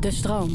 De 0.00 0.10
stroom. 0.10 0.50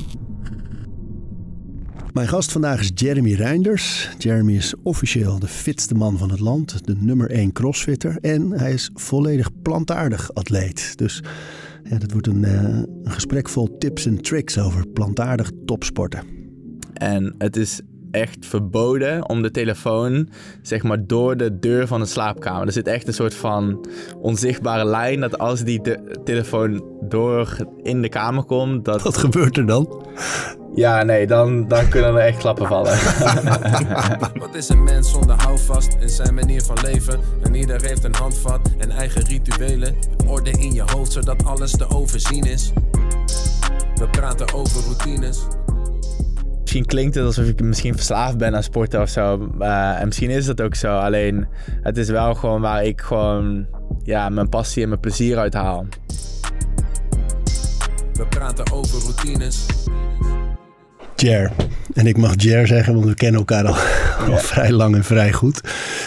Mijn 2.14 2.28
gast 2.28 2.52
vandaag 2.52 2.80
is 2.80 2.92
Jeremy 2.94 3.34
Reinders. 3.34 4.10
Jeremy 4.18 4.56
is 4.56 4.74
officieel 4.84 5.40
de 5.40 5.48
fitste 5.48 5.96
man 5.96 6.18
van 6.18 6.30
het 6.30 6.40
land, 6.40 6.86
de 6.86 6.96
nummer 6.96 7.32
1 7.32 7.52
crossfitter. 7.52 8.18
En 8.22 8.52
hij 8.52 8.74
is 8.74 8.90
volledig 8.94 9.62
plantaardig 9.62 10.34
atleet. 10.34 10.98
Dus 10.98 11.24
ja, 11.84 11.98
dat 11.98 12.12
wordt 12.12 12.28
een, 12.28 12.44
eh, 12.44 12.64
een 13.04 13.12
gesprek 13.12 13.50
vol 13.50 13.78
tips 13.78 14.06
en 14.06 14.22
tricks 14.22 14.58
over 14.58 14.88
plantaardig 14.88 15.52
topsporten. 15.66 16.24
En 16.94 17.36
het 17.38 17.56
is 17.56 17.82
echt 18.12 18.46
verboden 18.46 19.30
om 19.30 19.42
de 19.42 19.52
telefoon 19.52 20.30
zeg 20.62 20.84
maar 20.84 21.06
door 21.06 21.38
de 21.38 21.60
deur 21.60 21.88
van 21.88 22.00
de 22.00 22.06
slaapkamer. 22.06 22.68
Er 22.68 22.74
zit 22.74 22.88
echt 22.88 23.08
een 23.08 23.14
soort 23.14 23.36
van 23.36 23.86
onzichtbare 24.22 24.86
lijn 24.86 25.20
dat 25.20 25.38
als 25.38 25.64
die 25.64 25.82
de 25.82 26.20
telefoon 26.24 26.84
door 27.02 27.58
in 27.84 28.02
de 28.02 28.10
kamer 28.10 28.44
komt, 28.44 28.86
dat 28.86 29.02
Wat 29.02 29.18
gebeurt 29.18 29.58
er 29.58 29.66
dan? 29.66 30.06
ja, 30.76 31.04
nee, 31.04 31.28
dan, 31.28 31.68
dan 31.68 31.90
kunnen 31.90 32.16
er 32.16 32.26
echt 32.26 32.38
klappen 32.38 32.68
vallen. 32.68 32.98
Wat 34.44 34.56
is 34.56 34.70
een 34.70 34.84
mens 34.84 35.12
zonder 35.12 35.42
houvast 35.42 35.98
in 36.00 36.10
zijn 36.10 36.34
manier 36.34 36.62
van 36.62 36.78
leven? 36.82 37.20
En 37.44 37.56
ieder 37.56 37.82
heeft 37.82 38.04
een 38.04 38.16
handvat 38.16 38.70
en 38.78 38.92
eigen 38.92 39.22
rituelen. 39.26 39.96
Orde 40.28 40.52
in 40.52 40.74
je 40.74 40.84
hoofd 40.86 41.12
zodat 41.12 41.46
alles 41.46 41.72
te 41.72 41.90
overzien 41.90 42.44
is. 42.44 42.72
We 43.96 44.08
praten 44.12 44.54
over 44.54 44.84
routines. 44.84 45.40
Misschien 46.68 46.86
klinkt 46.86 47.16
het 47.16 47.26
alsof 47.26 47.48
ik 47.48 47.62
misschien 47.62 47.96
verslaafd 47.96 48.38
ben 48.38 48.56
aan 48.56 48.64
sporten 48.64 49.02
of 49.02 49.10
zo. 49.10 49.52
Eh, 49.60 50.00
en 50.00 50.06
misschien 50.06 50.30
is 50.30 50.46
dat 50.46 50.62
ook 50.62 50.76
zo. 50.76 50.98
Alleen 50.98 51.48
het 51.82 51.98
is 51.98 52.10
wel 52.10 52.36
gewoon 52.36 52.62
waar 52.62 52.86
ik 52.86 53.02
gewoon 53.02 53.66
ja, 54.04 54.30
mijn 54.30 54.50
passie 54.50 54.84
en 54.84 54.90
mijn 54.90 55.02
plezier 55.02 55.38
uit 55.38 55.54
haal. 55.54 55.86
We 58.14 58.28
praten 58.30 58.72
over 58.72 59.00
routines. 59.02 59.66
Jer. 61.16 61.52
En 61.94 62.08
ik 62.08 62.18
mag 62.18 62.34
Jer 62.36 62.68
zeggen, 62.68 62.94
want 62.94 63.06
we 63.06 63.14
kennen 63.14 63.40
elkaar 63.40 63.66
al, 63.66 63.76
al 64.32 64.38
vrij 64.38 64.72
lang 64.72 64.96
en 64.96 65.04
vrij 65.04 65.34
goed. 65.34 65.62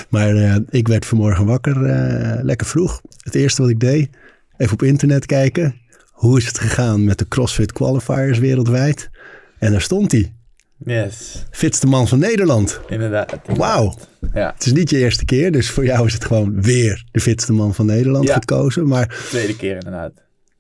Maar 0.08 0.34
eh, 0.36 0.56
ik 0.69 0.88
werd 0.88 1.06
vanmorgen 1.06 1.47
wakker, 1.47 1.84
eh, 1.84 2.42
lekker 2.42 2.66
vroeg. 2.66 3.00
Het 3.22 3.34
eerste 3.34 3.62
wat 3.62 3.70
ik 3.70 3.81
deed, 3.81 4.11
even 4.56 4.72
op 4.72 4.83
internet 4.83 5.27
kijken. 5.27 5.81
Hoe 6.11 6.38
is 6.38 6.47
het 6.47 6.58
gegaan 6.58 7.05
met 7.05 7.19
de 7.19 7.28
CrossFit 7.28 7.72
qualifiers 7.72 8.38
wereldwijd? 8.38 9.11
En 9.58 9.70
daar 9.70 9.81
stond 9.81 10.12
hij. 10.12 10.38
Yes, 10.84 11.45
Fitste 11.50 11.86
man 11.86 12.09
van 12.09 12.19
Nederland. 12.19 12.81
inderdaad. 12.89 13.36
Wauw. 13.56 13.95
Ja, 14.34 14.53
Het 14.55 14.67
is 14.67 14.73
niet 14.73 14.91
je 14.91 14.98
eerste 14.98 15.25
keer, 15.25 15.53
dus 15.53 15.70
voor 15.70 15.84
jou 15.84 16.06
is 16.06 16.12
het 16.12 16.25
gewoon 16.25 16.62
weer 16.62 17.05
de 17.11 17.20
fitste 17.20 17.53
man 17.53 17.75
van 17.75 17.87
Nederland 17.87 18.27
Ja. 18.28 18.34
gekozen. 18.34 18.89
Maar 18.89 19.25
tweede 19.28 19.56
keer 19.56 19.75
inderdaad. 19.75 20.12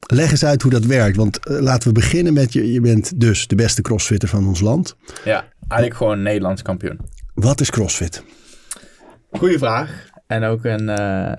leg 0.06 0.30
eens 0.30 0.44
uit 0.44 0.62
hoe 0.62 0.70
dat 0.70 0.84
werkt. 0.84 1.16
Want 1.16 1.38
eh, 1.46 1.58
laten 1.60 1.88
we 1.88 1.94
beginnen 1.94 2.32
met 2.32 2.52
je. 2.52 2.72
Je 2.72 2.80
bent 2.80 3.20
dus 3.20 3.46
de 3.46 3.54
beste 3.54 3.82
crossfitter 3.82 4.28
van 4.28 4.46
ons 4.46 4.60
land. 4.60 4.96
Ja, 5.24 5.44
eigenlijk 5.68 5.94
gewoon 6.00 6.22
Nederlands 6.22 6.62
kampioen. 6.62 7.00
Wat 7.34 7.60
is 7.60 7.70
crossfit? 7.70 8.22
Goeie 9.30 9.58
vraag. 9.58 10.08
En 10.26 10.44
ook 10.44 10.64
een 10.64 10.88
eh, 10.88 11.32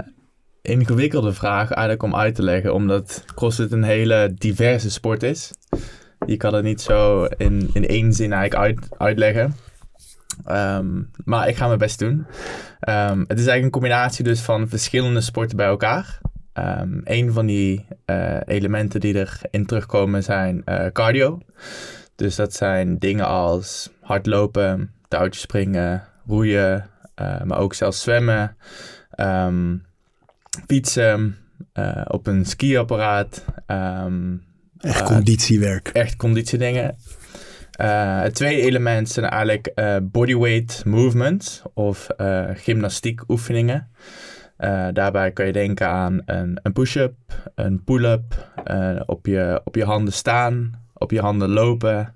ingewikkelde 0.61 1.33
vraag 1.33 1.71
eigenlijk 1.71 2.03
om 2.03 2.15
uit 2.15 2.35
te 2.35 2.43
leggen. 2.43 2.73
Omdat 2.73 3.23
CrossFit 3.35 3.71
een 3.71 3.83
hele 3.83 4.33
diverse 4.37 4.91
sport 4.91 5.23
is. 5.23 5.51
Je 6.25 6.37
kan 6.37 6.53
het 6.53 6.63
niet 6.63 6.81
zo 6.81 7.23
in, 7.23 7.69
in 7.73 7.87
één 7.87 8.13
zin 8.13 8.33
eigenlijk 8.33 8.79
uit, 8.79 8.99
uitleggen. 8.99 9.55
Ehm, 10.45 11.01
maar 11.25 11.47
ik 11.47 11.55
ga 11.55 11.67
mijn 11.67 11.79
best 11.79 11.99
doen. 11.99 12.25
Ehm, 12.79 13.19
het 13.19 13.39
is 13.39 13.47
eigenlijk 13.47 13.63
een 13.63 13.81
combinatie 13.81 14.23
dus 14.23 14.41
van 14.41 14.67
verschillende 14.67 15.21
sporten 15.21 15.57
bij 15.57 15.67
elkaar. 15.67 16.19
Ehm 16.53 16.99
een 17.03 17.31
van 17.33 17.45
die 17.45 17.85
eh, 18.05 18.39
elementen 18.45 18.99
die 18.99 19.15
erin 19.15 19.65
terugkomen 19.65 20.23
zijn 20.23 20.61
eh, 20.65 20.91
cardio. 20.91 21.39
Dus 22.15 22.35
dat 22.35 22.53
zijn 22.53 22.97
dingen 22.97 23.27
als 23.27 23.91
hardlopen, 24.01 24.93
touwtjes 25.07 25.41
springen, 25.41 26.03
roeien, 26.27 26.89
eh, 27.15 27.41
maar 27.43 27.57
ook 27.57 27.73
zelfs 27.73 28.01
zwemmen, 28.01 28.57
fietsen, 30.67 31.37
op 32.07 32.27
een 32.27 32.45
skiapparaat, 32.45 33.45
Echt 34.81 34.99
Eh, 34.99 35.05
conditiewerk. 35.05 35.87
echt 35.87 36.15
conditiedingen. 36.15 36.95
Eh 37.71 38.21
het 38.21 38.35
tweede 38.35 38.61
element 38.61 39.09
zijn 39.09 39.25
eigenlijk 39.25 39.67
eh, 39.67 39.97
bodyweight 40.01 40.85
movements 40.85 41.61
of 41.73 42.09
eh 42.09 42.49
gymnastiek 42.53 43.21
oefeningen. 43.29 43.89
Daarbij 44.93 45.31
kan 45.31 45.45
je 45.45 45.51
denken 45.51 45.87
aan 45.87 46.21
een, 46.25 46.59
een 46.63 46.73
push-up, 46.73 47.13
een 47.55 47.83
pull-up, 47.83 48.51
op, 49.05 49.25
je, 49.25 49.61
op 49.63 49.75
je 49.75 49.83
handen 49.83 50.13
staan, 50.13 50.81
op 50.93 51.11
je 51.11 51.19
handen 51.19 51.49
lopen, 51.49 52.13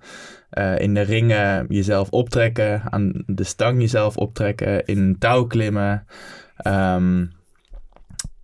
in 0.78 0.94
de 0.94 1.02
ringen 1.02 1.66
jezelf 1.70 2.10
optrekken, 2.10 2.82
aan 2.90 3.24
de 3.26 3.44
stang 3.44 3.80
jezelf 3.80 4.18
optrekken, 4.18 4.86
in 4.86 4.98
een 4.98 5.18
touw 5.20 5.46
klimmen. 5.46 6.06
Ehm, 6.58 7.26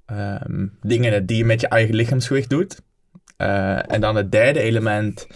ehm, 0.05 0.67
dingen 0.81 1.25
die 1.25 1.37
je 1.37 1.45
met 1.45 1.61
je 1.61 1.67
eigen 1.67 1.95
lichaamsgewicht 1.95 2.49
doet. 2.49 2.81
Eh, 3.41 3.91
en 3.91 4.01
dan 4.01 4.15
het 4.15 4.31
derde 4.31 4.59
element 4.59 5.27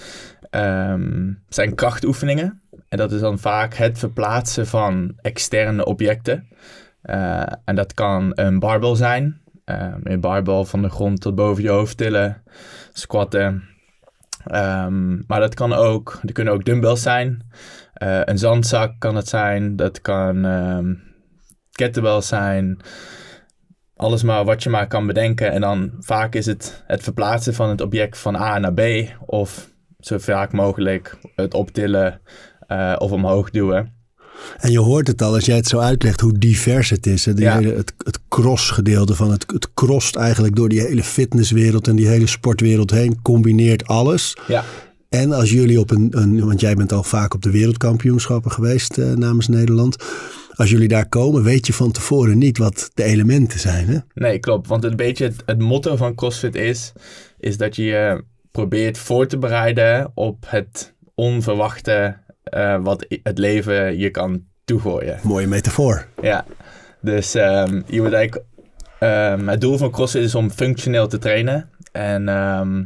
ehm, 0.50 1.34
zijn 1.50 1.76
krachtoefeningen. 1.76 2.62
En 2.90 2.98
dat 2.98 3.12
is 3.12 3.20
dan 3.20 3.40
vaak 3.40 3.74
het 3.74 4.00
verplaatsen 4.00 4.68
van 4.68 5.14
externe 5.22 5.86
objecten. 5.86 6.48
Eh, 7.02 7.44
en 7.64 7.76
dat 7.76 7.94
kan 7.94 8.32
een 8.36 8.60
barbel 8.60 8.96
zijn. 8.96 9.42
Ehm, 9.64 10.00
een 10.04 10.20
barbel 10.20 10.66
van 10.66 10.82
de 10.82 10.90
grond 10.90 11.22
tot 11.22 11.36
boven 11.36 11.64
je 11.64 11.70
hoofd 11.70 11.98
tillen, 11.98 12.44
squatten. 12.94 13.64
Ehm, 14.46 15.16
maar 15.28 15.40
dat 15.40 15.54
kan 15.54 15.74
ook, 15.74 16.20
er 16.26 16.34
kunnen 16.34 16.54
ook 16.54 16.66
dumbbells 16.66 17.02
zijn. 17.02 17.50
Eh, 17.94 18.22
een 18.24 18.38
zandzak 18.38 19.00
kan 19.00 19.16
het 19.16 19.28
zijn. 19.28 19.76
Dat 19.76 20.02
kan 20.02 20.46
kettlebells 21.72 22.28
zijn 22.28 22.80
alles 23.96 24.24
maar 24.24 24.46
wat 24.46 24.64
je 24.64 24.70
maar 24.70 24.88
kan 24.88 25.08
bedenken. 25.08 25.52
En 25.52 25.62
dan 25.62 25.92
vaak 26.00 26.36
is 26.36 26.46
het 26.46 26.84
het 26.88 27.04
verplaatsen 27.04 27.54
van 27.54 27.70
het 27.70 27.82
object 27.82 28.18
van 28.18 28.36
A 28.36 28.60
naar 28.60 28.74
B. 28.74 28.82
Of 29.26 29.70
zo 30.00 30.18
vaak 30.18 30.52
mogelijk 30.52 31.18
het 31.36 31.54
optillen 31.54 32.22
eh, 32.68 32.96
of 32.98 33.12
omhoog 33.12 33.50
duwen. 33.50 33.94
En 34.58 34.72
je 34.72 34.80
hoort 34.80 35.08
het 35.08 35.22
al 35.22 35.34
als 35.34 35.46
jij 35.46 35.56
het 35.56 35.68
zo 35.68 35.78
uitlegt 35.80 36.20
hoe 36.20 36.38
divers 36.38 36.90
het 36.90 37.06
is. 37.06 37.26
Hè? 37.26 37.34
Die 37.34 37.44
Ja. 37.44 37.58
hele, 37.58 37.74
het, 37.74 37.94
het 37.98 38.20
cross-gedeelte 38.30 39.16
van 39.16 39.32
het, 39.32 39.44
het 39.48 39.74
crost 39.74 40.16
eigenlijk 40.16 40.56
door 40.56 40.70
die 40.70 40.82
hele 40.82 41.04
fitnesswereld 41.04 41.88
en 41.88 41.96
die 41.96 42.08
hele 42.08 42.28
sportwereld 42.28 42.92
heen. 42.92 43.22
Combineert 43.22 43.88
alles. 43.88 44.38
Ja, 44.48 44.64
En 45.10 45.32
als 45.32 45.52
jullie 45.52 45.80
op 45.80 45.92
een, 45.92 46.08
een 46.12 46.46
want 46.46 46.60
jij 46.60 46.76
bent 46.76 46.92
al 46.94 47.04
vaak 47.04 47.34
op 47.34 47.42
de 47.42 47.52
wereldkampioenschappen 47.52 48.52
geweest 48.52 48.98
eh, 48.98 49.14
namens 49.14 49.48
Nederland. 49.48 49.96
Als 50.56 50.70
jullie 50.70 50.88
daar 50.88 51.10
komen, 51.10 51.44
weet 51.44 51.68
je 51.68 51.74
van 51.74 51.92
tevoren 51.92 52.38
niet 52.38 52.58
wat 52.58 52.92
de 52.94 53.04
elementen 53.04 53.60
zijn. 53.60 53.88
Hè? 53.88 53.98
nee, 54.14 54.40
klopt. 54.40 54.68
Want 54.68 54.84
een 54.84 54.96
beetje 54.96 55.26
het, 55.26 55.44
het 55.46 55.60
motto 55.60 55.96
van 55.96 56.16
CrossFit 56.16 56.56
is, 56.56 56.94
is 57.40 57.58
dat 57.58 57.76
je 57.76 57.84
je 57.84 58.24
probeert 58.52 58.98
voor 58.98 59.28
te 59.28 59.38
bereiden 59.38 60.12
op 60.14 60.46
het 60.48 60.94
onverwachte 61.16 62.18
eh, 62.44 62.84
wat 62.84 63.06
het 63.24 63.38
leven 63.38 63.98
je 63.98 64.10
kan 64.10 64.44
toegooien. 64.66 65.20
Mooie 65.24 65.48
metafoor. 65.48 66.08
Ja, 66.22 66.46
dus 67.02 67.36
ehm, 67.36 67.82
je 67.88 68.02
moet 68.02 68.14
eigenlijk. 68.14 68.46
ehm, 69.00 69.48
het 69.48 69.62
doel 69.62 69.78
van 69.78 69.92
CrossFit 69.92 70.24
is 70.24 70.36
om 70.36 70.52
functioneel 70.52 71.08
te 71.08 71.18
trainen. 71.18 71.70
En, 71.92 72.30
ehm, 72.30 72.84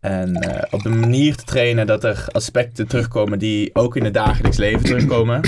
en 0.00 0.34
eh, 0.34 0.62
op 0.70 0.84
een 0.84 1.00
manier 1.00 1.36
te 1.36 1.44
trainen 1.44 1.86
dat 1.86 2.04
er 2.04 2.24
aspecten 2.32 2.86
terugkomen 2.88 3.38
die 3.38 3.74
ook 3.74 3.96
in 3.96 4.04
het 4.04 4.14
dagelijks 4.14 4.56
leven 4.56 4.84
terugkomen. 4.84 5.40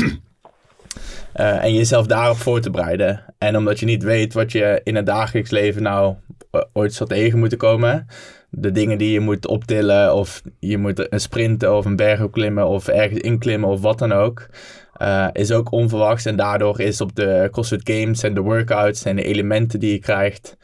Eh, 1.32 1.65
en 1.65 1.75
jezelf 1.75 2.06
daarop 2.06 2.37
voor 2.37 2.60
te 2.60 2.70
bereiden. 2.70 3.25
En 3.38 3.56
omdat 3.56 3.81
je 3.81 3.87
niet 3.87 4.03
weet 4.03 4.34
wat 4.34 4.53
je 4.53 4.81
in 4.84 4.97
het 4.97 5.06
dagelijks 5.06 5.50
leven 5.50 5.82
nou 5.82 6.15
eh, 6.50 6.60
ooit 6.72 6.94
zal 6.94 7.06
tegen 7.06 7.38
moeten 7.38 7.59
komen. 7.59 8.06
De 8.50 8.70
dingen 8.70 8.98
die 8.98 9.12
je 9.12 9.20
moet 9.20 9.47
optillen, 9.47 10.15
of 10.15 10.42
je 10.59 10.78
moet 10.78 11.12
een 11.12 11.21
sprinten 11.21 11.77
of 11.77 11.84
een 11.84 11.97
berg 11.97 12.22
opklimmen 12.22 12.68
of 12.68 12.89
ergens 12.89 13.21
inklimmen 13.21 13.68
of 13.68 13.80
wat 13.80 13.98
dan 13.98 14.12
ook. 14.12 14.48
eh, 14.92 15.28
is 15.33 15.53
ook 15.53 15.72
onverwachts. 15.72 16.24
En 16.24 16.36
daardoor 16.36 16.80
is 16.80 17.01
op 17.01 17.16
de 17.16 17.48
CrossFit 17.51 17.91
Games 17.91 18.22
en 18.22 18.34
de 18.34 18.41
workouts 18.41 19.04
en 19.04 19.16
de 19.16 19.22
elementen 19.24 19.80
die 19.80 19.92
je 19.92 19.98
krijgt. 19.98 20.57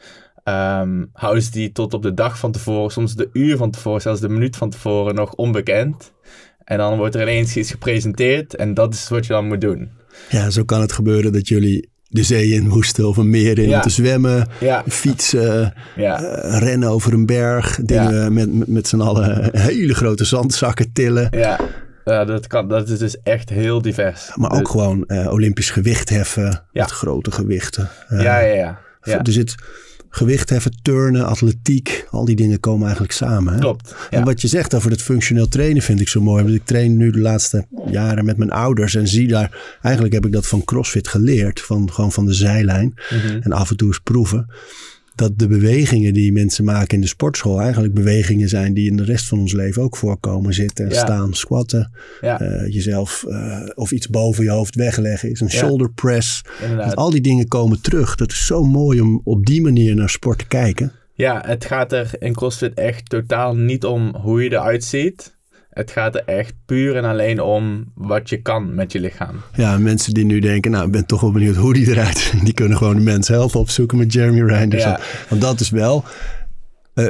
ehm 0.43 1.05
houden 1.13 1.43
ze 1.43 1.51
die 1.51 1.71
tot 1.71 1.93
op 1.93 2.01
de 2.01 2.13
dag 2.13 2.39
van 2.39 2.51
tevoren, 2.51 2.91
soms 2.91 3.15
de 3.15 3.29
uur 3.33 3.57
van 3.57 3.71
tevoren, 3.71 4.01
zelfs 4.01 4.21
de 4.21 4.29
minuut 4.29 4.55
van 4.55 4.69
tevoren 4.69 5.15
nog 5.15 5.33
onbekend. 5.33 6.13
En 6.63 6.77
dan 6.77 6.97
wordt 6.97 7.15
er 7.15 7.21
ineens 7.21 7.57
iets 7.57 7.71
gepresenteerd 7.71 8.55
en 8.55 8.73
dat 8.73 8.93
is 8.93 9.09
wat 9.09 9.25
je 9.25 9.33
dan 9.33 9.47
moet 9.47 9.61
doen. 9.61 9.98
Ja, 10.29 10.49
zo 10.49 10.63
kan 10.63 10.81
het 10.81 10.91
gebeuren 10.91 11.31
dat 11.33 11.47
jullie 11.47 11.89
de 12.07 12.23
zee 12.23 12.49
in 12.49 12.67
moesten 12.67 13.07
of 13.07 13.17
een 13.17 13.29
meer 13.29 13.59
in 13.59 13.69
Ja. 13.69 13.75
om 13.75 13.81
te 13.81 13.89
zwemmen, 13.89 14.47
Ja, 14.59 14.83
fietsen, 14.87 15.73
ja, 15.95 16.23
eh, 16.23 16.57
rennen 16.59 16.89
over 16.89 17.13
een 17.13 17.25
berg, 17.25 17.79
dingen 17.83 18.33
met, 18.33 18.53
met, 18.53 18.67
met 18.67 18.87
z'n 18.87 18.99
allen 18.99 19.49
hele 19.59 19.93
grote 19.93 20.25
zandzakken 20.25 20.91
tillen. 20.93 21.27
ja. 21.31 21.59
Ja, 22.05 22.25
dat, 22.25 22.47
kan, 22.47 22.67
dat 22.67 22.89
is 22.89 22.99
dus 22.99 23.21
echt 23.23 23.49
heel 23.49 23.81
divers. 23.81 24.31
Maar 24.35 24.51
ook 24.51 24.59
Dus- 24.59 24.69
gewoon 24.69 25.05
eh, 25.05 25.31
Olympisch 25.31 25.69
gewicht 25.69 26.09
heffen 26.09 26.63
met 26.71 26.91
grote 26.91 27.31
gewichten. 27.31 27.89
Ja, 28.09 28.21
ja, 28.21 28.39
ja. 28.39 28.79
ja. 29.01 29.19
Er 29.23 29.31
zit 29.31 29.55
gewicht 30.09 30.49
heffen, 30.49 30.81
turnen, 30.81 31.25
atletiek, 31.25 32.07
al 32.09 32.25
die 32.25 32.35
dingen 32.35 32.59
komen 32.59 32.83
eigenlijk 32.83 33.13
samen. 33.13 33.53
Hè? 33.53 33.59
Klopt. 33.59 33.95
En 34.09 34.23
wat 34.23 34.41
je 34.41 34.47
zegt 34.47 34.73
over 34.73 34.91
het 34.91 35.01
functioneel 35.01 35.47
trainen 35.47 35.81
vind 35.81 36.01
ik 36.01 36.07
zo 36.07 36.21
mooi. 36.21 36.43
Want 36.43 36.55
ik 36.55 36.65
train 36.65 36.97
nu 36.97 37.11
de 37.11 37.19
laatste 37.19 37.65
jaren 37.91 38.25
met 38.25 38.37
mijn 38.37 38.51
ouders 38.51 38.95
en 38.95 39.07
zie 39.07 39.27
daar... 39.27 39.77
Eigenlijk 39.81 40.13
heb 40.13 40.25
ik 40.25 40.31
dat 40.31 40.47
van 40.47 40.63
CrossFit 40.63 41.07
geleerd, 41.07 41.61
van, 41.61 41.91
gewoon 41.91 42.11
van 42.11 42.25
de 42.25 42.33
zijlijn. 42.33 42.93
Mhm. 43.09 43.39
En 43.41 43.51
af 43.51 43.69
en 43.69 43.77
toe 43.77 43.87
eens 43.87 43.99
proeven. 43.99 44.47
Dat 45.19 45.39
de 45.39 45.47
bewegingen 45.47 46.13
die 46.13 46.31
mensen 46.31 46.63
maken 46.63 46.95
in 46.95 47.01
de 47.01 47.07
sportschool 47.07 47.61
eigenlijk 47.61 47.93
bewegingen 47.93 48.49
zijn 48.49 48.73
die 48.73 48.89
in 48.89 48.97
de 48.97 49.03
rest 49.03 49.27
van 49.27 49.39
ons 49.39 49.53
leven 49.53 49.81
ook 49.81 49.97
voorkomen. 49.97 50.53
Zitten, 50.53 50.89
Ja. 50.89 50.93
staan, 50.93 51.33
squatten, 51.33 51.91
Ja, 52.21 52.39
eh, 52.39 52.73
jezelf 52.73 53.23
eh, 53.27 53.59
of 53.75 53.91
iets 53.91 54.07
boven 54.09 54.43
je 54.43 54.49
hoofd 54.49 54.75
wegleggen 54.75 55.29
is. 55.31 55.39
Een 55.39 55.47
Ja. 55.47 55.53
shoulder 55.57 55.91
press. 55.91 56.41
Dus 56.77 56.95
al 56.95 57.09
die 57.09 57.21
dingen 57.21 57.47
komen 57.47 57.81
terug. 57.81 58.15
Dat 58.15 58.31
is 58.31 58.45
zo 58.45 58.63
mooi 58.63 59.01
om 59.01 59.21
op 59.23 59.45
die 59.45 59.61
manier 59.61 59.95
naar 59.95 60.09
sport 60.09 60.37
te 60.37 60.47
kijken. 60.47 60.91
Ja, 61.13 61.43
het 61.45 61.65
gaat 61.65 61.91
er 61.91 62.11
in 62.19 62.33
CrossFit 62.33 62.73
echt 62.73 63.09
totaal 63.09 63.55
niet 63.55 63.85
om 63.85 64.15
hoe 64.15 64.43
je 64.43 64.51
eruit 64.51 64.83
ziet. 64.83 65.37
Het 65.69 65.91
gaat 65.91 66.15
er 66.15 66.23
echt 66.25 66.53
puur 66.65 66.95
en 66.95 67.03
alleen 67.03 67.41
om 67.41 67.91
wat 67.95 68.29
je 68.29 68.41
kan 68.41 68.75
met 68.75 68.91
je 68.91 68.99
lichaam. 68.99 69.41
Ja, 69.55 69.77
mensen 69.77 70.13
die 70.13 70.25
nu 70.25 70.39
denken, 70.39 70.71
nou, 70.71 70.85
ik 70.85 70.91
ben 70.91 71.05
toch 71.05 71.21
wel 71.21 71.31
benieuwd 71.31 71.55
hoe 71.55 71.73
die 71.73 71.89
eruit 71.89 72.17
ziet. 72.31 72.45
Die 72.45 72.53
kunnen 72.53 72.77
gewoon 72.77 72.95
de 72.95 73.01
mensen 73.01 73.33
helpen 73.33 73.59
opzoeken 73.59 73.97
met 73.97 74.13
Jeremy 74.13 74.41
Reinders. 74.41 74.83
Ja. 74.83 74.99
Want 75.29 75.41
dat 75.41 75.59
is 75.59 75.69
wel, 75.69 76.03
eh, 76.93 77.09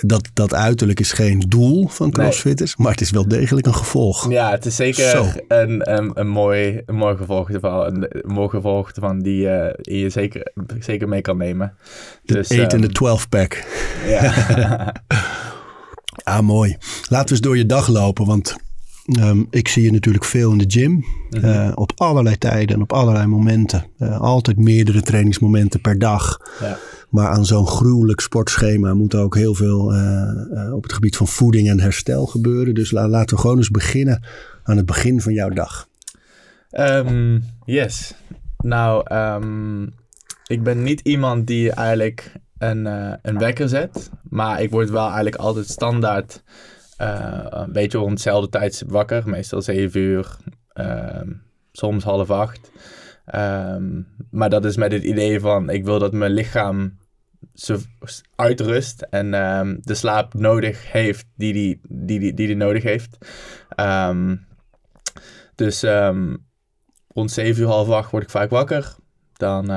dat, 0.00 0.30
dat 0.32 0.54
uiterlijk 0.54 1.00
is 1.00 1.12
geen 1.12 1.44
doel 1.48 1.88
van 1.88 2.10
crossfitters, 2.10 2.76
maar 2.76 2.92
het 2.92 3.00
is 3.00 3.10
wel 3.10 3.28
degelijk 3.28 3.66
een 3.66 3.74
gevolg. 3.74 4.30
Ja, 4.30 4.50
het 4.50 4.66
is 4.66 4.76
zeker 4.76 5.42
een, 5.48 5.92
een, 5.92 6.10
een, 6.14 6.28
mooi, 6.28 6.82
een 6.86 6.96
mooi 6.96 7.16
gevolg 7.16 7.50
ervan. 7.50 7.86
Een, 7.86 8.06
een 8.08 8.34
mooi 8.34 8.48
gevolg 8.48 8.90
ervan 8.90 9.22
die 9.22 9.48
eh, 9.48 10.00
je 10.02 10.10
zeker, 10.10 10.52
zeker 10.78 11.08
mee 11.08 11.20
kan 11.20 11.36
nemen. 11.36 11.74
De 12.22 12.34
Dus, 12.34 12.50
8 12.50 12.72
en 12.72 12.80
de 12.80 12.86
ehm, 12.86 12.94
12 12.94 13.28
pack. 13.28 13.64
Ja. 14.06 14.92
Ah, 16.24 16.40
mooi. 16.40 16.76
Laten 17.08 17.26
we 17.26 17.30
eens 17.30 17.40
door 17.40 17.56
je 17.56 17.66
dag 17.66 17.88
lopen, 17.88 18.26
want 18.26 18.56
ehm, 19.04 19.42
ik 19.50 19.68
zie 19.68 19.82
je 19.82 19.92
natuurlijk 19.92 20.24
veel 20.24 20.52
in 20.52 20.58
de 20.58 20.64
gym. 20.68 21.04
Mhm. 21.30 21.44
eh, 21.44 21.72
op 21.74 21.92
allerlei 21.96 22.38
tijden 22.38 22.76
en 22.76 22.82
op 22.82 22.92
allerlei 22.92 23.26
momenten. 23.26 23.84
Eh, 23.98 24.20
altijd 24.20 24.56
meerdere 24.56 25.02
trainingsmomenten 25.02 25.80
per 25.80 25.98
dag. 25.98 26.40
ja. 26.60 26.78
Maar 27.10 27.28
aan 27.28 27.46
zo'n 27.46 27.66
gruwelijk 27.66 28.20
sportschema 28.20 28.94
moet 28.94 29.14
ook 29.14 29.34
heel 29.36 29.54
veel 29.54 29.94
eh, 29.94 30.72
op 30.74 30.82
het 30.82 30.92
gebied 30.92 31.16
van 31.16 31.26
voeding 31.28 31.68
en 31.68 31.80
herstel 31.80 32.26
gebeuren. 32.26 32.74
Dus 32.74 32.90
la- 32.90 33.08
laten 33.08 33.34
we 33.36 33.40
gewoon 33.40 33.56
eens 33.56 33.70
beginnen 33.70 34.22
aan 34.62 34.76
het 34.76 34.86
begin 34.86 35.20
van 35.20 35.32
jouw 35.32 35.48
dag. 35.48 35.88
Ehm, 36.70 37.38
yes. 37.64 38.14
Nou, 38.58 39.02
ehm, 39.04 39.82
ik 40.46 40.62
ben 40.62 40.82
niet 40.82 41.00
iemand 41.00 41.46
die 41.46 41.70
eigenlijk 41.72 42.32
een, 42.58 42.86
eh, 42.86 43.12
een 43.22 43.38
wekker 43.38 43.68
zet. 43.68 44.10
Maar 44.22 44.62
ik 44.62 44.70
word 44.70 44.90
wel 44.90 45.04
eigenlijk 45.06 45.36
altijd 45.36 45.68
standaard 45.68 46.42
eh, 46.96 47.46
een 47.48 47.72
beetje 47.72 47.98
rond 47.98 48.10
hetzelfde 48.10 48.48
tijdstip 48.48 48.90
wakker. 48.90 49.28
Meestal 49.28 49.62
7 49.62 50.00
uur, 50.00 50.36
ehm, 50.72 51.32
soms 51.72 52.04
half 52.04 52.30
acht. 52.30 52.70
Ehm, 53.24 54.02
maar 54.30 54.50
dat 54.50 54.64
is 54.64 54.76
met 54.76 54.92
het 54.92 55.02
idee 55.02 55.40
van 55.40 55.70
ik 55.70 55.84
wil 55.84 55.98
dat 55.98 56.12
mijn 56.12 56.32
lichaam 56.32 56.98
uitrust 58.36 59.02
en 59.02 59.34
ehm, 59.34 59.76
de 59.80 59.94
slaap 59.94 60.34
nodig 60.34 60.92
heeft 60.92 61.26
die 61.34 61.52
die, 61.52 61.80
die, 61.88 62.18
die, 62.18 62.34
die, 62.34 62.46
die 62.46 62.56
nodig 62.56 62.82
heeft. 62.82 63.18
Dus 65.54 65.84
rond 67.08 67.30
7 67.30 67.62
uur, 67.62 67.68
half 67.68 67.88
acht 67.88 68.10
word 68.10 68.22
ik 68.22 68.30
vaak 68.30 68.50
wakker. 68.50 68.94
Dan 69.32 69.70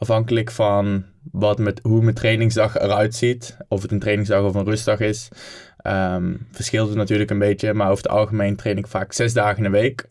afhankelijk 0.00 0.50
van 0.50 1.04
wat 1.32 1.58
met, 1.58 1.80
hoe 1.82 2.02
mijn 2.02 2.14
trainingsdag 2.14 2.78
eruit 2.78 3.14
ziet, 3.14 3.56
of 3.68 3.82
het 3.82 3.92
een 3.92 3.98
trainingsdag 3.98 4.42
of 4.42 4.54
een 4.54 4.64
rustdag 4.64 5.00
is, 5.00 5.28
ehm, 5.76 6.34
verschilt 6.50 6.88
het 6.88 6.96
natuurlijk 6.96 7.30
een 7.30 7.38
beetje. 7.38 7.74
Maar 7.74 7.90
over 7.90 8.02
het 8.02 8.12
algemeen 8.12 8.56
train 8.56 8.76
ik 8.76 8.86
vaak 8.86 9.12
zes 9.12 9.32
dagen 9.32 9.56
in 9.56 9.72
de 9.72 9.78
week. 9.78 10.06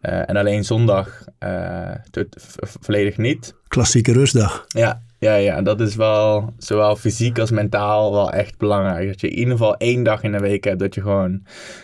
Eh, 0.00 0.28
en 0.28 0.36
alleen 0.36 0.64
zondag 0.64 1.24
eh, 1.38 1.90
volledig 2.80 3.16
niet. 3.16 3.54
Klassieke 3.68 4.12
rustdag. 4.12 4.64
Ja, 4.68 5.02
ja, 5.18 5.34
ja, 5.34 5.62
dat 5.62 5.80
is 5.80 5.96
wel 5.96 6.52
zowel 6.58 6.96
fysiek 6.96 7.38
als 7.38 7.50
mentaal 7.50 8.12
wel 8.12 8.32
echt 8.32 8.58
belangrijk. 8.58 9.08
Dat 9.08 9.20
je 9.20 9.28
in 9.28 9.38
ieder 9.38 9.52
geval 9.52 9.76
één 9.76 10.02
dag 10.02 10.22
in 10.22 10.32
de 10.32 10.38
week 10.38 10.64
hebt 10.64 10.78
dat 10.78 10.94
je 10.94 11.00
gewoon 11.00 11.42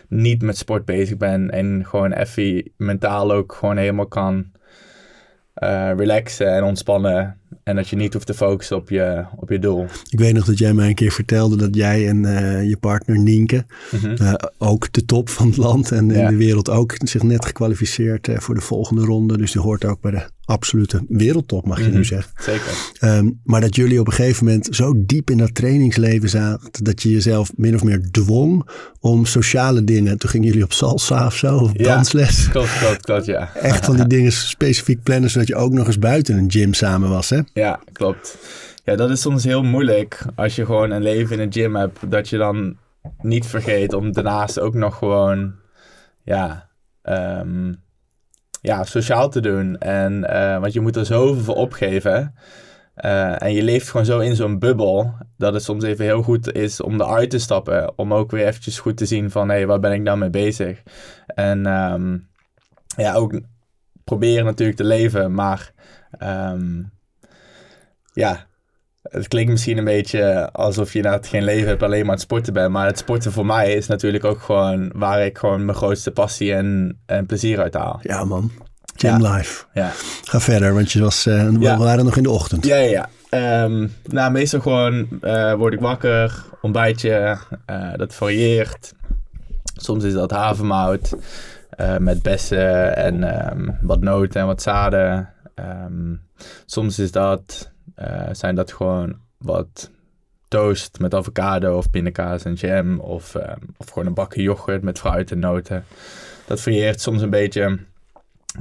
niet 0.09 0.43
met 0.43 0.57
sport 0.57 0.85
bezig 0.85 1.17
bent. 1.17 1.51
En 1.51 1.87
gewoon 1.87 2.13
even 2.13 2.71
mentaal 2.77 3.33
ook 3.33 3.53
gewoon 3.53 3.77
helemaal 3.77 4.07
kan 4.07 4.51
eh, 5.55 5.93
relaxen 5.97 6.55
en 6.55 6.65
ontspannen. 6.65 7.41
En 7.63 7.77
dat 7.77 7.89
je 7.89 7.97
niet 7.97 8.13
hoeft 8.13 8.27
te 8.27 8.35
focussen 8.35 8.77
op 8.77 8.89
je, 8.89 9.25
op 9.37 9.49
je 9.51 9.59
doel. 9.59 9.87
Ik 10.11 10.19
weet 10.19 10.35
nog 10.35 10.45
dat 10.45 10.59
jij 10.59 10.75
mij 10.75 10.89
een 10.89 10.95
keer 10.95 11.13
vertelde 11.13 11.57
dat 11.57 11.75
jij 11.75 12.09
en 12.09 12.25
eh, 12.25 12.69
je 12.69 12.77
partner 12.77 13.19
Nienke, 13.19 13.65
Mhm. 13.91 14.23
eh, 14.23 14.35
ook 14.59 14.93
de 14.93 15.05
top 15.05 15.29
van 15.29 15.47
het 15.47 15.57
land 15.57 15.93
en 15.93 16.11
in 16.11 16.27
de 16.27 16.37
wereld 16.37 16.71
ook, 16.71 16.95
zich 16.99 17.23
net 17.23 17.45
gekwalificeerd 17.47 18.29
eh, 18.29 18.39
voor 18.39 18.55
de 18.55 18.61
volgende 18.61 19.05
ronde. 19.05 19.37
Dus 19.39 19.53
die 19.53 19.61
hoort 19.63 19.85
ook 19.85 20.01
bij 20.01 20.11
de 20.11 20.23
absolute 20.53 21.05
wereldtop, 21.09 21.67
mag 21.67 21.79
je 21.79 21.85
Mhm. 21.87 21.95
nu 21.97 22.05
zeggen. 22.05 22.33
Zeker. 22.41 22.73
Ehm, 22.99 23.31
maar 23.45 23.61
dat 23.61 23.77
jullie 23.77 24.01
op 24.01 24.07
een 24.07 24.13
gegeven 24.13 24.45
moment 24.45 24.69
zo 24.71 24.93
diep 24.97 25.31
in 25.31 25.39
dat 25.39 25.55
trainingsleven 25.55 26.29
zaten, 26.29 26.85
dat 26.85 27.03
je 27.03 27.11
jezelf 27.11 27.51
min 27.57 27.75
of 27.75 27.83
meer 27.85 28.11
dwong 28.11 28.69
om 29.01 29.25
sociale 29.25 29.85
dingen. 29.85 30.19
Toen 30.19 30.31
gingen 30.31 30.47
jullie 30.49 30.65
op 30.65 30.73
salsa 30.73 31.27
of 31.27 31.37
zo, 31.37 31.57
of 31.57 31.71
Ja. 31.75 31.83
dansles. 31.95 32.49
Klopt, 32.49 32.79
klopt, 32.79 33.01
klopt, 33.05 33.25
ja. 33.25 33.55
Echt 33.55 33.85
van 33.85 33.97
die 33.97 34.07
dingen 34.17 34.33
specifiek 34.33 35.03
plannen, 35.03 35.31
zodat 35.31 35.49
je 35.49 35.55
ook 35.55 35.73
nog 35.73 35.87
eens 35.87 35.99
buiten 35.99 36.37
een 36.37 36.51
gym 36.51 36.75
samen 36.75 37.09
was, 37.09 37.31
hè? 37.31 37.41
Ja, 37.53 37.81
klopt. 37.93 38.39
Ja, 38.85 38.97
dat 38.97 39.11
is 39.11 39.21
soms 39.21 39.45
heel 39.45 39.63
moeilijk 39.63 40.25
als 40.35 40.57
je 40.57 40.65
gewoon 40.65 40.91
een 40.91 41.03
leven 41.03 41.37
in 41.37 41.43
een 41.43 41.53
gym 41.53 41.77
hebt. 41.77 41.99
Dat 42.09 42.29
je 42.29 42.37
dan 42.37 42.77
niet 43.23 43.47
vergeet 43.47 43.93
om 43.95 44.13
daarnaast 44.13 44.61
ook 44.61 44.75
nog 44.75 44.99
gewoon, 44.99 45.53
ja, 46.25 46.69
ehm, 47.03 47.73
ja 48.63 48.85
sociaal 48.85 49.29
te 49.29 49.41
doen. 49.41 49.79
En, 49.79 50.25
eh, 50.25 50.61
want 50.61 50.73
je 50.73 50.81
moet 50.81 50.97
er 50.97 51.07
zoveel 51.07 51.43
voor 51.43 51.55
opgeven. 51.55 52.35
Eh, 52.95 53.43
en 53.43 53.53
je 53.53 53.63
leeft 53.63 53.89
gewoon 53.89 54.07
zo 54.07 54.19
in 54.19 54.37
zo'n 54.37 54.59
bubbel. 54.59 55.15
Dat 55.37 55.55
het 55.55 55.63
soms 55.63 55.85
even 55.85 56.05
heel 56.05 56.23
goed 56.23 56.53
is 56.53 56.81
om 56.81 57.01
eruit 57.01 57.31
te 57.31 57.39
stappen. 57.39 57.99
Om 57.99 58.15
ook 58.15 58.31
weer 58.31 58.47
eventjes 58.47 58.79
goed 58.79 58.97
te 58.97 59.07
zien 59.07 59.31
van, 59.31 59.49
hé, 59.49 59.55
hey, 59.55 59.67
waar 59.67 59.81
ben 59.81 59.93
ik 59.93 60.03
nou 60.03 60.19
mee 60.19 60.31
bezig? 60.31 60.83
En 61.27 61.67
ehm, 61.67 62.19
ja, 62.97 63.15
ook 63.15 63.41
proberen 64.05 64.45
natuurlijk 64.45 64.79
te 64.79 64.85
leven. 64.85 65.35
Maar 65.35 65.73
ehm, 66.19 66.83
ja, 68.13 68.47
het 69.13 69.29
klinkt 69.29 69.51
misschien 69.51 69.79
een 69.79 69.85
beetje 69.85 70.53
alsof 70.53 70.93
je 70.93 70.97
inderdaad 70.97 71.27
geen 71.27 71.45
leven 71.45 71.69
hebt, 71.69 71.83
alleen 71.83 72.01
maar 72.01 72.09
aan 72.09 72.13
het 72.13 72.21
sporten 72.21 72.53
bent. 72.53 72.71
Maar 72.71 72.87
het 72.87 72.99
sporten 72.99 73.33
voor 73.33 73.47
mij 73.47 73.75
is 73.75 73.87
natuurlijk 73.87 74.25
ook 74.25 74.41
gewoon 74.41 74.91
waar 74.95 75.25
ik 75.25 75.39
gewoon 75.39 75.65
mijn 75.65 75.77
grootste 75.77 76.11
passie 76.11 76.55
en, 76.55 76.99
en 77.07 77.27
plezier 77.27 77.61
uit 77.61 77.75
haal. 77.75 78.01
Ja, 78.03 78.25
man. 78.25 78.51
Gym 78.97 79.27
life. 79.27 79.65
Ja, 79.73 79.91
Ga 80.25 80.41
verder, 80.41 80.75
want 80.75 80.93
je 80.93 81.01
was, 81.01 81.27
eh, 81.27 81.49
we 81.49 81.77
waren 81.77 82.05
nog 82.05 82.17
in 82.17 82.23
de 82.23 82.31
ochtend. 82.31 82.67
ja, 82.67 82.77
ja. 82.77 82.91
ja. 82.91 83.09
Ehm, 83.29 83.89
nou, 84.05 84.33
meestal 84.33 84.61
gewoon 84.61 85.09
eh, 85.21 85.55
word 85.55 85.73
ik 85.73 85.81
wakker, 85.81 86.45
ontbijtje, 86.63 87.39
eh, 87.67 87.93
dat 87.97 88.15
varieert. 88.15 88.93
Soms 89.75 90.05
is 90.05 90.13
dat 90.13 90.31
havermout 90.31 91.15
met 91.99 92.23
bessen 92.23 92.97
en 92.97 93.25
ehm, 93.25 93.69
wat 93.81 94.01
noten 94.01 94.41
en 94.41 94.47
wat 94.47 94.63
zaden. 94.63 95.29
Ehm, 95.55 96.15
soms 96.67 96.99
is 96.99 97.13
dat, 97.13 97.72
eh, 98.03 98.29
zijn 98.33 98.55
dat 98.55 98.73
gewoon 98.73 99.17
wat 99.39 99.91
toast 100.49 100.99
met 100.99 101.15
avocado 101.15 101.77
of 101.77 101.91
pindakaas 101.91 102.45
en 102.45 102.55
jam. 102.55 103.01
Of, 103.01 103.35
ehm, 103.35 103.61
of 103.77 103.89
gewoon 103.89 104.07
een 104.07 104.15
bakje 104.15 104.43
yoghurt 104.43 104.83
met 104.83 104.99
fruit 104.99 105.31
en 105.31 105.39
noten. 105.39 105.85
Dat 106.47 106.61
varieert 106.61 107.01
soms 107.01 107.23
een 107.23 107.31
beetje. 107.31 107.79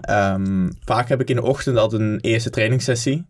Ehm, 0.02 0.70
vaak 0.86 1.10
heb 1.10 1.22
ik 1.22 1.30
in 1.30 1.36
de 1.36 1.42
ochtend 1.42 1.78
altijd 1.78 2.02
een 2.02 2.20
eerste 2.20 2.50
trainingssessie. 2.50 3.26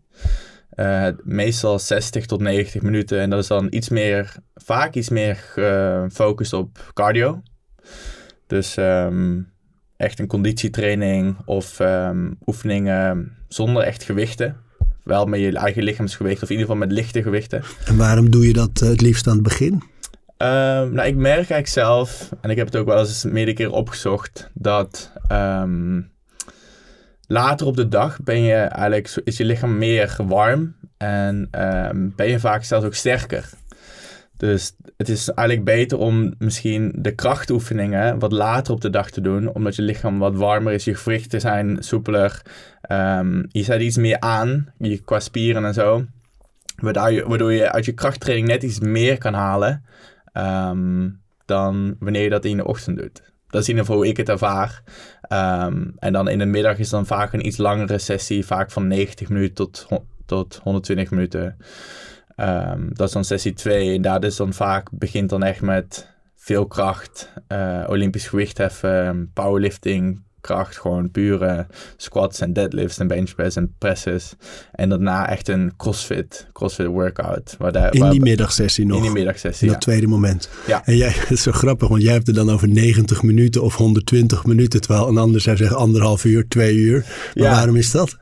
Eh, 0.70 1.08
meestal 1.24 1.80
60 1.80 2.25
tot 2.25 2.41
90 2.41 2.82
minuten. 2.82 3.20
En 3.20 3.30
dat 3.30 3.39
is 3.39 3.48
dan 3.48 3.68
iets 3.70 3.89
meer, 3.89 4.36
vaak 4.56 4.94
iets 4.94 5.10
meer 5.10 5.36
gefocust 5.36 6.53
op 6.53 6.91
cardio. 6.94 7.41
Dus 8.48 8.77
ehm, 8.77 9.39
echt 9.98 10.20
een 10.20 10.27
conditietraining 10.27 11.38
of 11.46 11.80
oefeningen 12.46 13.38
zonder 13.48 13.84
echt 13.84 14.03
gewichten. 14.03 14.70
Wel 15.03 15.25
met 15.25 15.39
je 15.39 15.58
eigen 15.58 15.84
lichaamsgewicht 15.84 16.43
of 16.43 16.50
in 16.50 16.55
ieder 16.55 16.65
geval 16.72 16.88
met 16.88 16.91
lichte 16.91 17.22
gewichten. 17.22 17.63
En 17.86 17.98
waarom 17.98 18.29
doe 18.29 18.48
je 18.48 18.53
dat 18.53 18.81
eh, 18.81 18.89
het 18.89 19.01
liefst 19.01 19.27
aan 19.27 19.34
het 19.34 19.43
begin? 19.43 19.84
Ehm, 20.38 20.93
nou, 20.93 21.08
ik 21.08 21.15
merk 21.15 21.36
eigenlijk 21.36 21.67
zelf, 21.67 22.29
en 22.41 22.50
ik 22.50 22.58
heb 22.58 22.65
het 22.65 22.75
ook 22.75 22.86
wel 22.86 23.00
eens 23.00 23.24
meerdere 23.24 23.58
keer 23.58 23.72
opgezocht, 23.72 24.50
dat 24.53 25.12
ehm, 25.27 26.01
later 27.27 27.67
op 27.67 27.75
de 27.75 27.88
dag 27.88 28.22
ben 28.24 28.41
je 28.41 28.55
eigenlijk, 28.55 29.22
is 29.24 29.38
je 29.38 29.46
lichaam 29.46 29.77
meer 29.77 30.15
warm 30.27 30.75
en 30.98 31.48
ehm, 31.51 32.10
ben 32.15 32.27
je 32.27 32.39
vaak 32.39 32.63
zelfs 32.63 32.86
ook 32.86 32.93
sterker. 32.93 33.50
Dus 34.41 34.75
het 34.98 35.10
is 35.10 35.29
eigenlijk 35.29 35.67
beter 35.67 35.98
om 35.98 36.33
misschien 36.38 36.93
de 36.95 37.15
krachtoefeningen 37.15 38.19
wat 38.19 38.31
later 38.31 38.74
op 38.74 38.81
de 38.81 38.89
dag 38.89 39.10
te 39.10 39.21
doen, 39.21 39.53
omdat 39.53 39.75
je 39.75 39.81
lichaam 39.81 40.19
wat 40.19 40.36
warmer 40.36 40.74
is, 40.74 40.83
je 40.83 40.95
gewrichten 40.95 41.41
zijn 41.41 41.77
soepeler, 41.79 42.41
ehm, 42.81 43.43
je 43.48 43.63
zet 43.63 43.81
iets 43.81 43.98
meer 43.98 44.19
aan, 44.19 44.74
je, 44.77 44.98
qua 44.98 45.19
spieren 45.19 45.65
en 45.65 45.74
zo. 45.74 46.05
Waardoor 46.75 47.12
je, 47.12 47.27
waardoor 47.27 47.53
je 47.53 47.71
uit 47.71 47.86
je 47.86 47.91
krachttraining 47.91 48.48
net 48.48 48.63
iets 48.63 48.79
meer 48.79 49.17
kan 49.17 49.33
halen 49.33 49.83
ehm, 50.33 51.10
dan 51.45 51.95
wanneer 52.00 52.24
je 52.24 52.29
dat 52.29 52.45
in 52.45 52.57
de 52.57 52.67
ochtend 52.67 52.98
doet. 52.98 53.21
Dat 53.48 53.62
is 53.62 53.67
in 53.67 53.74
ieder 53.74 53.86
geval 53.86 54.01
hoe 54.01 54.07
ik 54.07 54.17
het 54.17 54.29
ervaar. 54.29 54.83
Ehm, 55.21 55.83
en 55.98 56.13
dan 56.13 56.27
in 56.27 56.39
de 56.39 56.45
middag 56.45 56.77
is 56.77 56.89
dan 56.89 57.05
vaak 57.05 57.33
een 57.33 57.45
iets 57.45 57.57
langere 57.57 57.98
sessie, 57.98 58.45
vaak 58.45 58.71
van 58.71 58.88
90 58.88 59.29
minuten 59.29 59.53
tot, 59.53 59.88
tot 60.25 60.60
120 60.63 61.12
minuten. 61.12 61.57
Ehm, 62.35 62.81
dat 62.93 63.07
is 63.07 63.13
dan 63.13 63.25
sessie 63.25 63.53
2. 63.53 63.95
En 63.95 64.01
daar 64.01 64.23
is 64.23 64.35
dan 64.35 64.53
vaak, 64.53 64.88
begint 64.91 65.29
dan 65.29 65.43
echt 65.43 65.61
met 65.61 66.07
veel 66.35 66.65
kracht, 66.67 67.29
eh, 67.47 67.83
Olympisch 67.88 68.27
gewicht 68.27 68.57
heffen, 68.57 69.31
powerlifting, 69.33 70.21
kracht, 70.41 70.77
gewoon 70.77 71.11
pure 71.11 71.67
squats 71.97 72.39
en 72.41 72.53
deadlifts 72.53 72.97
en 72.97 73.07
benchpress 73.07 73.55
en 73.55 73.75
presses. 73.77 74.33
En 74.71 74.89
daarna 74.89 75.29
echt 75.29 75.47
een 75.47 75.73
crossfit, 75.77 76.47
crossfit 76.53 76.85
workout. 76.85 77.55
Waar 77.57 77.71
daar, 77.71 77.93
In 77.93 78.00
waar- 78.00 78.11
die 78.11 78.21
middagsessie 78.21 78.85
nog. 78.85 78.97
in 78.97 79.03
die 79.03 79.11
middagsessie, 79.11 79.65
dat 79.67 79.75
ja. 79.75 79.81
tweede 79.81 80.07
moment. 80.07 80.50
Ja. 80.67 80.85
En 80.85 80.97
jij, 80.97 81.09
het 81.19 81.31
is 81.31 81.41
zo 81.41 81.51
grappig, 81.51 81.88
want 81.88 82.01
jij 82.01 82.13
hebt 82.13 82.27
het 82.27 82.35
dan 82.35 82.50
over 82.50 82.67
90 82.67 83.23
minuten 83.23 83.61
of 83.63 83.75
120 83.75 84.45
minuten. 84.45 84.81
Terwijl 84.81 85.07
een 85.07 85.17
ander 85.17 85.41
zou 85.41 85.57
zeggen 85.57 85.77
anderhalf 85.77 86.23
uur, 86.25 86.47
twee 86.47 86.75
uur. 86.75 87.00
Maar 87.33 87.43
Ja. 87.43 87.51
waarom 87.51 87.75
is 87.75 87.91
dat? 87.91 88.17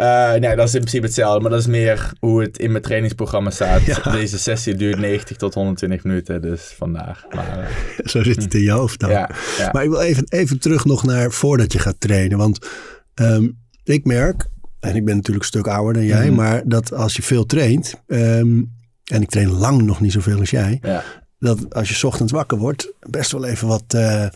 Eh, 0.00 0.40
nee, 0.40 0.56
dat 0.56 0.68
is 0.68 0.74
in 0.74 0.80
principe 0.80 1.06
hetzelfde, 1.06 1.40
maar 1.40 1.50
dat 1.50 1.60
is 1.60 1.66
meer 1.66 2.12
hoe 2.20 2.40
het 2.42 2.58
in 2.58 2.70
mijn 2.70 2.82
trainingsprogramma 2.82 3.50
staat. 3.50 3.82
Ja. 3.82 3.98
Deze 4.12 4.38
sessie 4.38 4.74
duurt 4.74 4.98
90 4.98 5.36
tot 5.36 5.54
120 5.54 6.04
minuten, 6.04 6.42
dus 6.42 6.74
vandaar. 6.76 7.26
Maar, 7.34 7.68
Zo 8.04 8.22
zit 8.22 8.42
het 8.42 8.54
in 8.54 8.60
je 8.62 8.70
hoofd 8.70 9.00
dan. 9.00 9.10
ja, 9.10 9.30
ja. 9.58 9.68
Maar 9.72 9.82
ik 9.84 9.90
wil 9.90 10.00
even, 10.00 10.24
even 10.28 10.58
terug 10.58 10.84
nog 10.84 11.04
naar 11.04 11.30
voordat 11.30 11.72
je 11.72 11.78
gaat 11.78 11.96
trainen. 12.00 12.38
Want 12.38 12.66
ehm, 13.14 13.48
ik 13.84 14.04
merk, 14.04 14.46
en 14.80 14.96
ik 14.96 15.04
ben 15.04 15.14
natuurlijk 15.16 15.44
een 15.44 15.50
stuk 15.60 15.66
ouder 15.66 15.94
dan 15.94 16.04
jij, 16.04 16.26
Mhm. 16.26 16.34
maar 16.34 16.62
dat 16.64 16.92
als 16.92 17.16
je 17.16 17.22
veel 17.22 17.46
traint, 17.46 17.94
ehm, 18.06 18.62
en 19.04 19.22
ik 19.22 19.30
train 19.30 19.50
lang 19.50 19.82
nog 19.82 20.00
niet 20.00 20.12
zoveel 20.12 20.38
als 20.38 20.50
jij, 20.50 20.80
dat 21.38 21.74
als 21.74 21.88
je 21.88 21.94
's 21.94 22.04
ochtends 22.04 22.32
wakker 22.32 22.58
wordt, 22.58 22.92
best 23.10 23.32
wel 23.32 23.44
even 23.44 23.68
wat 23.68 23.84
eh, 23.88 24.26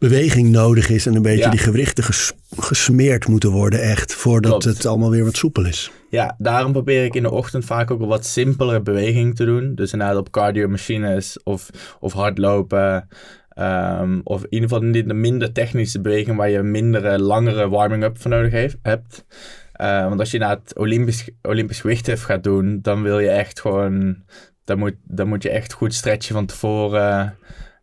beweging 0.00 0.48
nodig 0.48 0.88
is 0.88 1.06
en 1.06 1.14
een 1.14 1.22
beetje 1.22 1.44
Ja. 1.44 1.50
die 1.50 1.58
gewrichten 1.58 2.04
ges- 2.04 2.32
gesmeerd 2.58 3.28
moeten 3.28 3.50
worden 3.50 3.80
echt, 3.82 4.14
voordat 4.14 4.50
Klopt. 4.62 4.64
het 4.76 4.86
allemaal 4.86 5.10
weer 5.10 5.24
wat 5.24 5.36
soepel 5.36 5.66
is. 5.66 5.90
Ja, 6.10 6.34
daarom 6.38 6.72
probeer 6.72 7.04
ik 7.04 7.14
in 7.14 7.22
de 7.22 7.30
ochtend 7.30 7.64
vaak 7.64 7.90
ook 7.90 7.98
wel 7.98 8.08
wat 8.08 8.26
simpelere 8.26 8.80
bewegingen 8.82 9.34
te 9.34 9.44
doen. 9.44 9.74
Dus 9.74 9.92
inderdaad 9.92 10.16
op 10.16 10.30
cardio 10.30 10.68
machines 10.68 11.42
of, 11.42 11.70
of 12.00 12.12
hardlopen. 12.12 13.08
ehm, 13.50 14.20
of 14.24 14.40
in 14.42 14.46
ieder 14.50 14.68
geval 14.68 14.84
niet 14.84 15.08
de 15.08 15.14
minder 15.14 15.52
technische 15.52 16.00
beweging 16.00 16.36
waar 16.36 16.50
je 16.50 16.62
mindere, 16.62 17.18
langere 17.18 17.68
warming-up 17.68 18.20
voor 18.20 18.30
nodig 18.30 18.52
heeft, 18.52 18.76
hebt. 18.82 19.24
Eh, 19.72 20.08
want 20.08 20.20
als 20.20 20.30
je 20.30 20.38
naar 20.38 20.50
het 20.64 20.78
Olympisch, 20.78 21.28
Olympisch 21.42 21.80
gewichthef 21.80 22.22
gaat 22.22 22.42
doen, 22.44 22.78
dan 22.82 23.02
wil 23.02 23.18
je 23.18 23.28
echt 23.28 23.60
gewoon... 23.60 24.16
Dan 24.64 24.78
moet, 24.78 24.94
dan 25.04 25.28
moet 25.28 25.42
je 25.42 25.50
echt 25.50 25.72
goed 25.72 25.94
stretchen 25.94 26.34
van 26.34 26.46
tevoren. 26.46 27.36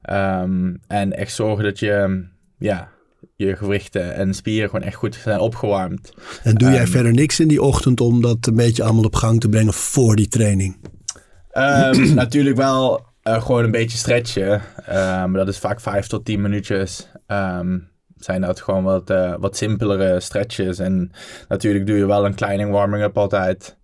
Ehm, 0.07 0.75
en 0.87 1.13
echt 1.17 1.33
zorgen 1.33 1.63
dat 1.63 1.79
je, 1.79 2.25
ja, 2.57 2.89
je 3.35 3.55
gewrichten 3.55 4.13
en 4.15 4.33
spieren 4.33 4.69
gewoon 4.69 4.85
echt 4.85 4.95
goed 4.95 5.15
zijn 5.15 5.39
opgewarmd. 5.39 6.13
En 6.43 6.55
doe 6.55 6.69
jij 6.69 6.81
Ehm. 6.81 6.91
verder 6.91 7.11
niks 7.13 7.39
in 7.39 7.47
die 7.47 7.61
ochtend 7.61 8.01
om 8.01 8.21
dat 8.21 8.47
een 8.47 8.55
beetje 8.55 8.83
allemaal 8.83 9.03
op 9.03 9.15
gang 9.15 9.39
te 9.39 9.49
brengen 9.49 9.73
voor 9.73 10.15
die 10.15 10.27
training? 10.27 10.77
Ehm, 11.51 12.13
natuurlijk 12.23 12.55
wel 12.57 13.05
eh, 13.23 13.41
gewoon 13.41 13.63
een 13.63 13.71
beetje 13.71 13.97
stretchen. 13.97 14.61
Ehm, 14.85 15.31
dat 15.31 15.47
is 15.47 15.59
vaak 15.59 15.79
5 15.81 16.07
tot 16.07 16.25
10 16.25 16.41
minuutjes. 16.41 17.07
Zijn 18.17 18.41
dat 18.41 18.61
gewoon 18.61 18.83
wat, 18.83 19.09
eh, 19.09 19.33
wat 19.39 19.57
simpelere 19.57 20.19
stretches. 20.19 20.79
En 20.79 21.11
natuurlijk 21.47 21.87
doe 21.87 21.97
je 21.97 22.05
wel 22.05 22.25
een 22.25 22.35
kleine 22.35 22.67
warming-up 22.67 23.17
altijd. 23.17 23.77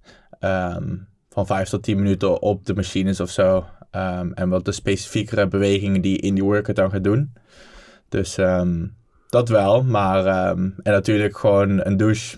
Van 1.29 1.45
5 1.45 1.69
tot 1.69 1.83
10 1.83 1.97
minuten 1.97 2.41
op 2.41 2.65
de 2.65 2.73
machines 2.73 3.19
of 3.19 3.29
zo. 3.29 3.65
Ehm, 3.93 4.31
en 4.31 4.49
wat 4.49 4.65
de 4.65 4.71
specifiekere 4.71 5.47
bewegingen 5.47 6.01
die 6.01 6.11
je 6.11 6.17
in 6.19 6.33
die 6.33 6.43
workout 6.43 6.75
dan 6.75 6.91
gaat 6.91 7.03
doen. 7.03 7.33
Dus 8.09 8.37
ehm, 8.37 8.85
dat 9.29 9.49
wel. 9.49 9.83
Maar 9.83 10.25
ehm, 10.25 10.59
en 10.83 10.91
natuurlijk 10.91 11.37
gewoon 11.37 11.85
een 11.85 11.97
douche. 11.97 12.37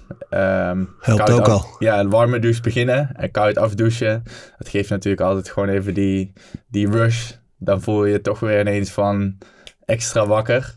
Helpt 1.00 1.30
ook 1.32 1.48
af- 1.48 1.48
al. 1.48 1.66
Ja, 1.80 2.00
een 2.00 2.10
warme 2.10 2.40
douche 2.40 2.62
beginnen 2.62 3.16
en 3.16 3.32
koud 3.32 3.58
afdouchen. 3.58 4.24
Dat 4.58 4.70
geeft 4.70 4.90
natuurlijk 4.90 5.22
altijd 5.22 5.50
gewoon 5.50 5.70
even 5.70 5.94
die, 5.94 6.34
die 6.68 6.90
rush. 6.90 7.32
Dan 7.58 7.82
voel 7.82 8.06
je 8.06 8.12
je 8.12 8.22
toch 8.22 8.40
weer 8.40 8.60
ineens 8.60 8.92
van 8.92 9.38
extra 9.86 10.26
wakker. 10.28 10.76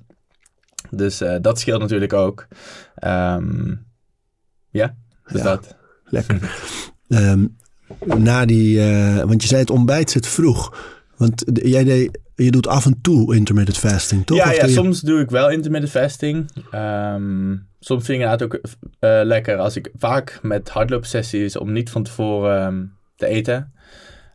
Dus 0.91 1.21
eh, 1.21 1.37
dat 1.41 1.59
scheelt 1.59 1.81
natuurlijk 1.81 2.13
ook. 2.13 2.47
Ja, 4.71 4.95
dus 5.27 5.43
Ja. 5.43 5.43
dat. 5.43 5.77
Lekker. 6.05 6.39
Na 8.05 8.45
die, 8.47 8.81
eh, 8.83 9.23
want 9.25 9.43
je 9.43 9.49
zei 9.49 9.61
het 9.61 9.71
ontbijt 9.71 10.11
zit 10.11 10.27
vroeg. 10.27 10.77
Want 11.17 11.45
jij 11.53 11.85
deed, 11.85 12.19
je 12.35 12.51
doet 12.51 12.67
af 12.67 12.87
en 12.87 12.99
toe 13.01 13.35
intermittent 13.37 13.79
fasting, 13.79 14.27
toch? 14.27 14.37
Ja, 14.39 14.51
ja 14.53 14.59
doe 14.61 14.69
je- 14.69 14.75
soms 14.75 15.01
doe 15.01 15.21
ik 15.21 15.31
wel 15.31 15.51
intermittent 15.51 15.93
fasting. 15.93 16.51
Ehm, 16.71 17.57
soms 17.81 18.05
vind 18.05 18.23
ik 18.23 18.29
het 18.29 18.43
ook 18.43 18.55
eh, 18.99 19.21
lekker 19.25 19.57
als 19.57 19.77
ik 19.77 19.91
vaak 19.99 20.39
met 20.43 20.69
hardloopsessies 20.69 21.57
om 21.57 21.73
niet 21.73 21.91
van 21.91 22.03
tevoren 22.03 22.61
ehm, 22.67 22.85
te 23.17 23.27
eten. 23.27 23.73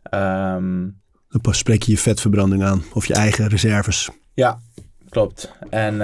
Ehm, 0.02 0.80
Dan 1.28 1.40
pas 1.42 1.58
spreek 1.58 1.82
je 1.82 1.92
je 1.92 1.98
vetverbranding 1.98 2.62
aan. 2.64 2.82
Of 2.92 3.06
je 3.06 3.14
eigen 3.14 3.48
reserves. 3.48 4.10
Ja, 4.34 4.60
klopt. 5.08 5.52
En 5.70 5.96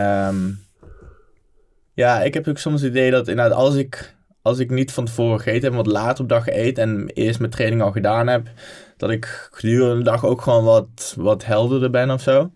ja, 1.94 2.20
ik 2.22 2.34
heb 2.34 2.48
ook 2.48 2.58
soms 2.58 2.80
het 2.82 2.90
idee 2.90 3.10
dat 3.10 3.28
inderdaad 3.28 3.56
als 3.58 3.74
ik, 3.74 4.14
als 4.42 4.58
ik 4.58 4.70
niet 4.70 4.92
van 4.92 5.04
tevoren 5.04 5.40
gegeten 5.40 5.62
heb, 5.62 5.74
wat 5.74 5.86
later 5.92 6.22
op 6.22 6.28
dag 6.28 6.48
eet 6.48 6.78
en 6.78 7.06
eerst 7.14 7.38
mijn 7.38 7.50
training 7.50 7.82
al 7.82 7.92
gedaan 7.92 8.26
heb, 8.26 8.48
dat 8.96 9.10
ik 9.10 9.48
gedurende 9.52 9.96
de 9.96 10.10
dag 10.10 10.24
ook 10.24 10.40
gewoon 10.40 10.64
wat, 10.64 11.14
wat 11.18 11.44
helderder 11.44 11.90
ben 11.90 12.10
of 12.10 12.22
zo. 12.22 12.50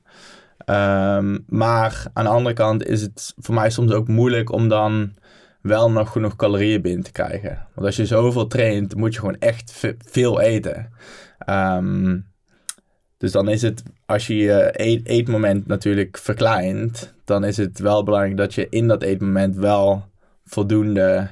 Ehm, 0.59 1.38
maar 1.47 2.05
aan 2.12 2.25
de 2.25 2.31
andere 2.31 2.55
kant 2.55 2.87
is 2.87 3.00
het 3.03 3.35
voor 3.37 3.55
mij 3.55 3.71
soms 3.71 3.93
ook 3.93 4.09
moeilijk 4.09 4.53
om 4.53 4.69
dan 4.69 5.14
wel 5.61 5.91
nog 5.91 6.12
genoeg 6.12 6.37
calorieën 6.37 6.83
binnen 6.83 7.05
te 7.05 7.12
krijgen. 7.12 7.67
Want 7.75 7.87
als 7.87 7.97
je 7.97 8.07
zoveel 8.07 8.47
traint, 8.47 8.95
moet 8.95 9.14
je 9.14 9.21
gewoon 9.21 9.38
echt 9.38 9.73
ve- 9.73 9.97
veel 9.99 10.41
eten. 10.41 10.91
Ehm, 11.38 12.19
dus 13.17 13.33
dan 13.33 13.49
is 13.49 13.62
het, 13.62 13.83
als 14.07 14.26
je 14.26 14.37
je 14.37 14.71
eet, 14.73 15.07
eetmoment 15.07 15.67
natuurlijk 15.67 16.19
verkleint, 16.19 17.14
dan 17.25 17.45
is 17.45 17.57
het 17.57 17.79
wel 17.79 18.03
belangrijk 18.03 18.37
dat 18.37 18.55
je 18.55 18.69
in 18.69 18.88
dat 18.88 19.03
eetmoment 19.03 19.57
wel 19.57 20.05
voldoende 20.45 21.29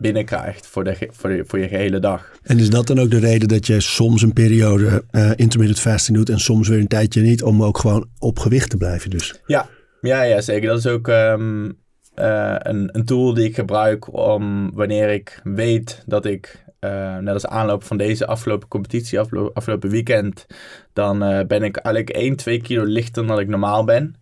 binnenkrijgt 0.00 0.66
voor, 0.66 0.84
de, 0.84 1.08
voor, 1.10 1.30
de, 1.30 1.44
voor 1.46 1.58
je 1.58 1.68
gehele 1.68 1.98
dag. 1.98 2.30
En 2.42 2.58
is 2.58 2.70
dat 2.70 2.86
dan 2.86 2.98
ook 2.98 3.10
de 3.10 3.18
reden 3.18 3.48
dat 3.48 3.66
je 3.66 3.80
soms 3.80 4.22
een 4.22 4.32
periode 4.32 5.04
eh, 5.10 5.30
intermittent 5.36 5.80
fasting 5.80 6.16
doet 6.16 6.28
en 6.28 6.40
soms 6.40 6.68
weer 6.68 6.78
een 6.78 6.86
tijdje 6.86 7.22
niet, 7.22 7.42
om 7.42 7.62
ook 7.62 7.78
gewoon 7.78 8.08
op 8.18 8.38
gewicht 8.38 8.70
te 8.70 8.76
blijven 8.76 9.10
dus? 9.10 9.40
Ja, 9.46 9.68
ja, 10.00 10.22
ja 10.22 10.40
zeker. 10.40 10.68
Dat 10.68 10.78
is 10.78 10.86
ook 10.86 11.08
ehm, 11.08 11.70
eh, 12.14 12.54
een, 12.58 12.88
een 12.92 13.04
tool 13.04 13.34
die 13.34 13.44
ik 13.44 13.54
gebruik 13.54 14.14
om 14.14 14.70
wanneer 14.74 15.08
ik 15.08 15.40
weet 15.44 16.02
dat 16.06 16.24
ik, 16.24 16.64
eh, 16.78 17.16
net 17.16 17.34
als 17.34 17.46
aanloop 17.46 17.84
van 17.84 17.96
deze 17.96 18.26
afgelopen 18.26 18.68
competitie, 18.68 19.20
aflo- 19.20 19.50
afgelopen 19.54 19.90
weekend, 19.90 20.46
dan 20.92 21.18
ben 21.46 21.62
ik 21.62 21.76
eigenlijk 21.76 22.16
1, 22.16 22.36
2 22.36 22.60
kilo 22.60 22.84
lichter 22.84 23.26
dan 23.26 23.40
ik 23.40 23.48
normaal 23.48 23.84
ben. 23.84 24.14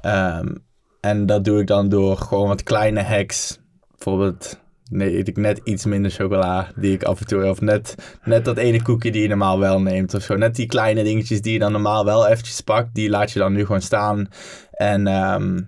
Ehm, 0.00 0.54
en 1.00 1.26
dat 1.26 1.44
doe 1.44 1.60
ik 1.60 1.66
dan 1.66 1.88
door 1.88 2.16
gewoon 2.16 2.48
wat 2.48 2.62
kleine 2.62 3.02
hacks. 3.02 3.58
Bijvoorbeeld, 3.90 4.60
nee, 4.88 5.18
eet 5.18 5.28
ik 5.28 5.36
net 5.36 5.60
iets 5.64 5.84
minder 5.84 6.10
chocola 6.10 6.68
die 6.76 6.92
ik 6.92 7.02
af 7.02 7.20
en 7.20 7.26
toe, 7.26 7.48
of 7.48 7.60
net, 7.60 7.94
net 8.24 8.44
dat 8.44 8.56
ene 8.56 8.82
koekje 8.82 9.10
die 9.10 9.22
je 9.22 9.28
normaal 9.28 9.58
wel 9.58 9.80
neemt 9.82 10.14
of 10.14 10.22
zo. 10.22 10.36
Net 10.36 10.54
die 10.54 10.66
kleine 10.66 11.02
dingetjes 11.02 11.40
die 11.40 11.52
je 11.52 11.58
dan 11.58 11.72
normaal 11.72 12.04
wel 12.04 12.26
eventjes 12.26 12.60
pakt, 12.60 12.94
die 12.94 13.10
laat 13.10 13.32
je 13.32 13.38
dan 13.38 13.52
nu 13.52 13.64
gewoon 13.64 13.82
staan. 13.82 14.28
En, 14.70 15.06
ehm, 15.06 15.60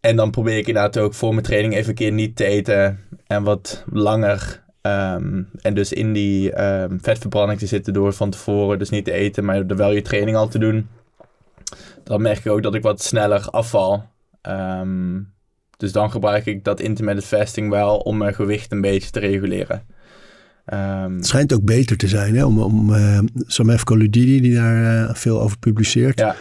en 0.00 0.16
dan 0.16 0.30
probeer 0.30 0.56
ik 0.58 0.66
inderdaad 0.66 0.98
ook 0.98 1.14
voor 1.14 1.30
mijn 1.32 1.44
training 1.44 1.74
even 1.74 1.88
een 1.88 1.94
keer 1.94 2.12
niet 2.12 2.36
te 2.36 2.44
eten 2.44 2.98
en 3.26 3.42
wat 3.42 3.84
langer. 3.92 4.62
ehm, 4.80 5.42
en 5.60 5.74
dus 5.74 5.92
in 5.92 6.12
die 6.12 6.52
ehm, 6.52 6.98
vetverbranding 7.02 7.58
te 7.58 7.66
zitten 7.66 7.92
door 7.92 8.12
van 8.12 8.30
tevoren 8.30 8.78
dus 8.78 8.90
niet 8.90 9.04
te 9.04 9.12
eten, 9.12 9.44
maar 9.44 9.56
er 9.56 9.76
wel 9.76 9.92
je 9.92 10.02
training 10.02 10.36
al 10.36 10.48
te 10.48 10.58
doen. 10.58 10.88
Dan 12.04 12.22
merk 12.22 12.38
ik 12.38 12.52
ook 12.52 12.62
dat 12.62 12.74
ik 12.74 12.82
wat 12.82 13.02
sneller 13.02 13.48
afval. 13.50 14.04
Ehm, 14.42 15.20
dus 15.80 15.92
dan 15.92 16.10
gebruik 16.10 16.46
ik 16.46 16.64
dat 16.64 16.80
intermittent 16.80 17.26
fasting 17.26 17.70
wel 17.70 17.96
om 17.98 18.16
mijn 18.16 18.34
gewicht 18.34 18.72
een 18.72 18.80
beetje 18.80 19.10
te 19.10 19.18
reguleren. 19.20 19.82
Ehm, 20.64 21.14
Het 21.16 21.26
schijnt 21.26 21.52
ook 21.52 21.64
beter 21.64 21.96
te 21.96 22.08
zijn, 22.08 22.36
hè? 22.36 22.44
Om, 22.44 22.58
om 22.62 22.94
Samef 23.46 23.84
Koludidi, 23.84 24.40
die 24.40 24.54
daar 24.54 25.08
eh, 25.08 25.14
veel 25.14 25.40
over 25.40 25.58
publiceert, 25.58 26.18
ja, 26.18 26.36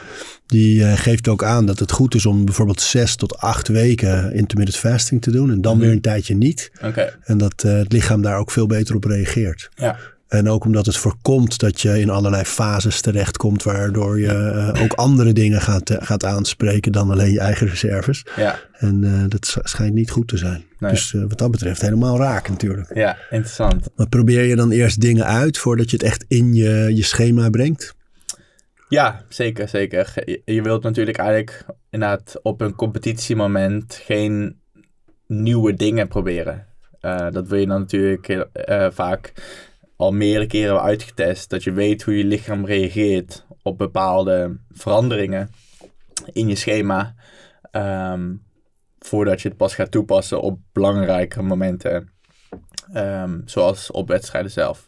die 0.46 0.84
eh, 0.84 0.98
geeft 0.98 1.28
ook 1.28 1.44
aan 1.44 1.66
dat 1.66 1.80
het 1.80 1.92
goed 1.92 2.16
is 2.16 2.26
om 2.26 2.46
bijvoorbeeld 2.46 2.82
zes 2.82 3.16
tot 3.16 3.38
acht 3.38 3.68
weken 3.68 4.34
intermittent 4.34 4.78
fasting 4.78 5.22
te 5.22 5.32
doen 5.32 5.52
en 5.52 5.62
dan 5.62 5.76
Mhm. 5.76 5.86
weer 5.86 5.92
een 5.94 6.02
tijdje 6.02 6.36
niet. 6.36 6.72
En 7.24 7.38
dat 7.38 7.62
het 7.62 7.92
lichaam 7.94 8.22
daar 8.22 8.38
ook 8.38 8.52
veel 8.52 8.68
beter 8.68 8.96
op 8.96 9.04
reageert. 9.04 9.70
Ja. 9.76 9.98
En 10.30 10.50
ook 10.50 10.66
omdat 10.66 10.86
het 10.86 10.98
voorkomt 10.98 11.60
dat 11.60 11.82
je 11.82 12.00
in 12.00 12.10
allerlei 12.10 12.44
fases 12.44 13.02
terechtkomt, 13.02 13.64
waardoor 13.64 14.20
je 14.20 14.72
uh, 14.76 14.84
ook 14.84 14.94
andere 14.94 15.34
dingen 15.34 15.62
gaat, 15.62 15.90
uh, 15.90 15.98
gaat 16.00 16.26
aanspreken 16.26 16.92
dan 16.92 17.12
alleen 17.12 17.32
je 17.32 17.40
eigen 17.40 17.68
reserves. 17.68 18.26
Ja. 18.36 18.60
En 18.72 19.04
uh, 19.04 19.24
dat 19.28 19.58
schijnt 19.64 19.94
niet 19.94 20.12
goed 20.12 20.28
te 20.28 20.38
zijn. 20.38 20.64
Nee. 20.80 20.92
Dus 20.92 21.12
wat 21.12 21.38
dat 21.38 21.52
betreft 21.52 21.82
helemaal 21.82 22.18
raak 22.18 22.50
natuurlijk. 22.50 22.96
Ja, 22.96 23.18
interessant. 23.30 23.90
Maar 23.96 24.10
probeer 24.10 24.44
je 24.44 24.56
dan 24.56 24.72
eerst 24.72 25.02
dingen 25.02 25.26
uit 25.26 25.58
voordat 25.58 25.90
je 25.90 25.98
het 25.98 26.06
echt 26.06 26.26
in 26.28 26.54
je, 26.54 26.92
je 26.96 27.04
schema 27.04 27.50
brengt? 27.50 27.96
Ja, 28.90 29.24
zeker, 29.30 29.68
zeker. 29.68 30.14
Je, 30.26 30.42
je 30.46 30.62
wilt 30.62 30.84
natuurlijk 30.84 31.18
eigenlijk 31.18 31.66
inderdaad 31.90 32.40
op 32.42 32.62
een 32.62 32.76
competitiemoment 32.76 34.00
geen 34.06 34.60
nieuwe 35.28 35.74
dingen 35.74 36.08
proberen. 36.08 36.66
dat 37.32 37.48
wil 37.48 37.60
je 37.60 37.68
dan 37.68 37.80
natuurlijk 37.80 38.48
vaak 38.94 39.34
al 40.00 40.12
meerdere 40.12 40.46
keren 40.46 40.66
hebben 40.66 40.84
uitgetest. 40.84 41.50
Dat 41.50 41.64
je 41.64 41.72
weet 41.72 42.04
hoe 42.04 42.18
je 42.18 42.24
lichaam 42.24 42.66
reageert 42.66 43.46
op 43.62 43.78
bepaalde 43.78 44.60
veranderingen 44.70 45.50
in 46.32 46.48
je 46.48 46.56
schema. 46.56 47.16
Um, 47.72 48.42
voordat 49.00 49.42
je 49.42 49.48
het 49.48 49.58
pas 49.58 49.76
gaat 49.76 49.92
toepassen 49.92 50.42
op 50.42 50.60
belangrijke 50.72 51.42
momenten. 51.42 52.12
Um, 52.96 53.42
zoals 53.46 53.92
op 53.92 54.08
wedstrijden 54.08 54.52
zelf. 54.52 54.86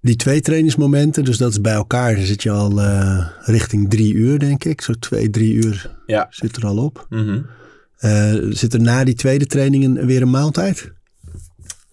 Die 0.00 0.16
twee 0.16 0.40
trainingsmomenten, 0.40 1.24
dus 1.24 1.38
dat 1.38 1.50
is 1.50 1.60
bij 1.60 1.72
elkaar, 1.72 2.14
dan 2.14 2.24
zit 2.24 2.42
je 2.42 2.50
al 2.50 2.78
uh, 2.78 3.28
richting 3.40 3.90
drie 3.90 4.14
uur, 4.14 4.38
denk 4.38 4.64
ik. 4.64 4.80
Zo 4.80 4.92
twee, 4.92 5.30
drie 5.30 5.52
uur 5.52 5.96
ja. 6.06 6.26
zit 6.30 6.56
er 6.56 6.66
al 6.66 6.78
op. 6.78 7.06
Mm 7.08 7.24
-hmm. 7.24 7.46
uh, 8.00 8.52
zit 8.52 8.74
er 8.74 8.80
na 8.80 9.04
die 9.04 9.14
tweede 9.14 9.46
trainingen 9.46 10.06
weer 10.06 10.22
een 10.22 10.30
maaltijd? 10.30 10.94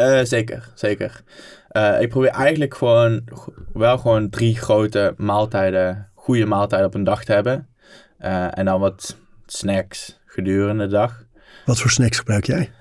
Uh, 0.04 0.24
zeker, 0.24 0.72
zeker. 0.74 1.22
Uh, 1.72 2.02
ik 2.02 2.10
probeer 2.10 2.30
eigenlijk 2.30 2.76
gewoon 2.76 3.24
wel 3.74 3.98
gewoon 3.98 4.30
drie 4.30 4.58
grote 4.58 5.14
maaltijden, 5.18 6.10
goede 6.14 6.46
maaltijden 6.46 6.88
op 6.88 6.94
een 6.94 7.04
dag 7.04 7.24
te 7.24 7.34
hebben. 7.34 7.68
Uh, 8.20 8.58
en 8.58 8.66
dan 8.66 8.80
wat 8.80 9.18
snacks 9.46 10.20
gedurende 10.26 10.84
de 10.84 10.92
dag. 10.92 11.24
Wat 11.66 11.80
voor 11.80 11.92
snacks 11.92 12.18
gebruik 12.18 12.46
jij? 12.46 12.72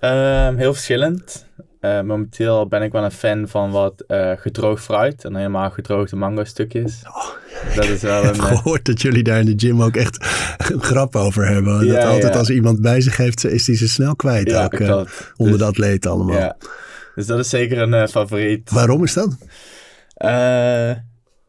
Uh, 0.00 0.56
heel 0.56 0.74
verschillend. 0.74 1.46
Momenteel 1.80 2.66
ben 2.66 2.82
ik 2.82 2.92
wel 2.92 3.04
een 3.04 3.10
fan 3.10 3.48
van 3.48 3.70
wat 3.70 4.04
gedroogd 4.36 4.84
fruit 4.84 5.24
en 5.24 5.36
helemaal 5.36 5.70
gedroogde 5.70 6.16
mango 6.16 6.44
stukjes. 6.44 7.02
Oh, 7.06 7.74
dat 7.76 7.84
is 7.84 8.02
wel 8.02 8.18
ik 8.22 8.24
heb 8.24 8.34
een, 8.34 8.42
gehoord 8.42 8.84
dat 8.84 9.02
jullie 9.02 9.22
daar 9.22 9.38
in 9.40 9.46
de 9.46 9.66
gym 9.66 9.82
ook 9.82 9.96
echt 9.96 10.26
een 10.72 10.82
grap 10.82 11.16
over 11.16 11.46
hebben. 11.46 11.86
Ja, 11.86 11.92
dat 11.94 12.04
altijd 12.04 12.32
ja. 12.32 12.38
als 12.38 12.50
iemand 12.50 12.80
bij 12.80 13.00
zich 13.00 13.16
heeft, 13.16 13.44
is 13.44 13.64
die 13.64 13.76
ze 13.76 13.88
snel 13.88 14.16
kwijt. 14.16 14.50
Ja, 14.50 14.64
ook, 14.64 14.72
eh, 14.72 15.04
onder 15.36 15.72
Dus- 15.72 15.98
de 15.98 16.08
allemaal. 16.08 16.36
Ja. 16.36 16.56
Dus 17.14 17.26
dat 17.26 17.38
is 17.38 17.48
zeker 17.48 17.78
een 17.78 17.94
eh, 17.94 18.06
favoriet. 18.06 18.70
Waarom 18.70 19.04
is 19.04 19.12
dat? 19.12 19.36
Eh, 20.14 20.92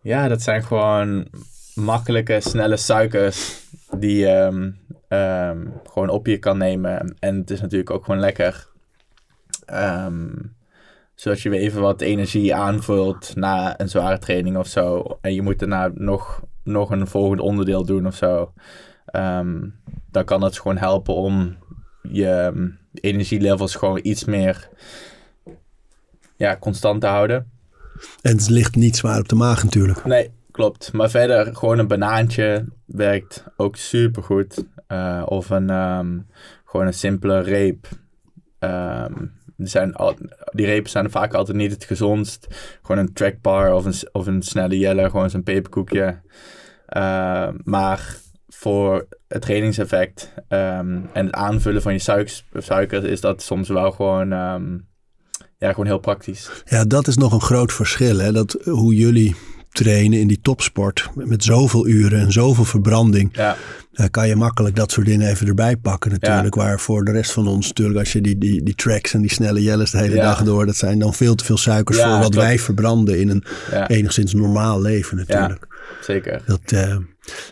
ja, 0.01 0.27
dat 0.27 0.41
zijn 0.41 0.63
gewoon 0.63 1.27
makkelijke, 1.73 2.39
snelle 2.39 2.77
suikers 2.77 3.59
die 3.97 4.17
je 4.17 4.27
ehm, 4.27 4.69
ehm, 5.07 5.57
gewoon 5.93 6.09
op 6.09 6.27
je 6.27 6.37
kan 6.37 6.57
nemen. 6.57 7.15
En 7.19 7.37
het 7.37 7.49
is 7.51 7.61
natuurlijk 7.61 7.89
ook 7.89 8.05
gewoon 8.05 8.19
lekker. 8.19 8.69
Ehm, 9.71 10.29
zodat 11.15 11.41
je 11.41 11.49
weer 11.49 11.59
even 11.59 11.81
wat 11.81 12.01
energie 12.01 12.55
aanvult 12.55 13.35
na 13.35 13.79
een 13.79 13.89
zware 13.89 14.17
training 14.17 14.57
of 14.57 14.67
zo. 14.67 15.17
En 15.21 15.33
je 15.33 15.41
moet 15.41 15.59
daarna 15.59 15.91
nog, 15.93 16.41
nog 16.63 16.89
een 16.89 17.07
volgend 17.07 17.39
onderdeel 17.39 17.85
doen 17.85 18.07
of 18.07 18.15
zo. 18.15 18.53
Ehm, 19.05 19.67
dan 20.11 20.25
kan 20.25 20.39
dat 20.39 20.59
gewoon 20.59 20.77
helpen 20.77 21.13
om 21.13 21.57
je 22.01 22.27
ehm, 22.27 22.69
energielevels 22.93 23.75
gewoon 23.75 23.99
iets 24.01 24.25
meer 24.25 24.69
ja, 26.35 26.57
constant 26.57 27.01
te 27.01 27.07
houden. 27.07 27.51
En 28.21 28.31
het 28.31 28.49
ligt 28.49 28.75
niet 28.75 28.97
zwaar 28.97 29.19
op 29.19 29.29
de 29.29 29.35
maag 29.35 29.63
natuurlijk. 29.63 30.05
Nee, 30.05 30.31
klopt. 30.51 30.93
Maar 30.93 31.09
verder, 31.09 31.55
gewoon 31.55 31.79
een 31.79 31.87
banaantje 31.87 32.65
werkt 32.85 33.45
ook 33.57 33.75
super 33.75 34.23
goed. 34.23 34.63
of 35.25 35.49
een, 35.49 35.67
gewoon 36.65 36.87
een 36.87 36.93
simpele 36.93 37.39
reep. 37.39 37.87
Ehm, 38.59 39.25
die, 39.63 39.69
zijn 39.69 39.95
al, 39.95 40.15
die 40.51 40.65
repen 40.65 40.89
zijn 40.89 41.11
vaak 41.11 41.33
altijd 41.33 41.57
niet 41.57 41.71
het 41.71 41.83
gezondst. 41.83 42.47
Gewoon 42.81 43.01
een 43.01 43.13
trackbar 43.13 43.73
of 43.73 43.85
een, 43.85 43.93
of 44.11 44.27
een 44.27 44.41
snelle 44.41 44.77
jelle, 44.77 45.09
gewoon 45.09 45.29
zo'n 45.29 45.43
peperkoekje. 45.43 46.21
Ehm, 46.85 47.57
maar 47.63 48.17
voor 48.47 49.07
het 49.27 49.41
trainingseffect 49.41 50.33
ehm, 50.47 50.99
en 51.13 51.25
het 51.25 51.33
aanvullen 51.33 51.81
van 51.81 51.93
je 51.93 51.99
suikers, 51.99 52.45
suiker 52.53 53.05
is 53.05 53.21
dat 53.21 53.41
soms 53.41 53.69
wel 53.69 53.91
gewoon, 53.91 54.31
ehm, 54.31 54.77
ja, 55.57 55.69
gewoon 55.69 55.85
heel 55.85 55.99
praktisch. 55.99 56.63
Ja, 56.65 56.85
dat 56.85 57.07
is 57.07 57.17
nog 57.17 57.33
een 57.33 57.41
groot 57.41 57.73
verschil. 57.73 58.17
Hè? 58.17 58.31
Dat, 58.31 58.57
hoe 58.63 58.95
jullie 58.95 59.35
trainen 59.71 60.19
in 60.19 60.27
die 60.27 60.39
topsport 60.41 61.09
met 61.15 61.43
zoveel 61.43 61.87
uren 61.87 62.19
en 62.19 62.31
zoveel 62.31 62.65
verbranding. 62.65 63.29
Ja, 63.33 63.55
kan 64.11 64.27
je 64.27 64.35
makkelijk 64.35 64.75
dat 64.75 64.91
soort 64.91 65.05
dingen 65.05 65.27
even 65.29 65.47
erbij 65.47 65.77
pakken 65.77 66.11
natuurlijk. 66.11 66.55
Waar 66.55 66.79
voor 66.79 67.03
de 67.05 67.11
rest 67.11 67.31
van 67.31 67.47
ons 67.47 67.67
natuurlijk, 67.67 67.99
als 67.99 68.11
je 68.13 68.21
die, 68.21 68.37
die, 68.37 68.63
die 68.63 68.75
tracks 68.75 69.13
en 69.13 69.21
die 69.21 69.31
snelle 69.31 69.61
jelles 69.61 69.91
de 69.91 69.97
hele 69.97 70.15
Ja. 70.15 70.21
dag 70.23 70.43
door, 70.43 70.65
dat 70.65 70.75
zijn 70.75 70.99
dan 70.99 71.13
veel 71.13 71.35
te 71.35 71.45
veel 71.45 71.57
suikers 71.57 71.97
voor 71.97 72.07
wat 72.09 72.19
klopt. 72.19 72.35
wij 72.35 72.59
verbranden 72.59 73.19
in 73.19 73.29
een 73.29 73.43
enigszins 73.87 74.33
normaal 74.33 74.81
leven 74.81 75.17
natuurlijk. 75.17 75.67
zeker. 76.01 76.41
Dat, 76.45 76.61
eh, 76.65 76.95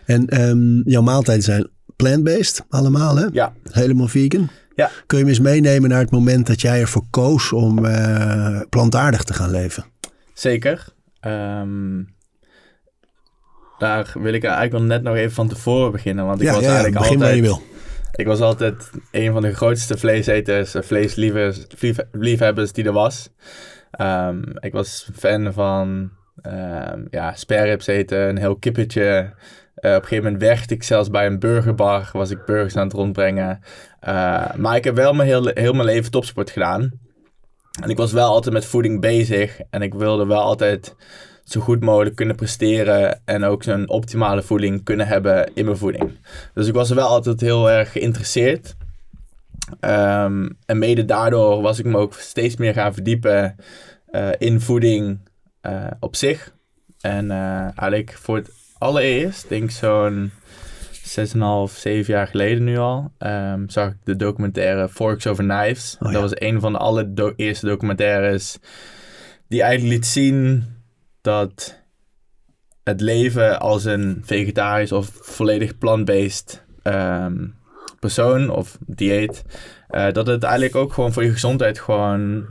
en 0.05 0.27
ehm, 0.27 0.89
jouw 0.89 1.01
maaltijden 1.01 1.43
zijn 1.43 1.69
plant-based 1.95 2.65
allemaal 2.69 3.15
hè? 3.17 3.25
Ja, 3.31 3.53
Helemaal 3.71 4.07
vegan? 4.07 4.49
Ja. 4.75 4.91
Kun 5.05 5.17
je 5.17 5.23
me 5.23 5.29
eens 5.29 5.39
meenemen 5.39 5.89
naar 5.89 5.99
het 5.99 6.11
moment 6.11 6.47
dat 6.47 6.61
jij 6.61 6.81
ervoor 6.81 7.03
koos 7.09 7.51
om 7.51 7.85
eh, 7.85 8.59
plantaardig 8.69 9.23
te 9.23 9.33
gaan 9.33 9.51
leven? 9.51 9.85
Zeker. 10.33 10.87
Ehm, 11.19 12.03
daar 13.77 14.11
wil 14.13 14.33
ik 14.33 14.43
eigenlijk 14.43 14.71
wel 14.71 14.83
net 14.83 15.03
nog 15.03 15.15
even 15.15 15.31
van 15.31 15.47
tevoren 15.47 15.91
beginnen. 15.91 16.25
Want 16.25 16.41
ik 16.41 16.47
ja, 16.47 16.53
was 16.53 16.61
ja, 16.63 16.67
ja, 16.67 16.73
eigenlijk 16.73 17.03
begin 17.03 17.19
waar 17.19 17.27
altijd... 17.27 17.45
je 17.45 17.51
wil. 17.51 17.61
Ik 18.11 18.25
was 18.25 18.39
altijd 18.39 18.89
een 19.11 19.31
van 19.31 19.41
de 19.41 19.55
grootste 19.55 19.97
vleeseters, 19.97 20.75
eh, 20.75 20.81
vleesliefhebbers 20.81 21.65
lief- 21.79 22.05
liefhebbers 22.11 22.71
die 22.71 22.85
er 22.85 22.91
was. 22.91 23.29
Ehm, 23.91 24.41
ik 24.59 24.73
was 24.73 25.09
fan 25.15 25.53
van 25.53 26.11
ehm 26.41 27.05
ja, 27.09 27.33
spareribs 27.33 27.87
eten, 27.87 28.29
een 28.29 28.37
heel 28.37 28.55
kippetje. 28.55 29.33
Eh, 29.75 29.91
op 29.91 30.01
een 30.01 30.07
gegeven 30.07 30.23
moment 30.23 30.41
werkte 30.41 30.73
ik 30.73 30.83
zelfs 30.83 31.09
bij 31.09 31.25
een 31.25 31.39
burgerbar, 31.39 32.09
was 32.13 32.29
ik 32.29 32.45
burgers 32.45 32.75
aan 32.75 32.83
het 32.83 32.93
rondbrengen. 32.93 33.59
Eh, 33.99 34.53
maar 34.55 34.75
ik 34.75 34.83
heb 34.83 34.95
wel 34.95 35.13
mijn 35.13 35.27
heel, 35.27 35.51
heel 35.53 35.73
mijn 35.73 35.85
leven 35.85 36.11
topsport 36.11 36.49
gedaan. 36.49 36.91
En 37.81 37.89
ik 37.89 37.97
was 37.97 38.11
wel 38.11 38.29
altijd 38.29 38.53
met 38.53 38.65
voeding 38.65 39.01
bezig. 39.01 39.59
En 39.69 39.81
ik 39.81 39.93
wilde 39.93 40.25
wel 40.25 40.41
altijd 40.41 40.95
zo 41.43 41.59
goed 41.59 41.81
mogelijk 41.81 42.15
kunnen 42.15 42.35
presteren. 42.35 43.21
En 43.25 43.43
ook 43.43 43.63
zo'n 43.63 43.89
optimale 43.89 44.41
voeding 44.41 44.83
kunnen 44.83 45.07
hebben 45.07 45.51
in 45.53 45.65
mijn 45.65 45.77
voeding. 45.77 46.17
Dus 46.53 46.67
ik 46.67 46.73
was 46.73 46.89
wel 46.89 47.07
altijd 47.07 47.41
heel 47.41 47.69
erg 47.69 47.91
geïnteresseerd. 47.91 48.75
Ehm, 49.79 50.49
en 50.65 50.77
mede 50.77 51.05
daardoor 51.05 51.61
was 51.61 51.79
ik 51.79 51.85
me 51.85 51.97
ook 51.97 52.13
steeds 52.13 52.55
meer 52.55 52.73
gaan 52.73 52.93
verdiepen 52.93 53.55
eh, 54.05 54.29
in 54.37 54.61
voeding 54.61 55.19
eh, 55.61 55.87
op 55.99 56.15
zich. 56.15 56.53
En 57.01 57.31
eh, 57.31 57.61
eigenlijk 57.61 58.17
voor 58.21 58.35
het 58.35 58.51
allereerst, 58.77 59.49
denk 59.49 59.63
ik 59.63 59.71
zo'n 59.71 60.31
6,5, 61.09 61.77
7 61.77 62.13
jaar 62.13 62.27
geleden 62.27 62.63
nu 62.63 62.77
al, 62.77 63.11
ehm, 63.17 63.67
zag 63.67 63.89
ik 63.89 63.97
de 64.03 64.15
documentaire 64.15 64.89
Forks 64.89 65.27
Over 65.27 65.43
Knives. 65.43 65.97
Oh 65.99 66.07
ja. 66.07 66.13
Dat 66.13 66.21
was 66.21 66.39
een 66.41 66.59
van 66.59 66.71
de 66.71 66.77
allereerste 66.77 67.65
documentaires 67.65 68.59
die 69.47 69.61
eigenlijk 69.61 69.93
liet 69.93 70.05
zien 70.05 70.63
dat 71.21 71.81
het 72.83 73.01
leven 73.01 73.59
als 73.59 73.85
een 73.85 74.21
vegetarisch 74.25 74.91
of 74.91 75.09
volledig 75.13 75.77
plant-based 75.77 76.65
ehm, 76.83 77.47
persoon 77.99 78.49
of 78.49 78.77
dieet, 78.85 79.43
eh, 79.87 80.11
dat 80.11 80.27
het 80.27 80.43
eigenlijk 80.43 80.75
ook 80.75 80.93
gewoon 80.93 81.13
voor 81.13 81.23
je 81.23 81.31
gezondheid 81.31 81.79
gewoon 81.79 82.45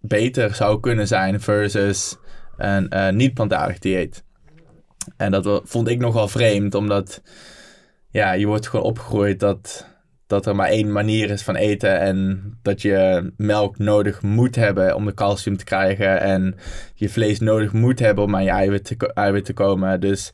beter 0.00 0.54
zou 0.54 0.80
kunnen 0.80 1.06
zijn 1.06 1.40
versus 1.40 2.16
een 2.56 2.88
eh, 2.88 3.12
niet-plantaardig 3.12 3.78
dieet. 3.78 4.24
En 5.16 5.30
dat 5.30 5.60
vond 5.64 5.88
ik 5.88 5.98
nogal 5.98 6.28
vreemd, 6.28 6.74
omdat 6.74 7.22
ja, 8.10 8.32
je 8.32 8.46
wordt 8.46 8.68
gewoon 8.68 8.86
opgegroeid 8.86 9.40
dat, 9.40 9.86
dat 10.26 10.46
er 10.46 10.56
maar 10.56 10.68
één 10.68 10.92
manier 10.92 11.30
is 11.30 11.42
van 11.42 11.56
eten 11.56 12.00
en 12.00 12.42
dat 12.62 12.82
je 12.82 13.30
melk 13.36 13.78
nodig 13.78 14.22
moet 14.22 14.54
hebben 14.54 14.94
om 14.94 15.04
de 15.04 15.14
calcium 15.14 15.56
te 15.56 15.64
krijgen 15.64 16.20
en 16.20 16.54
je 16.94 17.08
vlees 17.08 17.38
nodig 17.38 17.72
moet 17.72 17.98
hebben 17.98 18.24
om 18.24 18.34
aan 18.34 18.44
je 18.44 18.50
eiwit 18.50 18.84
te, 18.84 19.12
eiwit 19.12 19.44
te 19.44 19.52
komen. 19.52 20.00
Dus 20.00 20.30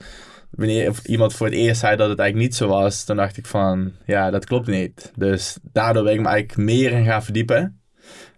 wanneer 0.50 0.92
iemand 1.05 1.35
voor 1.35 1.46
het 1.46 1.55
eerst 1.55 1.81
zei 1.81 1.96
dat 1.96 2.09
het 2.09 2.18
eigenlijk 2.18 2.48
niet 2.48 2.59
zo 2.59 2.68
was, 2.68 3.05
dan 3.05 3.16
dacht 3.16 3.37
ik 3.37 3.46
van, 3.46 3.92
ja, 4.07 4.31
dat 4.31 4.44
klopt 4.44 4.66
niet. 4.66 5.12
Dus 5.16 5.59
daardoor 5.72 6.05
ben 6.05 6.12
ik 6.12 6.20
me 6.20 6.29
eigenlijk 6.29 6.59
meer 6.59 6.92
in 6.92 7.05
gaan 7.05 7.24
verdiepen. 7.24 7.79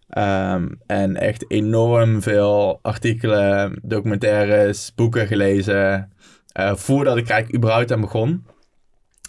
Ehm, 0.09 0.69
en 0.87 1.17
echt 1.17 1.51
enorm 1.51 2.23
veel 2.23 2.79
artikelen, 2.83 3.79
documentaires, 3.83 4.93
boeken 4.95 5.27
gelezen. 5.27 6.13
Eh, 6.57 6.75
voordat 6.75 7.17
ik 7.17 7.29
eigenlijk 7.29 7.59
überhaupt 7.59 7.93
aan 7.93 8.01
begon. 8.01 8.45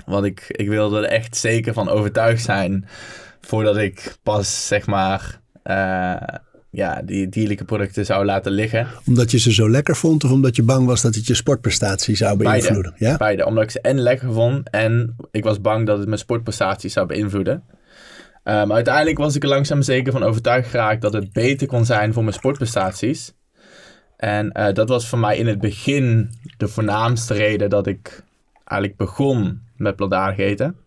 Want 0.05 0.25
ik, 0.25 0.43
ik 0.47 0.67
wilde 0.69 0.97
er 0.97 1.03
echt 1.03 1.37
zeker 1.37 1.73
van 1.73 1.89
overtuigd 1.89 2.43
zijn. 2.43 2.85
Voordat 3.41 3.77
ik 3.77 4.15
pas, 4.23 4.67
zeg 4.67 4.85
maar, 4.85 5.39
eh, 5.63 6.15
ja, 6.69 7.01
die 7.01 7.29
dierlijke 7.29 7.65
producten 7.65 8.05
zou 8.05 8.25
laten 8.25 8.51
liggen. 8.51 8.87
Omdat 9.05 9.31
je 9.31 9.39
ze 9.39 9.53
zo 9.53 9.69
lekker 9.69 9.95
vond 9.95 10.23
of 10.23 10.31
omdat 10.31 10.55
je 10.55 10.63
bang 10.63 10.85
was 10.85 11.01
dat 11.01 11.15
het 11.15 11.27
je 11.27 11.33
sportprestatie 11.33 12.15
zou 12.15 12.37
beïnvloeden? 12.37 12.93
Beide. 12.97 13.05
Ja? 13.05 13.17
Beide. 13.17 13.45
Omdat 13.45 13.63
ik 13.63 13.71
ze 13.71 13.81
en 13.81 13.99
lekker 13.99 14.33
vond 14.33 14.69
en 14.69 15.15
ik 15.31 15.43
was 15.43 15.61
bang 15.61 15.85
dat 15.85 15.97
het 15.97 16.07
mijn 16.07 16.19
sportprestatie 16.19 16.89
zou 16.89 17.07
beïnvloeden. 17.07 17.63
maar 18.43 18.61
ehm, 18.61 18.71
uiteindelijk 18.71 19.17
was 19.17 19.35
ik 19.35 19.43
er 19.43 19.49
langzaam 19.49 19.81
zeker 19.81 20.11
van 20.11 20.23
overtuigd 20.23 20.69
geraakt 20.69 21.01
dat 21.01 21.13
het 21.13 21.33
beter 21.33 21.67
kon 21.67 21.85
zijn 21.85 22.13
voor 22.13 22.23
mijn 22.23 22.35
sportprestaties. 22.35 23.35
En 24.17 24.51
uh, 24.57 24.73
dat 24.73 24.89
was 24.89 25.07
voor 25.07 25.19
mij 25.19 25.37
in 25.37 25.47
het 25.47 25.59
begin 25.59 26.29
de 26.57 26.67
voornaamste 26.67 27.33
reden 27.33 27.69
dat 27.69 27.87
ik 27.87 28.23
eigenlijk 28.63 28.99
begon 28.99 29.61
met 29.75 29.95
plantaardig 29.95 30.37
eten. 30.37 30.77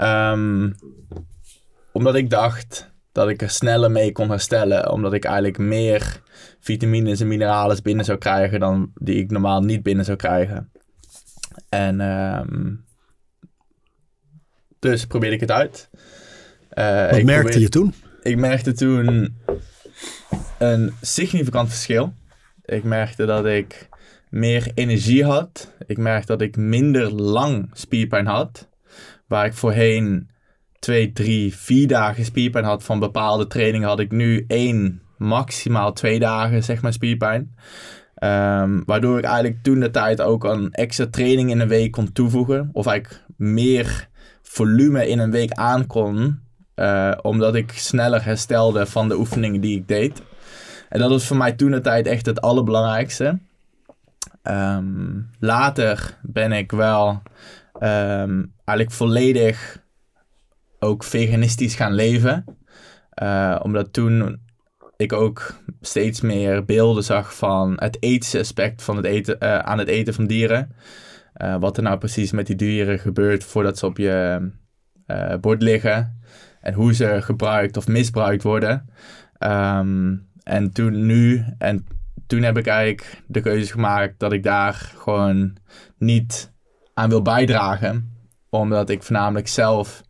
Um, 0.00 0.74
omdat 1.92 2.14
ik 2.14 2.30
dacht 2.30 2.90
dat 3.12 3.28
ik 3.28 3.42
er 3.42 3.50
sneller 3.50 3.90
mee 3.90 4.12
kon 4.12 4.30
herstellen. 4.30 4.90
Omdat 4.90 5.12
ik 5.12 5.24
eigenlijk 5.24 5.58
meer 5.58 6.20
vitamines 6.60 7.20
en 7.20 7.28
mineralen 7.28 7.82
binnen 7.82 8.04
zou 8.04 8.18
krijgen 8.18 8.60
dan 8.60 8.92
die 8.94 9.16
ik 9.16 9.30
normaal 9.30 9.60
niet 9.60 9.82
binnen 9.82 10.04
zou 10.04 10.16
krijgen. 10.16 10.70
En 11.68 12.00
um, 12.00 12.84
dus 14.78 15.06
probeerde 15.06 15.34
ik 15.34 15.40
het 15.40 15.50
uit. 15.50 15.90
Uh, 16.74 17.10
Wat 17.10 17.22
merkte 17.22 17.60
je 17.60 17.68
toen? 17.68 17.94
Ik 18.22 18.36
merkte 18.36 18.72
toen 18.72 19.36
een 20.58 20.92
significant 21.00 21.68
verschil. 21.68 22.12
Ik 22.64 22.84
merkte 22.84 23.26
dat 23.26 23.46
ik 23.46 23.88
meer 24.30 24.70
energie 24.74 25.24
had. 25.24 25.72
Ik 25.86 25.98
merkte 25.98 26.26
dat 26.26 26.40
ik 26.40 26.56
minder 26.56 27.12
lang 27.12 27.70
spierpijn 27.72 28.26
had. 28.26 28.68
Waar 29.26 29.46
ik 29.46 29.54
voorheen 29.54 30.30
twee, 30.78 31.12
drie, 31.12 31.54
vier 31.54 31.88
dagen 31.88 32.24
spierpijn 32.24 32.64
had 32.64 32.84
van 32.84 32.98
bepaalde 32.98 33.46
trainingen, 33.46 33.88
had 33.88 34.00
ik 34.00 34.12
nu 34.12 34.44
één, 34.48 35.02
maximaal 35.18 35.92
twee 35.92 36.18
dagen 36.18 36.62
zeg 36.62 36.82
maar 36.82 36.92
spierpijn. 36.92 37.54
Um, 38.22 38.82
waardoor 38.84 39.18
ik 39.18 39.24
eigenlijk 39.24 39.62
toen 39.62 39.80
de 39.80 39.90
tijd 39.90 40.20
ook 40.20 40.44
een 40.44 40.72
extra 40.72 41.06
training 41.06 41.50
in 41.50 41.60
een 41.60 41.68
week 41.68 41.90
kon 41.90 42.12
toevoegen. 42.12 42.70
Of 42.72 42.86
eigenlijk 42.86 43.24
meer 43.36 44.08
volume 44.42 45.08
in 45.08 45.18
een 45.18 45.30
week 45.30 45.52
aan 45.52 45.86
kon. 45.86 46.40
Uh, 46.76 47.12
omdat 47.22 47.54
ik 47.54 47.72
sneller 47.72 48.24
herstelde 48.24 48.86
van 48.86 49.08
de 49.08 49.18
oefeningen 49.18 49.60
die 49.60 49.78
ik 49.78 49.88
deed. 49.88 50.22
En 50.88 51.00
dat 51.00 51.10
was 51.10 51.26
voor 51.26 51.36
mij 51.36 51.52
toen 51.52 51.70
de 51.70 51.80
tijd 51.80 52.06
echt 52.06 52.26
het 52.26 52.40
allerbelangrijkste. 52.40 53.38
Um, 54.42 55.30
later 55.38 56.18
ben 56.22 56.52
ik 56.52 56.72
wel 56.72 57.22
um, 57.74 58.52
eigenlijk 58.64 58.90
volledig 58.90 59.84
ook 60.78 61.04
veganistisch 61.04 61.74
gaan 61.74 61.92
leven. 61.92 62.44
Uh, 63.22 63.60
omdat 63.62 63.92
toen 63.92 64.40
ik 64.96 65.12
ook 65.12 65.54
steeds 65.80 66.20
meer 66.20 66.64
beelden 66.64 67.04
zag 67.04 67.36
van 67.36 67.72
het 67.80 67.96
ethische 68.02 68.38
aspect 68.38 68.82
van 68.82 68.96
het 68.96 69.04
eten, 69.04 69.36
uh, 69.40 69.58
aan 69.58 69.78
het 69.78 69.88
eten 69.88 70.14
van 70.14 70.26
dieren. 70.26 70.74
Uh, 71.42 71.56
wat 71.56 71.76
er 71.76 71.82
nou 71.82 71.98
precies 71.98 72.32
met 72.32 72.46
die 72.46 72.56
dieren 72.56 72.98
gebeurt 72.98 73.44
voordat 73.44 73.78
ze 73.78 73.86
op 73.86 73.96
je 73.96 74.50
bord 75.40 75.62
liggen. 75.62 76.20
En 76.60 76.74
hoe 76.74 76.94
ze 76.94 77.22
gebruikt 77.22 77.76
of 77.76 77.86
misbruikt 77.86 78.42
worden. 78.42 78.88
Um, 79.38 80.28
en 80.42 80.72
toen 80.72 81.06
nu, 81.06 81.44
en 81.58 81.86
toen 82.26 82.42
heb 82.42 82.58
ik 82.58 82.66
eigenlijk 82.66 83.22
de 83.26 83.40
keuze 83.40 83.72
gemaakt 83.72 84.18
dat 84.18 84.32
ik 84.32 84.42
daar 84.42 84.92
gewoon 84.96 85.56
niet 85.98 86.52
aan 86.94 87.08
wil 87.08 87.22
bijdragen. 87.22 88.14
Omdat 88.50 88.90
ik 88.90 89.02
voornamelijk 89.02 89.48
zelf 89.48 90.02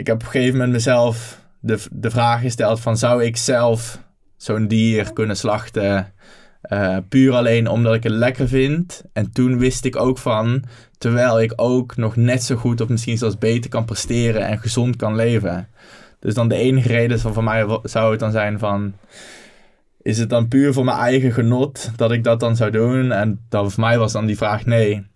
ik 0.00 0.06
heb 0.06 0.16
op 0.16 0.22
een 0.22 0.30
gegeven 0.30 0.52
moment 0.52 0.72
mezelf 0.72 1.40
de, 1.60 1.78
de 1.92 2.10
vraag 2.10 2.40
gesteld 2.40 2.80
van 2.80 2.96
zou 2.96 3.24
ik 3.24 3.36
zelf 3.36 4.02
zo'n 4.36 4.68
dier 4.68 5.12
kunnen 5.12 5.36
slachten 5.36 6.12
uh, 6.72 6.96
puur 7.08 7.34
alleen 7.34 7.68
omdat 7.68 7.94
ik 7.94 8.02
het 8.02 8.12
lekker 8.12 8.48
vind. 8.48 9.02
En 9.12 9.32
toen 9.32 9.58
wist 9.58 9.84
ik 9.84 9.96
ook 9.96 10.18
van, 10.18 10.64
terwijl 10.98 11.40
ik 11.40 11.52
ook 11.56 11.96
nog 11.96 12.16
net 12.16 12.42
zo 12.42 12.56
goed 12.56 12.80
of 12.80 12.88
misschien 12.88 13.18
zelfs 13.18 13.38
beter 13.38 13.70
kan 13.70 13.84
presteren 13.84 14.46
en 14.46 14.58
gezond 14.58 14.96
kan 14.96 15.16
leven. 15.16 15.68
Dus 16.18 16.34
dan 16.34 16.48
de 16.48 16.54
enige 16.54 16.88
reden 16.88 17.20
van 17.20 17.34
voor 17.34 17.44
mij 17.44 17.78
zou 17.82 18.10
het 18.10 18.20
dan 18.20 18.30
zijn 18.30 18.58
van, 18.58 18.94
is 20.02 20.18
het 20.18 20.30
dan 20.30 20.48
puur 20.48 20.72
voor 20.72 20.84
mijn 20.84 20.98
eigen 20.98 21.32
genot 21.32 21.90
dat 21.96 22.12
ik 22.12 22.24
dat 22.24 22.40
dan 22.40 22.56
zou 22.56 22.70
doen? 22.70 23.12
En 23.12 23.40
dan 23.48 23.70
voor 23.70 23.80
mij 23.80 23.98
was 23.98 24.12
dan 24.12 24.26
die 24.26 24.36
vraag 24.36 24.64
nee. 24.64 25.06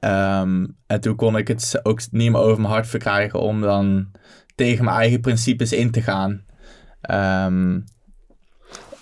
Ehm, 0.00 0.66
en 0.86 1.00
toen 1.00 1.16
kon 1.16 1.36
ik 1.36 1.48
het 1.48 1.80
ook 1.82 2.00
niet 2.10 2.30
meer 2.30 2.40
over 2.40 2.60
mijn 2.60 2.72
hart 2.72 2.86
verkrijgen 2.86 3.40
om 3.40 3.60
dan 3.60 4.06
tegen 4.54 4.84
mijn 4.84 4.96
eigen 4.96 5.20
principes 5.20 5.72
in 5.72 5.90
te 5.90 6.02
gaan. 6.02 6.42
Um, 7.10 7.84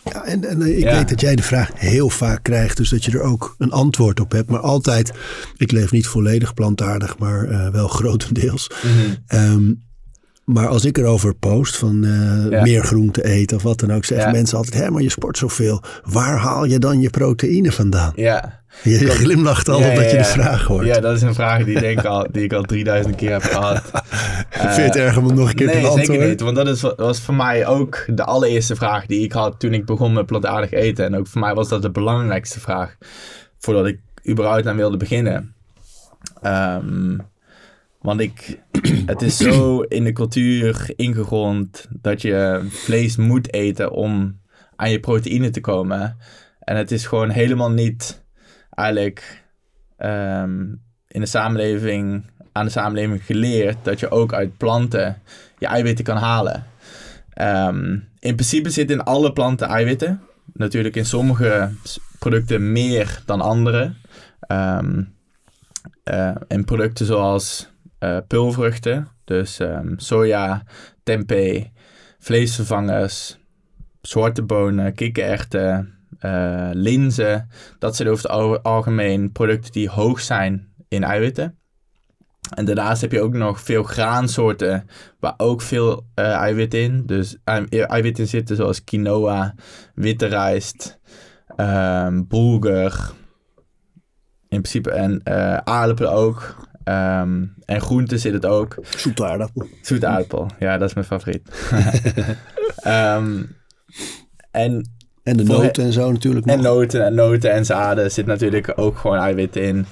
ja, 0.05 0.25
en, 0.25 0.45
en 0.45 0.77
ik 0.79 0.85
weet 0.85 1.09
dat 1.09 1.21
jij 1.21 1.37
de 1.37 1.43
vraag 1.43 1.71
heel 1.75 2.09
vaak 2.09 2.43
krijgt, 2.43 2.77
dus 2.77 2.89
dat 2.89 3.05
je 3.05 3.13
er 3.13 3.23
ook 3.23 3.55
een 3.59 3.73
antwoord 3.73 4.21
op 4.21 4.33
hebt. 4.33 4.51
Maar 4.51 4.61
altijd, 4.61 5.13
ik 5.57 5.73
leef 5.73 5.91
niet 5.91 6.07
volledig 6.07 6.55
plantaardig, 6.55 7.19
maar 7.19 7.49
uh, 7.49 7.69
wel 7.69 7.89
grotendeels. 7.99 8.71
Mm 8.83 8.91
-hmm. 9.27 9.83
Maar 10.45 10.69
als 10.69 10.85
ik 10.85 10.99
erover 10.99 11.35
post 11.35 11.77
van 11.77 12.05
uh, 12.05 12.63
meer 12.63 12.85
groente 12.85 13.25
eten 13.25 13.57
of 13.57 13.63
wat 13.63 13.81
dan 13.81 13.93
ook, 13.93 14.05
zeggen 14.05 14.33
mensen 14.33 14.57
altijd: 14.57 14.83
hé, 14.83 14.91
maar 14.91 15.03
je 15.03 15.11
sport 15.11 15.39
zoveel. 15.39 15.83
Waar 16.05 16.37
haal 16.37 16.65
je 16.65 16.79
dan 16.79 17.01
je 17.01 17.11
proteïne 17.11 17.73
vandaan? 17.73 18.13
Ja. 18.15 18.61
Je 18.83 19.09
glimlacht 19.09 19.69
al 19.69 19.81
ja, 19.81 19.95
dat 19.95 20.11
je 20.11 20.17
de 20.17 20.25
vraag 20.25 20.65
hoort. 20.65 20.87
Ja, 20.87 21.01
dat 21.01 21.17
is 21.17 21.23
een 21.23 21.35
vraag 21.35 21.65
die, 21.65 21.81
denk 21.81 22.05
al, 22.05 22.27
die 22.31 22.45
ik 22.45 22.53
al 22.53 22.63
3000 22.63 23.15
keer 23.15 23.31
heb 23.31 23.43
gehad. 23.43 23.83
Vind 24.51 24.75
je 24.77 24.81
het 24.81 24.97
erg 24.97 25.17
om 25.17 25.25
het 25.25 25.35
nog 25.35 25.49
een 25.49 25.55
keer 25.55 25.67
nee, 25.67 25.75
te 25.75 25.81
beantwoorden? 25.81 26.15
Nee, 26.15 26.21
zeker 26.21 26.47
niet. 26.47 26.57
Want 26.57 26.57
dat 26.57 26.69
is, 26.69 26.95
was 26.97 27.21
voor 27.21 27.35
mij 27.35 27.67
ook 27.67 28.05
de 28.07 28.25
allereerste 28.25 28.77
vraag 28.77 29.07
die 29.07 29.25
ik 29.25 29.33
had 29.33 29.61
toen 29.61 29.75
ik 29.75 29.85
begon 29.85 30.13
met 30.13 30.27
plantaardig 30.27 30.71
eten. 30.71 31.05
En 31.05 31.17
ook 31.17 31.27
voor 31.27 31.41
mij 31.41 31.55
was 31.55 31.69
dat 31.69 31.83
de 31.83 31.91
belangrijkste 31.91 32.61
vraag 32.61 32.97
voordat 33.59 33.87
ik 33.87 34.01
überhaupt 34.29 34.67
aan 34.67 34.77
wilde 34.77 34.97
beginnen. 34.97 35.55
Um, 36.43 37.21
want 38.03 38.21
ik, 38.21 38.59
het 39.13 39.23
is 39.23 39.37
zo 39.37 39.81
in 39.81 40.05
de 40.05 40.13
cultuur 40.13 40.93
ingegrond 40.97 41.89
dat 41.91 42.23
je 42.23 42.67
vlees 42.69 43.17
moet 43.17 43.53
eten 43.53 43.91
om 43.91 44.41
aan 44.77 44.91
je 44.91 45.01
proteïne 45.01 45.51
te 45.51 45.61
komen. 45.61 46.17
En 46.61 46.77
het 46.77 46.91
is 46.91 47.07
gewoon 47.07 47.31
helemaal 47.31 47.71
niet 47.71 48.23
eigenlijk 48.71 49.45
um, 49.99 50.83
in 51.09 51.21
de 51.21 51.27
samenleving, 51.27 52.31
aan 52.53 52.65
de 52.65 52.71
samenleving 52.71 53.25
geleerd 53.25 53.77
dat 53.83 54.01
je 54.01 54.11
ook 54.11 54.33
uit 54.33 54.57
planten 54.57 55.23
je 55.59 55.67
eiwitten 55.67 56.05
kan 56.05 56.17
halen. 56.17 56.65
Um, 57.41 58.09
in 58.19 58.35
principe 58.35 58.71
zitten 58.71 58.97
in 58.97 59.05
alle 59.05 59.33
planten 59.33 59.69
eiwitten. 59.69 60.21
Natuurlijk 60.53 60.97
in 60.97 61.07
sommige 61.07 61.71
producten 62.19 62.73
meer 62.73 63.23
dan 63.27 63.41
andere. 63.41 63.93
Um, 64.49 65.15
in 66.49 66.65
producten 66.65 67.07
zoals 67.07 67.72
uh, 68.03 68.19
pulvruchten. 68.27 69.09
Dus 69.25 69.59
um, 69.59 69.99
soja, 69.99 70.63
tempeh, 71.03 71.65
vleesvervangers, 72.19 73.39
zwarte 74.01 74.43
bonen, 74.43 74.95
kikkererwten, 74.95 75.95
uh, 76.21 76.71
linzen. 76.73 77.49
Dat 77.79 77.97
zijn 77.97 78.09
over 78.09 78.25
het 78.25 78.63
algemeen 78.63 79.33
producten 79.33 79.73
die 79.73 79.89
hoog 79.89 80.21
zijn 80.21 80.73
in 80.89 81.05
eiwitten. 81.05 81.57
En 82.55 82.65
daarnaast 82.65 83.01
heb 83.01 83.13
je 83.13 83.21
ook 83.21 83.35
nog 83.35 83.61
veel 83.61 83.83
graansoorten 83.83 84.87
waar 85.21 85.35
ook 85.37 85.63
veel 85.63 86.07
uh, 86.15 86.33
eiwit 86.33 86.75
in. 86.75 87.07
Dus 87.07 87.37
eiwitten 87.71 88.27
zitten 88.27 88.57
zoals 88.57 88.85
quinoa, 88.85 89.55
witte 89.95 90.27
rijst, 90.27 90.99
bulgur. 92.29 93.13
In 94.49 94.61
principe 94.61 94.91
en 94.91 95.21
uh, 95.25 95.57
aardappelen 95.57 96.13
ook. 96.13 96.57
Um, 96.85 97.55
en 97.65 97.81
groenten 97.81 98.19
zit 98.19 98.33
het 98.33 98.47
ook. 98.47 98.77
Zoete 98.97 99.27
aardappel. 99.27 99.67
Zoete 99.83 100.07
aardappel, 100.07 100.47
ja, 100.59 100.79
dat 100.79 100.89
is 100.89 100.95
mijn 100.95 101.07
favoriet. 101.07 101.49
um, 102.87 103.57
en, 104.51 104.91
en 105.23 105.37
de 105.37 105.45
noten 105.45 105.85
en 105.85 105.93
zo 105.93 106.13
natuurlijk. 106.13 106.47
En 106.47 106.61
noten 106.61 107.05
en 107.05 107.15
noten 107.15 107.53
en 107.53 107.65
zaden 107.65 108.11
zit 108.11 108.27
natuurlijk 108.27 108.73
ook 108.77 108.99
gewoon 108.99 109.19
eiwit 109.19 109.57
in. 109.57 109.87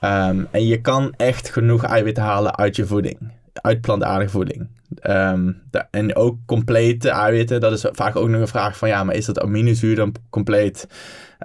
Um, 0.00 0.48
en 0.50 0.66
je 0.66 0.80
kan 0.80 1.14
echt 1.16 1.50
genoeg 1.50 1.84
eiwitten 1.84 2.22
halen 2.22 2.56
uit 2.56 2.76
je 2.76 2.86
voeding. 2.86 3.32
Uit 3.52 3.80
plantaardige 3.80 4.30
voeding. 4.30 4.68
Um, 5.02 5.62
de, 5.70 5.84
en 5.90 6.16
ook 6.16 6.38
complete 6.46 7.08
eiwitten. 7.08 7.60
Dat 7.60 7.72
is 7.72 7.86
vaak 7.92 8.16
ook 8.16 8.28
nog 8.28 8.40
een 8.40 8.48
vraag 8.48 8.76
van... 8.76 8.88
Ja, 8.88 9.04
maar 9.04 9.14
is 9.14 9.26
dat 9.26 9.40
aminozuur 9.40 9.96
dan 9.96 10.14
compleet? 10.30 10.86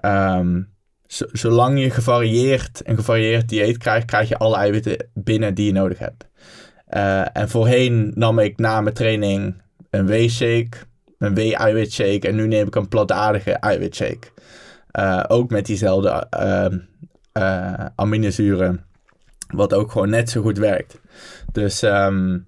Um, 0.01 0.69
zolang 1.31 1.79
je 1.79 1.89
gevarieerd, 1.89 2.81
een 2.83 2.95
gevarieerd 2.95 3.49
dieet 3.49 3.77
krijgt, 3.77 4.05
krijg 4.05 4.29
je 4.29 4.37
alle 4.37 4.55
eiwitten 4.55 5.09
binnen 5.13 5.53
die 5.53 5.65
je 5.65 5.71
nodig 5.71 5.99
hebt. 5.99 6.27
Uh, 6.89 7.37
en 7.37 7.49
voorheen 7.49 8.11
nam 8.15 8.39
ik 8.39 8.57
na 8.57 8.81
mijn 8.81 8.95
training 8.95 9.61
een 9.89 10.07
W-shake, 10.07 10.77
een 11.17 11.35
W-eiwitshake 11.35 12.27
en 12.27 12.35
nu 12.35 12.47
neem 12.47 12.67
ik 12.67 12.75
een 12.75 12.87
plantaardige 12.87 13.51
eiwitshake. 13.51 14.27
Uh, 14.99 15.23
ook 15.27 15.49
met 15.49 15.65
diezelfde 15.65 16.27
uh, 17.33 17.85
aminozuren, 17.95 18.85
wat 19.47 19.73
ook 19.73 19.91
gewoon 19.91 20.09
net 20.09 20.29
zo 20.29 20.41
goed 20.41 20.57
werkt. 20.57 20.99
Dus 21.51 21.81
um, 21.81 22.47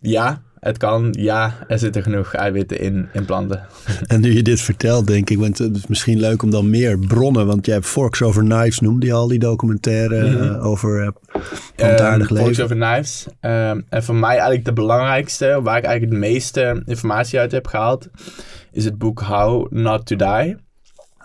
ja, 0.00 0.42
het 0.60 0.76
kan. 0.76 1.14
Ja, 1.18 1.54
er 1.68 1.78
zitten 1.78 2.02
genoeg 2.02 2.34
eiwitten 2.34 2.80
in, 2.80 3.08
in 3.12 3.24
planten. 3.24 3.66
En 4.06 4.20
nu 4.20 4.32
je 4.34 4.42
dit 4.42 4.60
vertelt, 4.60 5.06
denk 5.06 5.30
ik, 5.30 5.38
want 5.38 5.58
het 5.58 5.76
is 5.76 5.86
misschien 5.86 6.20
leuk 6.20 6.42
om 6.42 6.50
dan 6.50 6.70
meer 6.70 6.98
bronnen, 6.98 7.46
want 7.46 7.66
jij 7.66 7.74
hebt 7.74 7.86
Forks 7.86 8.22
Over 8.22 8.42
Knives, 8.42 8.80
noemde 8.80 9.06
je 9.06 9.12
al 9.12 9.28
die 9.28 9.38
documentaire 9.38 10.28
Mhm. 10.30 10.42
eh, 10.54 10.66
over 10.66 11.02
eh, 11.02 11.08
plantaardig 11.76 12.26
Ehm, 12.26 12.34
leven. 12.34 12.54
Forks 12.54 12.60
over 12.60 12.76
Knives. 12.76 13.26
Ehm, 13.40 13.80
en 13.88 14.02
voor 14.04 14.14
mij 14.14 14.30
eigenlijk 14.30 14.64
de 14.64 14.72
belangrijkste, 14.72 15.60
waar 15.62 15.78
ik 15.78 15.84
eigenlijk 15.84 16.12
de 16.22 16.28
meeste 16.28 16.82
informatie 16.84 17.38
uit 17.38 17.52
heb 17.52 17.66
gehaald, 17.66 18.08
is 18.72 18.84
het 18.84 18.98
boek 18.98 19.20
How 19.20 19.72
Not 19.72 20.06
to 20.06 20.16
Die 20.16 20.56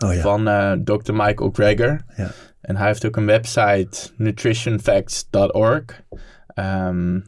Oh 0.06 0.14
ja, 0.14 0.22
van 0.22 0.48
eh, 0.48 0.72
Dr. 0.72 1.14
Michael 1.14 1.50
Greger. 1.54 2.02
Ja. 2.16 2.32
En 2.62 2.76
hij 2.76 2.88
heeft 2.88 3.06
ook 3.06 3.16
een 3.16 3.26
website, 3.26 4.10
nutritionfacts.org, 4.18 5.84
ehm, 6.48 7.20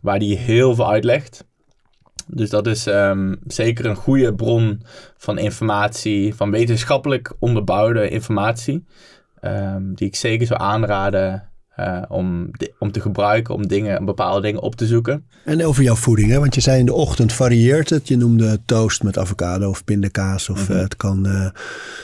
waar 0.00 0.16
hij 0.16 0.26
heel 0.26 0.74
veel 0.74 0.90
uitlegt. 0.90 1.44
Dus 2.34 2.50
dat 2.50 2.66
is 2.66 2.86
ehm, 2.86 3.34
zeker 3.46 3.86
een 3.86 3.96
goede 3.96 4.34
bron 4.34 4.82
van 5.16 5.38
informatie, 5.38 6.34
van 6.34 6.50
wetenschappelijk 6.50 7.32
onderbouwde 7.38 8.08
informatie, 8.08 8.84
ehm, 9.40 9.82
die 9.94 10.06
ik 10.08 10.16
zeker 10.16 10.46
zou 10.46 10.60
aanraden 10.60 11.50
eh, 11.72 12.02
om, 12.08 12.50
om 12.78 12.92
te 12.92 13.00
gebruiken, 13.00 13.54
om 13.54 13.66
dingen, 13.68 14.04
bepaalde 14.04 14.40
dingen 14.40 14.60
op 14.62 14.74
te 14.74 14.86
zoeken. 14.86 15.24
En 15.44 15.64
over 15.64 15.82
jouw 15.82 15.94
voeding, 15.94 16.30
hè? 16.30 16.38
want 16.38 16.54
je 16.54 16.60
zei 16.60 16.78
in 16.78 16.86
de 16.86 16.92
ochtend 16.92 17.32
varieert 17.32 17.90
het. 17.90 18.08
Je 18.08 18.16
noemde 18.16 18.58
toast 18.66 19.02
met 19.02 19.18
avocado 19.18 19.68
of 19.68 19.84
pindakaas. 19.84 20.48
Of 20.48 20.62
Mhm. 20.68 20.72
eh, 20.72 20.82
het 20.82 20.96
kan 20.96 21.26
eh, 21.26 21.46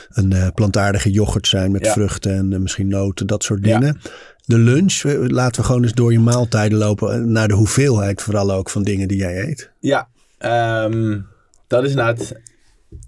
een 0.09 0.51
plantaardige 0.53 1.11
yoghurt 1.11 1.47
zijn 1.47 1.71
met 1.71 1.85
Ja. 1.85 1.91
vruchten 1.91 2.53
en 2.53 2.61
misschien 2.61 2.87
noten, 2.87 3.27
dat 3.27 3.43
soort 3.43 3.65
Ja. 3.65 3.79
dingen. 3.79 3.99
De 4.45 4.57
lunch, 4.57 5.03
laten 5.27 5.61
we 5.61 5.67
gewoon 5.67 5.83
eens 5.83 5.93
door 5.93 6.11
je 6.11 6.19
maaltijden 6.19 6.77
lopen. 6.77 7.31
Naar 7.31 7.47
de 7.47 7.53
hoeveelheid 7.53 8.21
vooral 8.21 8.51
ook 8.51 8.69
van 8.69 8.83
dingen 8.83 9.07
die 9.07 9.17
jij 9.17 9.43
eet. 9.47 9.71
Ja, 9.79 10.07
ehm, 10.39 11.21
dat 11.67 11.83
is 11.83 11.89
inderdaad 11.89 12.33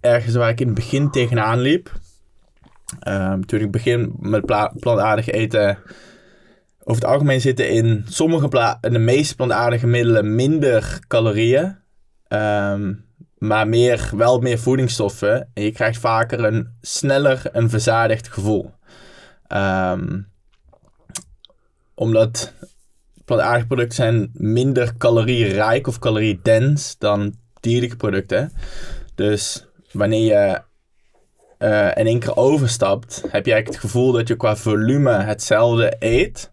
ergens 0.02 0.36
waar 0.36 0.50
ik 0.50 0.60
in 0.60 0.66
het 0.66 0.76
begin 0.76 1.12
tegenaan 1.12 1.60
liep. 1.60 1.92
Ehm, 3.00 3.42
toen 3.42 3.60
ik 3.60 3.72
begin 3.72 4.16
met 4.20 4.46
pla- 4.46 4.74
plantaardig 4.80 5.28
eten. 5.28 5.78
Over 6.84 7.02
het 7.02 7.12
algemeen 7.12 7.42
zitten 7.42 7.70
in 7.70 8.06
sommige 8.08 8.78
de 8.82 9.00
meeste 9.00 9.36
plantaardige 9.36 9.88
middelen 9.88 10.36
minder 10.36 11.00
calorieën. 11.08 11.80
ehm, 12.28 12.94
maar 13.38 13.68
meer, 13.68 14.10
wel 14.16 14.40
meer 14.40 14.60
voedingsstoffen. 14.60 15.50
En 15.54 15.64
je 15.64 15.72
krijgt 15.72 16.00
vaker 16.00 16.44
een 16.44 16.78
sneller 16.82 17.42
een 17.52 17.70
verzadigd 17.70 18.28
gevoel. 18.28 18.74
Ehm, 19.48 20.22
omdat 21.94 22.54
plantaardige 23.26 23.68
producten 23.68 23.96
zijn 23.96 24.30
minder 24.34 24.98
calorierijk 24.98 25.88
of 25.88 26.00
caloriedens 26.00 26.96
dan 26.98 27.34
dierlijke 27.60 27.96
producten. 27.96 28.52
Dus 29.16 29.68
wanneer 29.92 30.24
je 30.26 30.62
eh, 31.58 31.88
in 31.96 32.08
één 32.08 32.20
keer 32.20 32.36
overstapt, 32.36 33.22
heb 33.22 33.46
je 33.46 33.52
eigenlijk 33.52 33.68
het 33.68 33.92
gevoel 33.92 34.12
dat 34.12 34.28
je 34.28 34.36
qua 34.36 34.56
volume 34.56 35.12
hetzelfde 35.12 35.96
eet. 36.00 36.52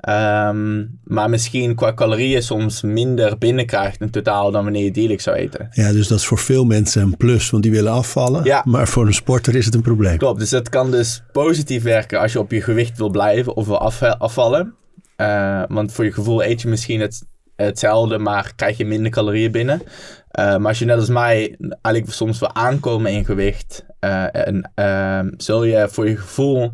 Ehm, 0.00 0.84
maar 1.04 1.30
misschien 1.30 1.74
qua 1.74 1.94
calorieën 1.94 2.42
soms 2.42 2.82
minder 2.82 3.38
binnenkrijgt 3.38 4.00
in 4.00 4.10
totaal 4.10 4.50
dan 4.50 4.64
wanneer 4.64 4.84
je 4.84 4.90
dierlijk 4.90 5.20
zou 5.20 5.36
eten. 5.36 5.68
Ja, 5.70 5.92
dus 5.92 6.08
dat 6.08 6.18
is 6.18 6.26
voor 6.26 6.38
veel 6.38 6.64
mensen 6.64 7.02
een 7.02 7.16
plus, 7.16 7.50
want 7.50 7.62
die 7.62 7.72
willen 7.72 7.92
afvallen. 7.92 8.44
Ja. 8.44 8.62
Maar 8.64 8.88
voor 8.88 9.06
een 9.06 9.14
sporter 9.14 9.54
is 9.54 9.64
het 9.64 9.74
een 9.74 9.82
probleem. 9.82 10.18
Klopt, 10.18 10.38
dus 10.38 10.50
dat 10.50 10.68
kan 10.68 10.90
dus 10.90 11.22
positief 11.32 11.82
werken 11.82 12.20
als 12.20 12.32
je 12.32 12.38
op 12.38 12.50
je 12.50 12.62
gewicht 12.62 12.98
wil 12.98 13.10
blijven 13.10 13.56
of 13.56 13.66
wil 13.66 13.78
af- 13.78 14.02
afvallen. 14.02 14.74
Eh, 15.16 15.62
want 15.68 15.92
voor 15.92 16.04
je 16.04 16.12
gevoel 16.12 16.44
eet 16.44 16.62
je 16.62 16.68
misschien 16.68 17.00
het, 17.00 17.22
hetzelfde, 17.56 18.18
maar 18.18 18.52
krijg 18.56 18.76
je 18.76 18.84
minder 18.84 19.10
calorieën 19.10 19.52
binnen. 19.52 19.82
Eh, 20.30 20.56
maar 20.56 20.68
als 20.68 20.78
je 20.78 20.84
net 20.84 20.96
als 20.98 21.08
mij 21.08 21.56
eigenlijk 21.58 22.14
soms 22.14 22.38
wil 22.38 22.54
aankomen 22.54 23.12
in 23.12 23.24
gewicht, 23.24 23.84
eh, 24.00 24.46
en, 24.46 24.70
ehm, 24.74 25.30
zul 25.36 25.64
je 25.64 25.88
voor 25.88 26.08
je 26.08 26.16
gevoel 26.16 26.72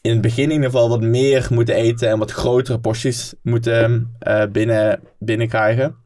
in 0.00 0.10
het 0.10 0.20
begin 0.20 0.44
in 0.44 0.50
ieder 0.50 0.70
geval 0.70 0.88
wat 0.88 1.00
meer 1.00 1.46
moeten 1.50 1.74
eten 1.74 2.08
en 2.08 2.18
wat 2.18 2.30
grotere 2.30 2.78
porties 2.78 3.34
moeten 3.42 4.16
binnen, 4.52 5.00
binnenkrijgen. 5.18 5.96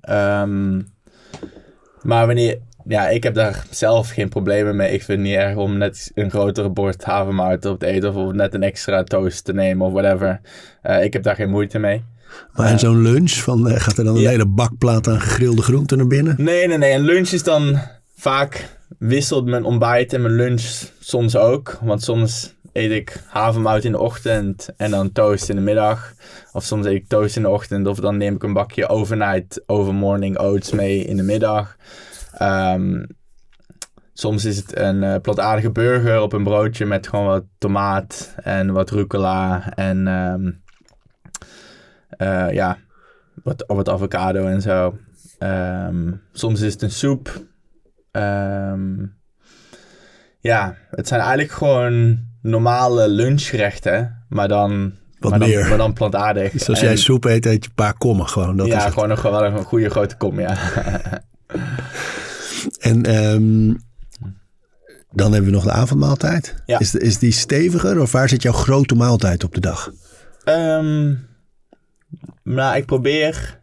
Ehm, 0.00 0.80
maar 2.02 2.26
wanneer, 2.26 2.58
ja, 2.88 3.08
ik 3.08 3.22
heb 3.22 3.34
daar 3.34 3.64
zelf 3.70 4.10
geen 4.10 4.28
problemen 4.28 4.76
mee. 4.76 4.92
Ik 4.92 5.02
vind 5.02 5.18
het 5.18 5.28
niet 5.28 5.36
erg 5.36 5.56
om 5.56 5.78
net 5.78 6.10
een 6.14 6.30
grotere 6.30 6.70
bord 6.70 7.04
havermout 7.04 7.64
op 7.64 7.78
te 7.78 7.86
eten 7.86 8.14
of 8.14 8.32
net 8.32 8.54
een 8.54 8.62
extra 8.62 9.04
toast 9.04 9.44
te 9.44 9.52
nemen 9.52 9.86
of 9.86 9.92
whatever. 9.92 10.40
Eh, 10.82 11.04
ik 11.04 11.12
heb 11.12 11.22
daar 11.22 11.34
geen 11.34 11.50
moeite 11.50 11.78
mee. 11.78 12.04
Maar 12.52 12.70
in 12.70 12.78
zo'n 12.78 13.02
lunch, 13.02 13.30
van, 13.32 13.68
eh, 13.68 13.80
gaat 13.80 13.98
er 13.98 14.04
dan 14.04 14.14
een 14.16 14.20
Ja. 14.20 14.28
hele 14.30 14.46
bakplaat 14.46 15.08
aan 15.08 15.20
gegrilde 15.20 15.62
groenten 15.62 15.98
naar 15.98 16.06
binnen? 16.06 16.34
Nee, 16.38 16.66
nee, 16.68 16.78
nee. 16.78 16.92
Een 16.92 17.00
lunch 17.04 17.28
is 17.28 17.42
dan 17.42 17.78
vaak 18.16 18.68
wisselt 18.98 19.44
mijn 19.46 19.64
ontbijt 19.64 20.12
en 20.12 20.22
mijn 20.22 20.34
lunch 20.34 20.62
soms 21.00 21.36
ook. 21.36 21.78
Want 21.82 22.02
soms 22.02 22.54
eet 22.72 22.90
ik 22.90 23.22
havermout 23.26 23.84
in 23.84 23.92
de 23.92 23.98
ochtend 23.98 24.68
en 24.76 24.90
dan 24.90 25.12
toast 25.12 25.48
in 25.48 25.56
de 25.56 25.62
middag. 25.62 26.12
Of 26.52 26.64
soms 26.64 26.86
eet 26.86 26.94
ik 26.94 27.08
toast 27.08 27.36
in 27.36 27.42
de 27.42 27.48
ochtend 27.48 27.86
of 27.86 27.98
dan 27.98 28.16
neem 28.16 28.34
ik 28.34 28.42
een 28.42 28.52
bakje 28.52 28.88
overnight 28.88 29.62
overmorning 29.66 30.38
oats 30.38 30.72
mee 30.72 31.04
in 31.04 31.16
de 31.16 31.22
middag. 31.22 31.76
Ehm, 32.38 33.04
soms 34.12 34.44
is 34.44 34.56
het 34.56 34.76
een 34.76 35.02
eh, 35.02 35.20
plantaardige 35.20 35.70
burger 35.70 36.20
op 36.20 36.32
een 36.32 36.44
broodje 36.44 36.86
met 36.86 37.08
gewoon 37.08 37.26
wat 37.26 37.44
tomaat 37.58 38.34
en 38.42 38.72
wat 38.72 38.90
rucola 38.90 39.72
en 39.74 40.06
ehm, 40.08 40.50
eh, 42.08 42.52
ja, 42.52 42.78
wat, 43.42 43.64
wat 43.66 43.88
avocado 43.88 44.46
en 44.46 44.60
zo. 44.62 44.98
Ehm, 45.38 46.12
soms 46.32 46.60
is 46.60 46.72
het 46.72 46.82
een 46.82 46.90
soep. 46.90 47.42
Ja, 50.40 50.74
het 50.90 51.08
zijn 51.08 51.20
eigenlijk 51.20 51.52
gewoon 51.52 52.18
normale 52.42 53.08
lunchgerechten, 53.08 54.24
maar 54.28 54.48
dan, 54.48 54.92
Wat 55.18 55.30
maar 55.30 55.38
dan, 55.40 55.48
meer. 55.48 55.68
maar 55.68 55.78
dan 55.78 55.92
plantaardig. 55.92 56.52
Dus 56.52 56.68
als 56.68 56.78
En- 56.80 56.84
jij 56.84 56.96
soep 56.96 57.24
eet, 57.24 57.46
eet 57.46 57.64
je 57.64 57.68
een 57.68 57.74
paar 57.74 57.98
kommen 57.98 58.28
gewoon. 58.28 58.56
Dat 58.56 58.66
is 58.66 58.72
ja, 58.72 58.90
gewoon 58.90 59.08
nog 59.08 59.22
wel 59.22 59.44
een 59.44 59.62
goede 59.62 59.90
grote 59.90 60.16
kom, 60.16 60.40
ja. 60.40 60.56
En 62.78 63.04
ehm, 63.04 63.74
dan 65.10 65.32
hebben 65.32 65.50
we 65.50 65.56
nog 65.56 65.64
de 65.64 65.70
avondmaaltijd. 65.70 66.54
Ja. 66.66 66.78
Is, 66.78 66.94
is 66.94 67.18
die 67.18 67.32
steviger 67.32 68.00
of 68.00 68.12
waar 68.12 68.28
zit 68.28 68.42
jouw 68.42 68.52
grote 68.52 68.94
maaltijd 68.94 69.44
op 69.44 69.54
de 69.54 69.60
dag? 69.60 69.92
Ehm, 70.44 71.14
nou, 72.42 72.76
ik 72.76 72.86
probeer 72.86 73.62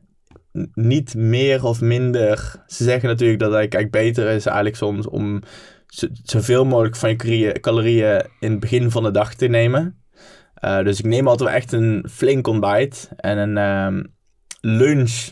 niet 0.74 1.16
meer 1.16 1.64
of 1.64 1.82
minder. 1.82 2.64
Ze 2.68 2.84
zeggen 2.84 3.10
natuurlijk 3.10 3.40
dat 3.40 3.50
het 3.50 3.58
eigenlijk 3.58 3.92
beter 3.92 4.30
is 4.30 4.46
eigenlijk 4.46 4.76
soms 4.76 5.08
om 5.08 5.42
zoveel 6.24 6.66
mogelijk 6.66 6.96
van 6.96 7.10
je 7.10 7.16
calorieën- 7.16 7.60
calorieën 7.60 8.26
in 8.40 8.52
het 8.52 8.60
begin 8.60 8.92
van 8.92 9.04
de 9.04 9.12
dag 9.12 9.34
te 9.34 9.48
nemen. 9.48 9.96
Eh, 10.54 10.84
dus 10.84 11.00
ik 11.00 11.06
neem 11.06 11.28
altijd 11.28 11.50
wel 11.50 11.58
echt 11.58 11.72
een 11.72 12.06
flink 12.12 12.48
ontbijt. 12.48 13.10
En 13.16 13.38
een 13.38 13.58
ehm, 13.58 14.04
lunch 14.62 15.30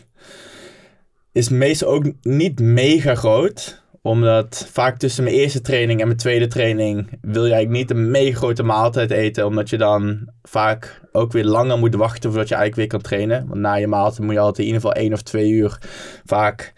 is 1.32 1.48
meestal 1.48 1.88
ook 1.88 2.04
niet 2.22 2.60
mega 2.60 3.14
groot 3.14 3.80
omdat 4.02 4.68
vaak 4.70 4.98
tussen 4.98 5.24
mijn 5.24 5.36
eerste 5.36 5.60
training 5.60 6.00
en 6.00 6.06
mijn 6.06 6.18
tweede 6.18 6.46
training 6.46 7.18
wil 7.20 7.46
je 7.46 7.52
eigenlijk 7.52 7.88
niet 7.88 7.98
een 7.98 8.10
mega 8.10 8.36
grote 8.36 8.62
maaltijd 8.62 9.10
eten. 9.10 9.46
Omdat 9.46 9.70
je 9.70 9.78
dan 9.78 10.28
vaak 10.42 11.00
ook 11.12 11.32
weer 11.32 11.44
langer 11.44 11.78
moet 11.78 11.94
wachten 11.94 12.30
voordat 12.30 12.48
je 12.48 12.54
eigenlijk 12.54 12.90
weer 12.90 13.00
kan 13.00 13.10
trainen. 13.10 13.46
Want 13.46 13.60
na 13.60 13.74
je 13.74 13.86
maaltijd 13.86 14.22
moet 14.22 14.34
je 14.34 14.40
altijd 14.40 14.58
in 14.58 14.64
ieder 14.64 14.80
geval 14.80 14.96
één 14.96 15.12
of 15.12 15.22
twee 15.22 15.50
uur 15.50 15.78
vaak 16.24 16.72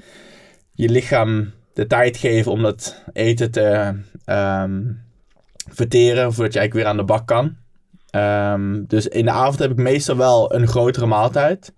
je 0.72 0.88
lichaam 0.88 1.50
de 1.72 1.86
tijd 1.86 2.16
geven 2.16 2.52
om 2.52 2.62
dat 2.62 3.02
eten 3.12 3.50
te 3.50 3.94
ehm, 4.24 4.82
verteren 5.68 6.32
voordat 6.32 6.52
je 6.52 6.58
eigenlijk 6.58 6.72
weer 6.72 6.86
aan 6.86 6.96
de 6.96 7.04
bak 7.04 7.26
kan. 7.26 7.56
Ehm, 8.10 8.84
dus 8.86 9.08
in 9.08 9.24
de 9.24 9.30
avond 9.30 9.58
heb 9.58 9.70
ik 9.70 9.76
meestal 9.76 10.16
wel 10.16 10.54
een 10.54 10.68
grotere 10.68 11.06
maaltijd. 11.06 11.72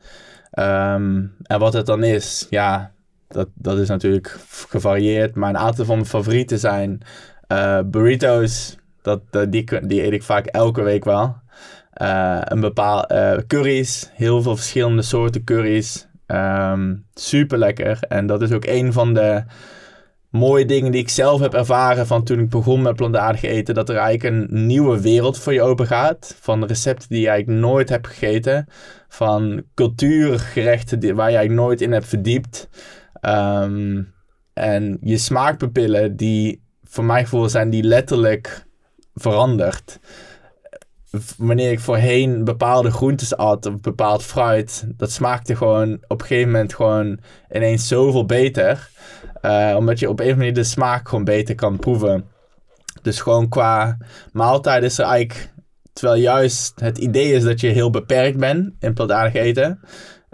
Ehm, 0.54 1.22
en 1.42 1.58
wat 1.58 1.72
het 1.72 1.86
dan 1.86 2.02
is, 2.02 2.46
ja, 2.50 2.92
dat, 3.28 3.48
dat 3.54 3.78
is 3.78 3.88
natuurlijk 3.88 4.36
gevarieerd. 4.68 5.34
Maar 5.34 5.48
een 5.48 5.58
aantal 5.58 5.84
van 5.84 5.94
mijn 5.94 6.08
favorieten 6.08 6.58
zijn 6.58 7.00
eh, 7.46 7.80
burritos. 7.86 8.78
Dat, 9.02 9.20
die, 9.48 9.86
die 9.86 10.04
eet 10.04 10.12
ik 10.12 10.22
vaak 10.22 10.46
elke 10.46 10.82
week 10.82 11.04
wel. 11.04 11.36
Eh, 11.92 12.40
een 12.44 12.60
bepaal, 12.60 13.06
eh, 13.06 13.38
curry's, 13.46 14.10
heel 14.12 14.42
veel 14.42 14.56
verschillende 14.56 15.02
soorten 15.02 15.44
curry's. 15.44 16.06
Ehm 16.26 16.94
super 17.14 17.58
lekker. 17.58 17.98
En 18.08 18.26
dat 18.26 18.42
is 18.42 18.52
ook 18.52 18.64
een 18.66 18.92
van 18.92 19.14
de 19.14 19.42
mooie 20.34 20.64
dingen 20.64 20.92
die 20.92 21.00
ik 21.00 21.08
zelf 21.08 21.40
heb 21.40 21.54
ervaren 21.54 22.06
van 22.06 22.24
toen 22.24 22.38
ik 22.38 22.48
begon 22.48 22.82
met 22.82 22.96
plantaardig 22.96 23.42
eten. 23.42 23.74
Dat 23.74 23.88
er 23.88 23.96
eigenlijk 23.96 24.34
een 24.34 24.66
nieuwe 24.66 25.00
wereld 25.00 25.38
voor 25.38 25.52
je 25.52 25.62
open 25.62 25.86
gaat. 25.86 26.36
Van 26.40 26.64
recepten 26.64 27.08
die 27.08 27.20
je 27.20 27.28
eigenlijk 27.28 27.60
nooit 27.60 27.88
hebt 27.88 28.06
gegeten. 28.06 28.66
Van 29.08 29.62
cultuurgerechten 29.74 30.98
die, 31.00 31.14
waar 31.14 31.30
je 31.30 31.36
eigenlijk 31.36 31.66
nooit 31.66 31.80
in 31.80 31.92
hebt 31.92 32.06
verdiept. 32.06 32.68
Ehm, 33.20 34.02
en 34.52 34.98
je 35.00 35.18
smaakpapillen 35.18 36.16
die 36.16 36.62
voor 36.84 37.04
mijn 37.04 37.24
gevoel 37.24 37.48
zijn 37.48 37.70
die 37.70 37.82
letterlijk 37.82 38.66
veranderd. 39.14 39.98
wanneer 41.38 41.70
ik 41.70 41.80
voorheen 41.80 42.44
bepaalde 42.44 42.90
groentes 42.90 43.36
at 43.36 43.66
of 43.66 43.80
bepaald 43.80 44.22
fruit, 44.22 44.84
dat 44.96 45.10
smaakte 45.10 45.56
gewoon 45.56 45.94
op 46.08 46.20
een 46.20 46.26
gegeven 46.26 46.50
moment 46.50 46.74
gewoon 46.74 47.18
ineens 47.52 47.88
zoveel 47.88 48.26
beter. 48.26 48.90
Uh, 49.44 49.74
omdat 49.76 49.98
je 49.98 50.08
op 50.08 50.20
een 50.20 50.26
of 50.26 50.32
andere 50.32 50.36
manier 50.36 50.54
de 50.62 50.68
smaak 50.70 51.08
gewoon 51.08 51.24
beter 51.24 51.54
kan 51.54 51.78
proeven. 51.78 52.24
Dus 53.02 53.20
gewoon 53.20 53.48
qua 53.48 53.96
maaltijd 54.32 54.82
is 54.82 54.98
er 54.98 55.04
eigenlijk... 55.04 55.52
Terwijl 55.92 56.20
juist 56.20 56.80
het 56.80 56.98
idee 56.98 57.32
is 57.32 57.42
dat 57.42 57.60
je 57.60 57.68
heel 57.68 57.90
beperkt 57.90 58.38
bent 58.38 58.74
in 58.80 58.94
plantaardig 58.94 59.34
eten... 59.34 59.80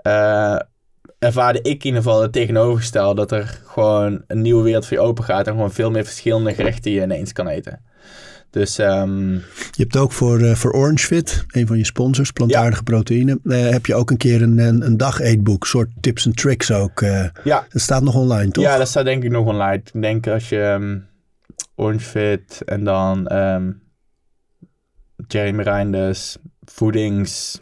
Uh, 0.07 0.59
ervaarde 1.19 1.59
ik 1.59 1.85
in 1.85 1.85
ieder 1.85 2.03
geval 2.03 2.23
het 2.23 2.33
tegenovergestelde. 2.33 3.15
Dat 3.15 3.33
er 3.33 3.61
gewoon 3.65 4.25
een 4.27 4.41
nieuwe 4.41 4.63
wereld 4.63 4.87
voor 4.87 4.97
je 4.97 5.03
open 5.03 5.25
gaat. 5.25 5.47
En 5.47 5.53
gewoon 5.53 5.73
veel 5.73 5.91
meer 5.91 6.05
verschillende 6.05 6.55
gerechten 6.55 6.91
je 6.91 7.03
ineens 7.03 7.33
kan 7.33 7.49
eten. 7.49 7.85
Dus, 8.51 8.79
um... 8.79 9.33
Je 9.71 9.83
hebt 9.83 9.97
ook 9.97 10.13
voor, 10.13 10.41
uh, 10.41 10.55
voor 10.55 10.73
OrangeFit, 10.73 11.45
een 11.49 11.67
van 11.67 11.79
je 11.79 11.85
sponsors, 11.85 12.31
plantaardige 12.31 12.83
ja. 12.85 12.93
proteïne, 12.93 13.39
uh, 13.45 13.69
heb 13.69 13.87
je 13.87 13.95
ook 13.95 14.11
een 14.11 14.17
keer 14.17 14.43
een, 14.43 14.59
een, 14.59 14.87
een 14.87 14.97
dag-eetboek, 14.97 15.67
soort 15.67 15.89
tips 16.01 16.27
en 16.27 16.33
tricks 16.33 16.71
ook. 16.73 17.01
Uh, 17.01 17.25
ja. 17.45 17.67
Dat 17.69 17.83
staat 17.83 18.03
nog 18.03 18.15
online, 18.15 18.51
toch? 18.51 18.65
Ja, 18.65 18.77
dat 18.77 18.89
staat 18.89 19.05
denk 19.05 19.25
ik 19.25 19.31
nog 19.31 19.47
online. 19.47 19.83
Ik 19.93 20.03
denk 20.03 20.27
als 20.27 20.49
je 20.49 20.59
um, 20.59 21.07
OrangeFit 21.75 22.63
en 22.65 22.85
dan 22.85 23.33
um, 23.33 23.83
Jeremy 25.27 25.63
Reinders, 25.63 26.37
voedings 26.65 27.61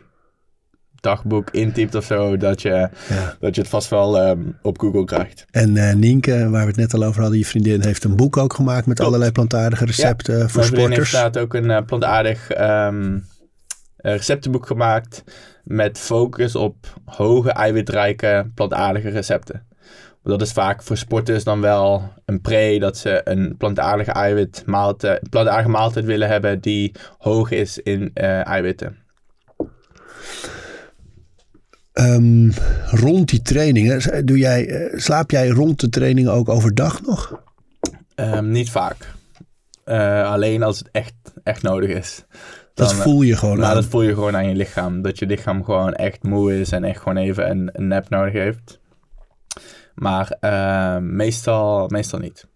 dagboek 1.00 1.50
intypt 1.50 1.94
of 1.94 2.04
zo, 2.04 2.36
dat 2.36 2.62
je, 2.62 2.88
ja. 3.08 3.36
dat 3.40 3.54
je 3.54 3.60
het 3.60 3.70
vast 3.70 3.90
wel 3.90 4.28
um, 4.28 4.58
op 4.62 4.80
Google 4.80 5.04
krijgt. 5.04 5.44
En 5.50 5.76
uh, 5.76 5.92
Nienke, 5.92 6.48
waar 6.50 6.62
we 6.62 6.68
het 6.68 6.76
net 6.76 6.94
al 6.94 7.02
over 7.02 7.20
hadden, 7.20 7.38
je 7.38 7.46
vriendin 7.46 7.82
heeft 7.84 8.04
een 8.04 8.16
boek 8.16 8.36
ook 8.36 8.52
gemaakt 8.52 8.86
met 8.86 8.96
Klopt. 8.96 9.08
allerlei 9.08 9.32
plantaardige 9.32 9.84
recepten 9.84 10.38
ja, 10.38 10.48
voor 10.48 10.60
Mijn 10.60 10.72
sporters. 10.72 10.96
heeft 10.96 11.12
inderdaad 11.12 11.42
ook 11.42 11.54
een 11.54 11.70
uh, 11.70 11.78
plantaardig 11.86 12.60
um, 12.60 13.26
receptenboek 13.96 14.66
gemaakt 14.66 15.24
met 15.64 15.98
focus 15.98 16.56
op 16.56 17.00
hoge 17.04 17.50
eiwitrijke 17.50 18.50
plantaardige 18.54 19.08
recepten. 19.08 19.66
Dat 20.22 20.42
is 20.42 20.52
vaak 20.52 20.82
voor 20.82 20.96
sporters 20.96 21.44
dan 21.44 21.60
wel 21.60 22.12
een 22.24 22.40
pre 22.40 22.78
dat 22.78 22.96
ze 22.96 23.20
een 23.24 23.54
plantaardige 23.56 24.10
eiwit 24.10 24.62
maaltijd, 24.66 25.30
plantaardige 25.30 25.68
maaltijd 25.68 26.04
willen 26.04 26.28
hebben 26.28 26.60
die 26.60 26.94
hoog 27.18 27.50
is 27.50 27.78
in 27.78 28.10
uh, 28.14 28.46
eiwitten. 28.46 28.96
Um, 32.00 32.52
rond 32.90 33.28
die 33.28 33.42
trainingen, 33.42 34.26
doe 34.26 34.38
jij, 34.38 34.68
uh, 34.68 34.98
slaap 34.98 35.30
jij 35.30 35.48
rond 35.48 35.80
de 35.80 35.88
trainingen 35.88 36.32
ook 36.32 36.48
overdag 36.48 37.02
nog? 37.02 37.42
Um, 38.16 38.50
niet 38.50 38.70
vaak. 38.70 39.14
Uh, 39.84 40.30
alleen 40.30 40.62
als 40.62 40.78
het 40.78 40.88
echt, 40.92 41.14
echt 41.42 41.62
nodig 41.62 41.90
is. 41.90 42.24
Dan, 42.74 42.86
dat 42.86 42.94
voel 42.94 43.22
je 43.22 43.36
gewoon 43.36 43.56
nou, 43.56 43.68
aan? 43.68 43.74
dat 43.74 43.84
voel 43.84 44.02
je 44.02 44.14
gewoon 44.14 44.36
aan 44.36 44.48
je 44.48 44.54
lichaam. 44.54 45.02
Dat 45.02 45.18
je 45.18 45.26
lichaam 45.26 45.64
gewoon 45.64 45.94
echt 45.94 46.22
moe 46.22 46.60
is 46.60 46.72
en 46.72 46.84
echt 46.84 46.98
gewoon 46.98 47.16
even 47.16 47.50
een, 47.50 47.70
een 47.72 47.88
nap 47.88 48.08
nodig 48.08 48.32
heeft. 48.32 48.80
Maar 49.94 50.36
uh, 50.40 50.96
meestal, 50.98 51.88
meestal 51.88 52.18
niet. 52.18 52.46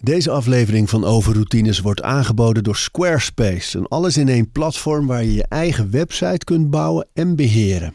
Deze 0.00 0.30
aflevering 0.30 0.90
van 0.90 1.04
Overroutines 1.04 1.80
wordt 1.80 2.02
aangeboden 2.02 2.62
door 2.64 2.76
Squarespace. 2.76 3.78
Een 3.78 3.86
alles-in-één 3.88 4.50
platform 4.50 5.06
waar 5.06 5.24
je 5.24 5.34
je 5.34 5.46
eigen 5.48 5.90
website 5.90 6.44
kunt 6.44 6.70
bouwen 6.70 7.06
en 7.12 7.36
beheren. 7.36 7.94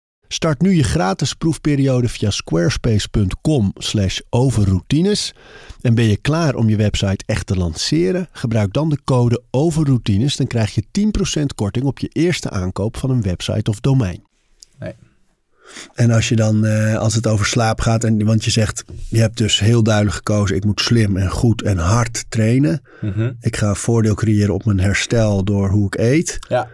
Start 0.33 0.61
nu 0.61 0.75
je 0.75 0.83
gratis 0.83 1.33
proefperiode 1.33 2.09
via 2.09 2.29
squarespace.com 2.29 3.71
slash 3.75 4.19
overroutines. 4.29 5.33
En 5.81 5.95
ben 5.95 6.05
je 6.05 6.17
klaar 6.17 6.55
om 6.55 6.69
je 6.69 6.75
website 6.75 7.23
echt 7.25 7.47
te 7.47 7.55
lanceren? 7.55 8.27
Gebruik 8.31 8.73
dan 8.73 8.89
de 8.89 8.97
code 9.03 9.41
overroutines. 9.49 10.35
Dan 10.35 10.47
krijg 10.47 10.75
je 10.75 10.83
10% 11.39 11.43
korting 11.55 11.85
op 11.85 11.99
je 11.99 12.07
eerste 12.07 12.49
aankoop 12.49 12.97
van 12.97 13.09
een 13.09 13.21
website 13.21 13.69
of 13.69 13.79
domein. 13.79 14.23
Nee. 14.79 14.93
En 15.93 16.11
als 16.11 16.29
je 16.29 16.35
dan, 16.35 16.65
uh, 16.65 16.97
als 16.97 17.15
het 17.15 17.27
over 17.27 17.45
slaap 17.45 17.81
gaat, 17.81 18.03
en, 18.03 18.25
want 18.25 18.43
je 18.45 18.51
zegt, 18.51 18.83
je 19.09 19.19
hebt 19.19 19.37
dus 19.37 19.59
heel 19.59 19.83
duidelijk 19.83 20.15
gekozen, 20.15 20.55
ik 20.55 20.65
moet 20.65 20.81
slim 20.81 21.17
en 21.17 21.29
goed 21.29 21.61
en 21.61 21.77
hard 21.77 22.25
trainen. 22.29 22.81
Mm 23.01 23.11
-hmm. 23.11 23.37
Ik 23.39 23.55
ga 23.55 23.75
voordeel 23.75 24.15
creëren 24.15 24.53
op 24.53 24.65
mijn 24.65 24.79
herstel 24.79 25.43
door 25.43 25.69
hoe 25.69 25.85
ik 25.85 25.97
eet. 25.97 26.39
Ja. 26.47 26.67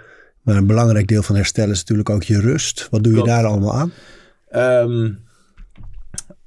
Maar 0.47 0.55
een 0.55 0.67
belangrijk 0.67 1.07
deel 1.07 1.23
van 1.23 1.35
herstel 1.35 1.69
is 1.69 1.79
natuurlijk 1.79 2.09
ook 2.09 2.23
je 2.23 2.39
rust. 2.39 2.87
Wat 2.91 3.03
doe 3.03 3.13
je 3.13 3.21
Klopt. 3.21 3.33
daar 3.33 3.45
allemaal 3.45 3.73
aan? 3.73 3.91
Um, 4.85 5.19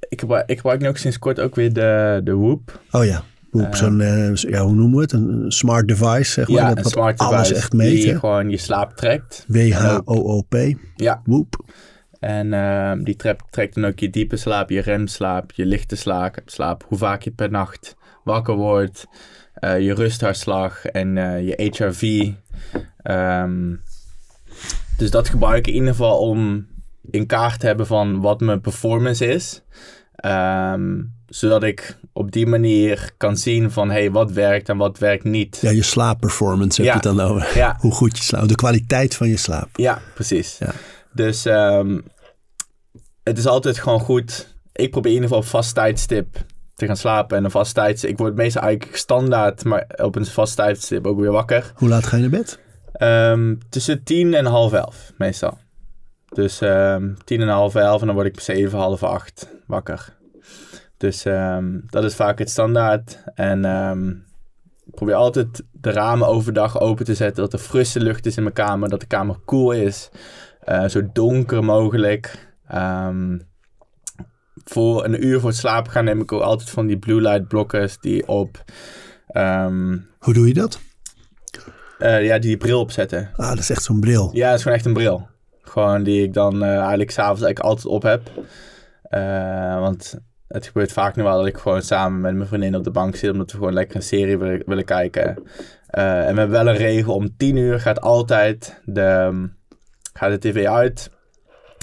ik, 0.09 0.19
gebruik, 0.19 0.49
ik 0.49 0.55
gebruik 0.55 0.81
nu 0.81 0.87
ook 0.87 0.97
sinds 0.97 1.19
kort 1.19 1.39
ook 1.39 1.55
weer 1.55 1.73
de, 1.73 2.21
de 2.23 2.35
Whoop. 2.35 2.81
Oh 2.91 3.05
ja, 3.05 3.23
Whoop. 3.51 3.67
Uh, 3.67 3.73
Zo'n, 3.73 3.99
uh, 3.99 4.35
ja, 4.35 4.61
hoe 4.61 4.73
noemen 4.73 4.95
we 4.95 5.01
het? 5.01 5.11
Een 5.11 5.51
smart 5.51 5.87
device, 5.87 6.31
zeg 6.31 6.47
maar. 6.47 6.61
Ja, 6.61 6.73
dat 6.73 6.85
een 6.85 6.91
smart 6.91 7.17
alles 7.17 7.37
device 7.37 7.55
echt 7.55 7.73
meet. 7.73 8.01
die 8.01 8.11
hè? 8.11 8.19
gewoon 8.19 8.49
je 8.49 8.57
slaap 8.57 8.95
trekt. 8.95 9.45
W-H-O-O-P. 9.47 10.55
Ja. 10.95 11.21
Whoop. 11.25 11.65
En 12.19 12.47
uh, 12.53 12.93
die 13.03 13.15
trekt, 13.15 13.43
trekt 13.49 13.75
dan 13.75 13.85
ook 13.85 13.99
je 13.99 14.09
diepe 14.09 14.37
slaap, 14.37 14.69
je 14.69 14.81
remslaap, 14.81 15.51
je 15.51 15.65
lichte 15.65 15.95
slaap, 15.95 16.41
slaap 16.45 16.85
hoe 16.87 16.97
vaak 16.97 17.21
je 17.21 17.31
per 17.31 17.51
nacht 17.51 17.95
wakker 18.23 18.55
wordt, 18.55 19.07
uh, 19.59 19.79
je 19.79 19.93
rusthartslag 19.93 20.85
en 20.85 21.15
uh, 21.15 21.47
je 21.47 21.71
HRV. 21.77 22.31
Um, 23.03 23.81
dus 24.97 25.11
dat 25.11 25.29
gebruik 25.29 25.57
ik 25.57 25.67
in 25.67 25.73
ieder 25.73 25.89
geval 25.89 26.17
om 26.17 26.67
in 27.11 27.25
kaart 27.25 27.59
te 27.59 27.65
hebben 27.65 27.87
van 27.87 28.21
wat 28.21 28.39
mijn 28.39 28.61
performance 28.61 29.25
is. 29.25 29.61
Um, 30.25 31.13
zodat 31.27 31.63
ik 31.63 31.97
op 32.13 32.31
die 32.31 32.47
manier 32.47 33.11
kan 33.17 33.37
zien 33.37 33.71
van 33.71 33.89
hey, 33.91 34.11
wat 34.11 34.31
werkt 34.31 34.69
en 34.69 34.77
wat 34.77 34.97
werkt 34.99 35.23
niet. 35.23 35.57
Ja, 35.61 35.69
je 35.69 35.83
slaapperformance 35.83 36.81
heb 36.81 36.85
Ja. 36.93 36.99
je 36.99 37.07
het 37.09 37.17
dan 37.17 37.27
over. 37.29 37.57
Ja. 37.57 37.75
Hoe 37.79 37.91
goed 37.91 38.17
je 38.17 38.23
slaapt. 38.23 38.49
De 38.49 38.55
kwaliteit 38.55 39.15
van 39.15 39.27
je 39.29 39.37
slaap. 39.37 39.69
Ja, 39.73 40.01
precies. 40.13 40.57
Ja. 40.57 40.71
Dus 41.13 41.45
um, 41.45 42.03
het 43.23 43.37
is 43.37 43.45
altijd 43.47 43.77
gewoon 43.79 43.99
goed. 43.99 44.55
Ik 44.73 44.91
probeer 44.91 45.11
in 45.11 45.15
ieder 45.21 45.29
geval 45.29 45.43
op 45.43 45.49
vast 45.49 45.73
tijdstip 45.73 46.37
te 46.75 46.85
gaan 46.85 46.97
slapen. 46.97 47.37
En 47.37 47.43
een 47.43 47.51
vast 47.51 47.73
tijdstip. 47.73 48.09
Ik 48.09 48.17
word 48.17 48.35
meestal 48.35 48.61
eigenlijk 48.61 48.97
standaard, 48.97 49.63
maar 49.63 49.85
op 49.95 50.15
een 50.15 50.25
vast 50.25 50.55
tijdstip 50.55 51.07
ook 51.07 51.19
weer 51.19 51.31
wakker. 51.31 51.71
Hoe 51.75 51.89
laat 51.89 52.05
ga 52.05 52.15
je 52.15 52.21
naar 52.21 52.39
bed? 52.39 52.59
Um, 52.99 53.59
tussen 53.69 54.03
tien 54.03 54.33
en 54.33 54.45
half 54.45 54.73
elf, 54.73 55.13
meestal. 55.17 55.57
Dus 56.29 56.61
um, 56.61 57.17
tien 57.23 57.41
en 57.41 57.47
half 57.47 57.75
elf 57.75 58.01
en 58.01 58.05
dan 58.07 58.15
word 58.15 58.27
ik 58.27 58.39
zeven, 58.39 58.79
half 58.79 59.03
acht 59.03 59.49
wakker. 59.67 60.17
Dus 60.97 61.25
um, 61.25 61.83
dat 61.85 62.03
is 62.03 62.15
vaak 62.15 62.39
het 62.39 62.49
standaard. 62.49 63.23
En 63.33 63.65
ik 64.85 64.95
probeer 64.95 65.15
altijd 65.15 65.63
de 65.71 65.91
ramen 65.91 66.27
overdag 66.27 66.79
open 66.79 67.05
te 67.05 67.15
zetten. 67.15 67.43
Dat 67.43 67.53
er 67.53 67.59
frisse 67.59 67.99
lucht 67.99 68.25
is 68.25 68.37
in 68.37 68.43
mijn 68.43 68.55
kamer. 68.55 68.89
Dat 68.89 68.99
de 68.99 69.05
kamer 69.05 69.39
koel 69.45 69.71
is. 69.71 70.09
Uh, 70.65 70.87
zo 70.87 71.09
donker 71.13 71.63
mogelijk. 71.63 72.49
voor 74.63 75.05
een 75.05 75.25
uur 75.25 75.39
voor 75.39 75.49
het 75.49 75.57
slapen 75.57 75.91
gaan 75.91 76.05
neem 76.05 76.21
ik 76.21 76.31
ook 76.31 76.41
altijd 76.41 76.69
van 76.69 76.85
die 76.85 76.99
blue 76.99 77.21
light 77.21 77.47
blokkers 77.47 77.97
die 77.99 78.27
op... 78.27 78.63
Hoe 80.19 80.33
doe 80.33 80.47
je 80.47 80.53
dat? 80.53 80.79
Uh, 82.01 82.25
ja, 82.25 82.39
die 82.39 82.57
bril 82.57 82.79
opzetten. 82.79 83.29
Ah, 83.35 83.49
dat 83.49 83.57
is 83.57 83.69
echt 83.69 83.83
zo'n 83.83 83.99
bril. 83.99 84.29
Ja, 84.33 84.47
dat 84.47 84.55
is 84.55 84.61
gewoon 84.61 84.77
echt 84.77 84.85
een 84.85 84.93
bril. 84.93 85.27
Gewoon 85.61 86.03
die 86.03 86.23
ik 86.23 86.33
dan 86.33 86.63
uh, 86.63 86.77
eigenlijk 86.77 87.11
s'avonds 87.11 87.41
eigenlijk 87.41 87.59
altijd 87.59 87.85
op 87.85 88.01
heb. 88.01 88.31
Uh, 89.09 89.79
want 89.79 90.19
het 90.47 90.65
gebeurt 90.65 90.91
vaak 90.91 91.15
nu 91.15 91.23
wel 91.23 91.37
dat 91.37 91.47
ik 91.47 91.57
gewoon 91.57 91.81
samen 91.81 92.21
met 92.21 92.35
mijn 92.35 92.47
vriendin 92.47 92.75
op 92.75 92.83
de 92.83 92.91
bank 92.91 93.15
zit. 93.15 93.31
Omdat 93.31 93.51
we 93.51 93.57
gewoon 93.57 93.73
lekker 93.73 93.95
een 93.95 94.01
serie 94.01 94.37
willen, 94.37 94.63
willen 94.65 94.85
kijken. 94.85 95.27
En 95.87 96.33
we 96.33 96.39
hebben 96.39 96.49
wel 96.49 96.67
een 96.67 96.75
regel. 96.75 97.15
Om 97.15 97.37
tien 97.37 97.55
uur 97.55 97.79
gaat 97.79 98.01
altijd 98.01 98.81
de, 98.85 99.49
gaat 100.13 100.31
de 100.31 100.49
tv 100.49 100.65
uit. 100.65 101.11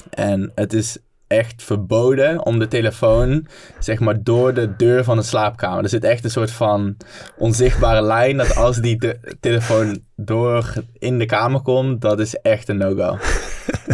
En 0.09 0.51
het 0.55 0.73
is 0.73 0.97
echt 1.29 1.63
verboden 1.63 2.45
om 2.45 2.59
de 2.59 2.67
telefoon, 2.67 3.47
zeg 3.79 3.99
maar, 3.99 4.23
door 4.23 4.53
de 4.53 4.75
deur 4.75 5.03
van 5.03 5.17
de 5.17 5.23
slaapkamer. 5.23 5.83
Er 5.83 5.89
zit 5.89 6.03
echt 6.03 6.23
een 6.23 6.29
soort 6.29 6.51
van 6.51 6.97
onzichtbare 7.37 8.01
lijn 8.01 8.37
dat 8.37 8.55
als 8.55 8.77
die 8.77 8.97
de 8.97 9.35
telefoon 9.39 9.99
door 10.15 10.73
in 10.93 11.19
de 11.19 11.25
kamer 11.25 11.61
komt, 11.61 12.01
dat 12.01 12.19
is 12.19 12.35
echt 12.35 12.69
een 12.69 12.77
no-go. 12.77 13.17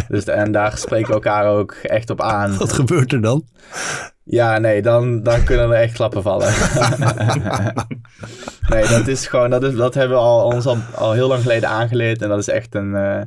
dus, 0.08 0.24
en 0.24 0.52
daar 0.52 0.78
spreken 0.78 1.08
we 1.08 1.14
elkaar 1.14 1.46
ook 1.46 1.72
echt 1.72 2.10
op 2.10 2.20
aan. 2.20 2.56
Wat 2.56 2.72
gebeurt 2.72 3.12
er 3.12 3.22
dan? 3.22 3.44
Ja, 4.24 4.58
nee, 4.58 4.82
dan, 4.82 5.22
dan 5.22 5.44
kunnen 5.44 5.70
er 5.70 5.80
echt 5.80 5.94
klappen 5.94 6.22
vallen. 6.22 6.48
nee, 8.70 8.88
dat 8.88 9.06
is 9.06 9.26
gewoon, 9.26 9.50
dat, 9.50 9.62
is, 9.62 9.74
dat 9.74 9.94
hebben 9.94 10.16
we 10.16 10.22
al, 10.22 10.44
ons 10.44 10.66
al, 10.66 10.76
al 10.94 11.12
heel 11.12 11.28
lang 11.28 11.42
geleden 11.42 11.68
aangeleerd 11.68 12.22
en 12.22 12.28
dat 12.28 12.38
is 12.38 12.48
echt 12.48 12.74
een... 12.74 12.90
Uh, 12.90 13.20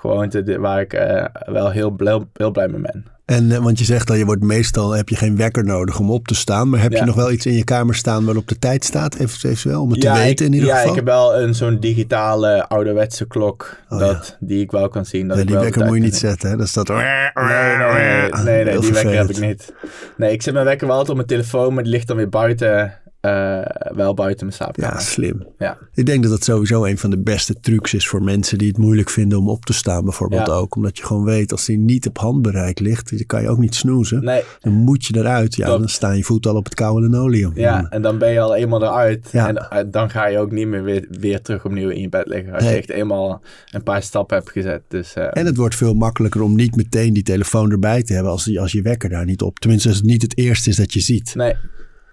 gewoonte 0.00 0.60
waar 0.60 0.80
ik 0.80 0.92
eh, 0.92 1.24
wel 1.44 1.70
heel 1.70 1.90
blij, 1.90 2.26
heel 2.32 2.50
blij 2.50 2.68
mee 2.68 2.80
ben. 2.80 3.06
En, 3.30 3.52
eh, 3.52 3.58
want 3.58 3.78
je 3.78 3.84
zegt 3.84 4.06
dat 4.06 4.16
je 4.16 4.24
wordt 4.24 4.42
meestal 4.42 4.90
heb 4.92 5.08
je 5.08 5.16
geen 5.16 5.36
wekker 5.36 5.64
nodig 5.64 5.98
om 5.98 6.10
op 6.10 6.26
te 6.26 6.34
staan. 6.34 6.68
Maar 6.68 6.80
heb 6.80 6.90
je 6.90 6.96
Ja. 6.96 7.04
nog 7.04 7.14
wel 7.14 7.30
iets 7.30 7.46
in 7.46 7.52
je 7.54 7.64
kamer 7.64 7.94
staan 7.94 8.24
waarop 8.24 8.48
de 8.48 8.58
tijd 8.58 8.84
staat? 8.84 9.14
Even, 9.14 9.50
eventueel, 9.50 9.82
om 9.82 9.90
het 9.90 10.02
ja, 10.02 10.14
te 10.14 10.20
weten 10.20 10.46
ik, 10.46 10.52
in 10.52 10.52
ieder 10.52 10.68
ja, 10.68 10.74
geval. 10.74 10.90
ik 10.90 10.96
heb 10.96 11.04
wel 11.04 11.36
een 11.40 11.54
zo'n 11.54 11.80
digitale 11.80 12.68
ouderwetse 12.68 13.26
klok 13.26 13.76
Oh, 13.88 13.98
dat, 13.98 14.36
die 14.40 14.60
ik 14.62 14.70
wel 14.70 14.88
kan 14.88 15.04
zien. 15.04 15.28
Dat 15.28 15.36
Ja, 15.36 15.42
ik 15.42 15.48
die 15.48 15.58
wekker 15.58 15.84
moet 15.86 15.96
je 15.96 16.02
niet 16.02 16.16
zetten. 16.16 16.50
Hè? 16.50 16.56
Dat 16.56 16.68
staat... 16.68 16.86
zien. 16.86 16.96
Nee, 16.96 17.30
nee, 17.34 17.76
nee, 17.76 18.30
nee, 18.32 18.64
nee, 18.64 18.72
Heel 18.72 18.80
die 18.80 18.92
wekker 18.92 19.16
heb 19.16 19.30
ik 19.30 19.40
niet. 19.40 19.72
Nee, 20.16 20.32
ik 20.32 20.42
zet 20.42 20.52
mijn 20.54 20.64
wekker 20.66 20.86
wel 20.86 20.96
altijd 20.96 21.18
op 21.18 21.26
mijn 21.26 21.40
telefoon, 21.40 21.74
maar 21.74 21.82
die 21.82 21.92
ligt 21.92 22.06
dan 22.06 22.16
weer 22.16 22.28
buiten, 22.28 22.92
eh, 23.20 23.60
wel 23.94 24.14
buiten 24.14 24.46
mijn 24.46 24.56
slaapkamer. 24.58 24.92
Ja, 24.94 25.00
slim. 25.00 25.46
Ja. 25.58 25.78
Ik 25.94 26.06
denk 26.06 26.22
dat 26.22 26.30
dat 26.32 26.44
sowieso 26.44 26.84
een 26.84 26.98
van 26.98 27.10
de 27.10 27.18
beste 27.22 27.60
trucs 27.60 27.94
is 27.94 28.08
voor 28.08 28.22
mensen 28.22 28.58
die 28.58 28.68
het 28.68 28.78
moeilijk 28.78 29.10
vinden 29.10 29.38
om 29.38 29.48
op 29.48 29.64
te 29.64 29.72
staan. 29.72 30.04
Bijvoorbeeld 30.04 30.46
Ja. 30.46 30.52
ook. 30.52 30.74
Omdat 30.76 30.98
je 30.98 31.04
gewoon 31.04 31.24
weet, 31.24 31.52
als 31.52 31.64
die 31.64 31.78
niet 31.78 32.06
op 32.06 32.18
handbereik 32.18 32.78
ligt, 32.78 33.10
dan 33.10 33.26
kan 33.26 33.42
je 33.42 33.48
ook 33.48 33.58
niet 33.58 33.74
snoezen. 33.74 34.24
Nee, 34.24 34.42
Dan 34.60 34.72
moet 34.72 35.06
je 35.06 35.16
eruit. 35.16 35.54
Ja, 35.56 35.66
dan 35.66 35.88
staan 35.88 36.16
je 36.16 36.22
voeten 36.24 36.50
al 36.50 36.56
op 36.56 36.64
het 36.64 36.74
koude 36.74 37.00
linoleum. 37.06 37.52
ja, 37.54 37.86
en 37.90 38.02
dan 38.02 38.18
ben 38.18 38.32
je 38.32 38.40
al 38.40 38.54
eenmaal 38.56 38.82
eruit. 38.82 39.28
Ja. 39.32 39.48
En 39.48 39.56
eh, 39.56 39.84
dan 39.90 40.10
ga 40.10 40.26
je 40.26 40.38
ook 40.38 40.50
niet 40.50 40.66
meer 40.66 40.82
weer, 40.82 41.06
weer 41.10 41.42
terug 41.42 41.64
opnieuw 41.64 41.88
in 41.88 42.00
je 42.00 42.08
bed 42.08 42.26
liggen. 42.26 42.52
Als 42.54 42.62
Nee. 42.62 42.72
je 42.72 42.78
echt 42.78 42.90
eenmaal 42.90 43.42
een 43.70 43.82
paar 43.82 44.02
stappen 44.02 44.36
hebt 44.36 44.50
gezet. 44.50 44.82
Dus, 44.88 45.14
eh, 45.14 45.26
En 45.30 45.46
het 45.46 45.56
wordt 45.56 45.74
veel 45.74 45.94
makkelijker 45.94 46.42
om 46.42 46.54
niet 46.54 46.76
meteen 46.76 47.12
die 47.12 47.22
telefoon 47.22 47.70
erbij 47.70 48.02
te 48.02 48.12
hebben 48.12 48.32
als, 48.32 48.44
die- 48.44 48.60
als 48.60 48.72
je 48.72 48.82
wekker 48.82 49.08
daar 49.08 49.24
niet 49.24 49.42
op. 49.42 49.58
Tenminste, 49.58 49.88
als 49.88 49.96
het 49.96 50.06
niet 50.06 50.22
het 50.22 50.36
eerste 50.38 50.70
is 50.70 50.76
dat 50.76 50.92
je 50.92 51.00
ziet. 51.00 51.34
nee, 51.34 51.54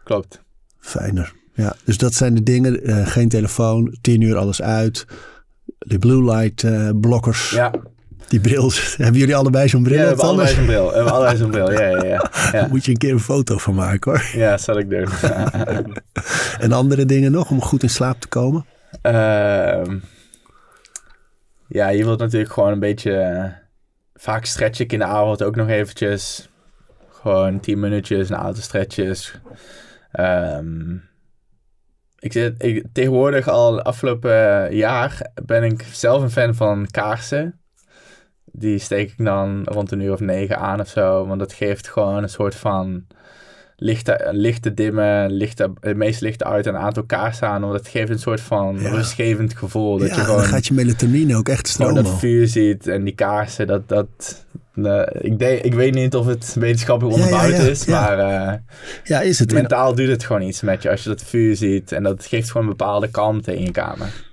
klopt. 0.03 0.45
Fijner. 0.79 1.33
Ja, 1.53 1.75
dus 1.83 1.97
dat 1.97 2.13
zijn 2.13 2.35
de 2.35 2.43
dingen. 2.43 2.83
Eh, 2.83 3.07
geen 3.07 3.29
telefoon, 3.29 3.97
tien 4.01 4.21
uur 4.21 4.37
alles 4.37 4.61
uit. 4.61 5.05
De 5.77 5.99
blue 5.99 6.23
light 6.23 6.63
eh, 6.63 6.89
blokkers. 7.01 7.49
Ja, 7.49 7.71
Die 8.27 8.39
bril. 8.39 8.71
Hebben 8.97 9.19
jullie 9.19 9.35
allebei 9.35 9.67
zo'n 9.69 9.83
bril? 9.83 9.95
ja 9.95 10.01
we 10.01 10.07
hebben 10.07 10.25
allebei 10.25 10.55
zo'n 10.55 10.65
bril. 10.65 10.87
We 10.89 10.93
hebben 10.95 11.13
allebei 11.13 11.37
zo'n 11.37 11.51
bril, 11.51 11.71
ja, 11.71 11.81
ja, 11.87 12.21
ja. 12.51 12.67
Moet 12.71 12.85
je 12.85 12.91
een 12.91 12.97
keer 12.97 13.11
een 13.11 13.19
foto 13.19 13.57
van 13.57 13.75
maken 13.75 14.11
hoor. 14.11 14.25
ja 14.33 14.57
zal 14.57 14.77
ik 14.77 14.89
doen. 14.89 15.07
En 16.59 16.71
andere 16.71 17.05
dingen 17.05 17.31
nog 17.31 17.49
om 17.49 17.61
goed 17.61 17.83
in 17.83 17.89
slaap 17.89 18.19
te 18.19 18.27
komen? 18.27 18.65
Ehm, 19.01 19.97
ja, 21.67 21.89
je 21.89 22.03
wilt 22.03 22.19
natuurlijk 22.19 22.51
gewoon 22.53 22.71
een 22.71 22.79
beetje... 22.79 23.11
eh, 23.11 23.45
vaak 24.13 24.45
stretch 24.45 24.79
ik 24.79 24.93
in 24.93 24.99
de 24.99 25.05
avond 25.05 25.43
ook 25.43 25.55
nog 25.55 25.67
eventjes. 25.69 26.49
Gewoon 27.21 27.59
10 27.59 27.79
minuutjes, 27.79 28.29
een 28.29 28.35
aantal 28.37 28.63
stretches. 28.63 29.39
Ehm, 30.17 30.95
ik 32.19 32.31
zit, 32.31 32.63
ik, 32.63 32.85
tegenwoordig 32.93 33.47
al 33.47 33.81
afgelopen 33.81 34.75
jaar 34.75 35.31
ben 35.45 35.63
ik 35.63 35.85
zelf 35.91 36.21
een 36.21 36.31
fan 36.31 36.55
van 36.55 36.87
kaarsen. 36.91 37.59
Die 38.51 38.79
steek 38.79 39.11
ik 39.11 39.25
dan 39.25 39.61
rond 39.63 39.91
een 39.91 39.99
uur 39.99 40.11
of 40.11 40.19
negen 40.19 40.57
aan 40.57 40.79
of 40.79 40.87
zo. 40.87 41.27
Want 41.27 41.39
dat 41.39 41.53
geeft 41.53 41.87
gewoon 41.87 42.23
een 42.23 42.29
soort 42.29 42.55
van 42.55 43.07
lichte, 43.75 44.27
lichte 44.31 44.73
dimmen, 44.73 45.31
lichte, 45.31 45.71
het 45.79 45.97
meest 45.97 46.21
lichte 46.21 46.43
uit 46.45 46.67
en 46.67 46.75
een 46.75 46.81
aantal 46.81 47.03
kaarsen 47.03 47.47
aan. 47.47 47.61
Want 47.61 47.73
het 47.73 47.87
geeft 47.87 48.09
een 48.09 48.19
soort 48.19 48.41
van 48.41 48.79
Ja. 48.79 48.89
rustgevend 48.89 49.57
gevoel. 49.57 49.97
Dat 49.97 50.09
ja, 50.09 50.15
je 50.15 50.21
gewoon, 50.21 50.39
dan 50.39 50.47
gaat 50.49 50.67
je 50.67 50.73
melatonine 50.73 51.35
ook 51.35 51.49
echt 51.49 51.69
gewoon 51.69 51.89
stromen. 51.91 52.11
dat 52.11 52.19
vuur 52.19 52.47
ziet 52.47 52.87
en 52.87 53.03
die 53.03 53.15
kaarsen. 53.15 53.67
Dat, 53.67 53.89
dat, 53.89 54.45
eh, 54.85 55.31
ik, 55.31 55.41
ik 55.63 55.73
weet 55.73 55.93
niet 55.93 56.15
of 56.15 56.25
het 56.25 56.53
wetenschappelijk 56.59 57.17
Ja, 57.17 57.23
ja, 57.23 57.29
onderbouwd 57.33 57.61
ja, 57.63 57.69
is, 57.71 57.85
maar 57.85 58.19
eh, 58.19 58.53
Ja, 59.03 59.21
is 59.21 59.39
het. 59.39 59.51
mentaal 59.53 59.95
doet 59.95 60.07
het 60.07 60.23
gewoon 60.23 60.41
iets 60.41 60.61
met 60.61 60.81
je 60.81 60.89
als 60.89 61.03
je 61.03 61.09
dat 61.09 61.23
vuur 61.23 61.55
ziet. 61.55 61.91
En 61.91 62.03
dat 62.03 62.25
geeft 62.25 62.51
gewoon 62.51 62.67
een 62.67 62.77
bepaalde 62.77 63.07
kalmte 63.09 63.55
in 63.55 63.63
je 63.63 63.71
kamer. 63.71 64.25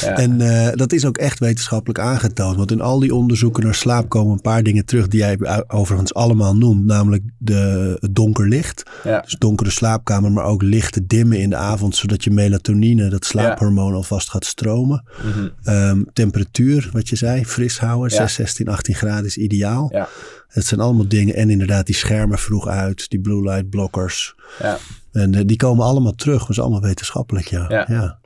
Ja. 0.00 0.16
En 0.16 0.40
eh, 0.40 0.68
dat 0.74 0.92
is 0.92 1.04
ook 1.04 1.16
echt 1.16 1.38
wetenschappelijk 1.38 1.98
aangetoond. 1.98 2.56
Want 2.56 2.70
in 2.70 2.80
al 2.80 2.98
die 2.98 3.14
onderzoeken 3.14 3.64
naar 3.64 3.74
slaap 3.74 4.08
komen 4.08 4.32
een 4.32 4.40
paar 4.40 4.62
dingen 4.62 4.84
terug 4.84 5.08
die 5.08 5.20
jij 5.20 5.64
overigens 5.68 6.14
allemaal 6.14 6.56
noemt. 6.56 6.84
Namelijk 6.84 7.22
de, 7.38 7.96
het 8.00 8.14
donker 8.14 8.48
licht. 8.48 8.82
ja. 9.04 9.20
Dus 9.20 9.36
donkere 9.38 9.70
slaapkamer, 9.70 10.32
maar 10.32 10.44
ook 10.44 10.62
lichte 10.62 11.06
dimmen 11.06 11.38
in 11.38 11.50
de 11.50 11.56
avond. 11.56 11.96
Zodat 11.96 12.24
je 12.24 12.30
melatonine, 12.30 13.08
dat 13.08 13.24
slaaphormoon, 13.24 13.94
alvast 13.94 14.30
gaat 14.30 14.44
stromen. 14.44 15.04
Mhm. 15.22 15.48
Ehm, 15.62 16.02
temperatuur, 16.12 16.88
wat 16.92 17.08
je 17.08 17.16
zei, 17.16 17.46
fris 17.46 17.78
houden. 17.78 18.10
Ja. 18.10 18.16
6, 18.16 18.34
16, 18.34 18.68
18 18.68 18.94
graden 18.94 19.24
is 19.24 19.36
ideaal. 19.36 19.88
Ja. 19.92 20.08
Het 20.48 20.66
zijn 20.66 20.80
allemaal 20.80 21.08
dingen. 21.08 21.34
En 21.34 21.50
inderdaad 21.50 21.86
die 21.86 21.94
schermen 21.94 22.38
vroeg 22.38 22.68
uit. 22.68 23.10
Die 23.10 23.20
blue 23.20 23.42
light 23.42 23.70
blockers. 23.70 24.34
Ja. 24.58 24.78
En 25.12 25.34
eh, 25.34 25.42
die 25.46 25.56
komen 25.56 25.84
allemaal 25.84 26.14
terug. 26.14 26.40
Dat 26.40 26.50
is 26.50 26.60
allemaal 26.60 26.80
wetenschappelijk, 26.80 27.46
ja. 27.46 27.84
Ja. 27.88 28.18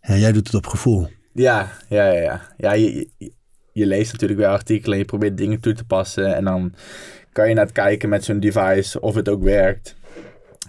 Ja. 0.00 0.16
Jij 0.16 0.32
doet 0.32 0.46
het 0.46 0.56
op 0.56 0.66
gevoel. 0.66 1.08
Ja, 1.32 1.72
ja, 1.88 2.04
ja. 2.04 2.20
ja. 2.20 2.40
ja 2.56 2.72
je, 2.72 3.08
je, 3.18 3.32
je 3.72 3.86
leest 3.86 4.12
natuurlijk 4.12 4.40
weer 4.40 4.48
artikelen 4.48 4.92
en 4.92 4.98
je 4.98 5.04
probeert 5.04 5.36
dingen 5.36 5.60
toe 5.60 5.72
te 5.72 5.84
passen. 5.84 6.34
En 6.36 6.44
dan 6.44 6.74
kan 7.32 7.48
je 7.48 7.54
naar 7.54 7.64
het 7.64 7.74
kijken 7.74 8.08
met 8.08 8.24
zo'n 8.24 8.40
device 8.40 9.00
of 9.00 9.14
het 9.14 9.28
ook 9.28 9.42
werkt. 9.42 9.96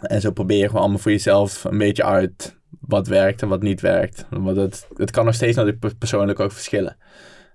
En 0.01 0.21
zo 0.21 0.31
probeer 0.31 0.57
je 0.57 0.65
gewoon 0.65 0.81
allemaal 0.81 0.99
voor 0.99 1.11
jezelf 1.11 1.63
een 1.63 1.77
beetje 1.77 2.03
uit 2.03 2.59
wat 2.79 3.07
werkt 3.07 3.41
en 3.41 3.47
wat 3.47 3.61
niet 3.61 3.81
werkt. 3.81 4.25
Want 4.29 4.57
het, 4.57 4.87
het 4.95 5.11
kan 5.11 5.25
nog 5.25 5.35
steeds 5.35 5.55
natuurlijk 5.55 5.81
per- 5.81 5.95
persoonlijk 5.95 6.39
ook 6.39 6.51
verschillen. 6.51 6.97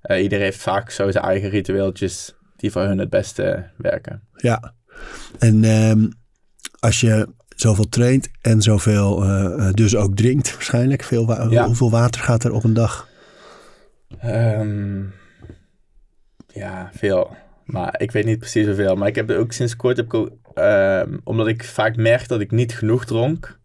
Eh, 0.03 0.22
iedereen 0.22 0.45
heeft 0.45 0.62
vaak 0.62 0.91
zo 0.91 1.11
zijn 1.11 1.24
eigen 1.24 1.49
ritueeltjes 1.49 2.35
die 2.57 2.70
voor 2.70 2.83
hun 2.83 2.99
het 2.99 3.11
beste 3.11 3.70
werken. 3.77 4.29
Ja. 4.37 4.74
En 5.39 5.64
ehm, 5.64 6.09
als 6.79 7.01
je 7.01 7.29
zoveel 7.57 7.88
traint 7.88 8.28
en 8.40 8.62
zoveel 8.62 9.22
eh, 9.22 9.44
eh, 9.68 9.72
dus 9.74 9.96
ook 9.96 10.16
drinkt 10.16 10.52
waarschijnlijk. 10.52 11.02
Veel 11.02 11.26
wa- 11.26 11.46
Ja. 11.50 11.64
Hoeveel 11.66 11.90
water 11.90 12.20
gaat 12.20 12.44
er 12.44 12.52
op 12.52 12.64
een 12.64 12.74
dag? 12.74 13.09
Ehm, 14.20 15.00
ja, 16.46 16.90
veel. 16.94 17.36
Maar 17.64 17.94
ik 18.00 18.11
weet 18.11 18.24
niet 18.24 18.38
precies 18.38 18.66
hoeveel. 18.66 18.96
Maar 18.96 19.09
ik 19.09 19.14
heb 19.14 19.30
er 19.30 19.38
ook 19.38 19.52
sinds 19.52 19.76
kort, 19.76 19.96
heb 19.96 20.07
ik 20.07 20.14
ook, 20.14 20.30
ehm, 20.54 21.16
omdat 21.24 21.46
ik 21.46 21.64
vaak 21.64 21.96
merk 21.96 22.28
dat 22.28 22.40
ik 22.40 22.50
niet 22.50 22.74
genoeg 22.74 23.04
dronk, 23.04 23.59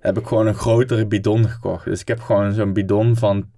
heb 0.00 0.18
ik 0.18 0.26
gewoon 0.26 0.46
een 0.46 0.54
grotere 0.54 1.06
bidon 1.06 1.48
gekocht. 1.48 1.84
Dus 1.84 2.00
ik 2.00 2.08
heb 2.08 2.20
gewoon 2.20 2.52
zo'n 2.52 2.72
bidon 2.72 3.16
van 3.16 3.50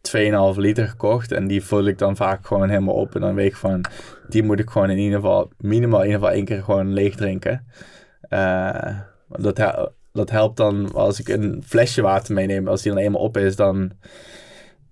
2,5 0.00 0.56
liter 0.56 0.88
gekocht. 0.88 1.32
En 1.32 1.46
die 1.46 1.62
vul 1.64 1.86
ik 1.86 1.98
dan 1.98 2.16
vaak 2.16 2.46
gewoon 2.46 2.68
helemaal 2.68 2.94
op. 2.94 3.14
En 3.14 3.20
dan 3.20 3.34
weet 3.34 3.46
ik 3.50 3.56
van, 3.56 3.84
die 4.28 4.42
moet 4.42 4.60
ik 4.60 4.70
gewoon 4.70 4.90
in 4.90 4.98
ieder 4.98 5.20
geval, 5.20 5.50
minimaal 5.58 6.00
in 6.00 6.06
ieder 6.06 6.20
geval 6.20 6.34
één 6.36 6.44
keer 6.44 6.62
gewoon 6.62 6.92
leeg 6.92 7.14
drinken. 7.16 7.66
Eh, 8.20 8.98
dat, 9.28 9.90
dat 10.12 10.30
helpt 10.30 10.56
dan 10.56 10.92
als 10.92 11.20
ik 11.20 11.28
een 11.28 11.62
flesje 11.66 12.02
water 12.02 12.34
meeneem. 12.34 12.68
Als 12.68 12.82
die 12.82 12.92
dan 12.92 13.00
eenmaal 13.00 13.20
op 13.20 13.36
is, 13.36 13.56
dan... 13.56 13.92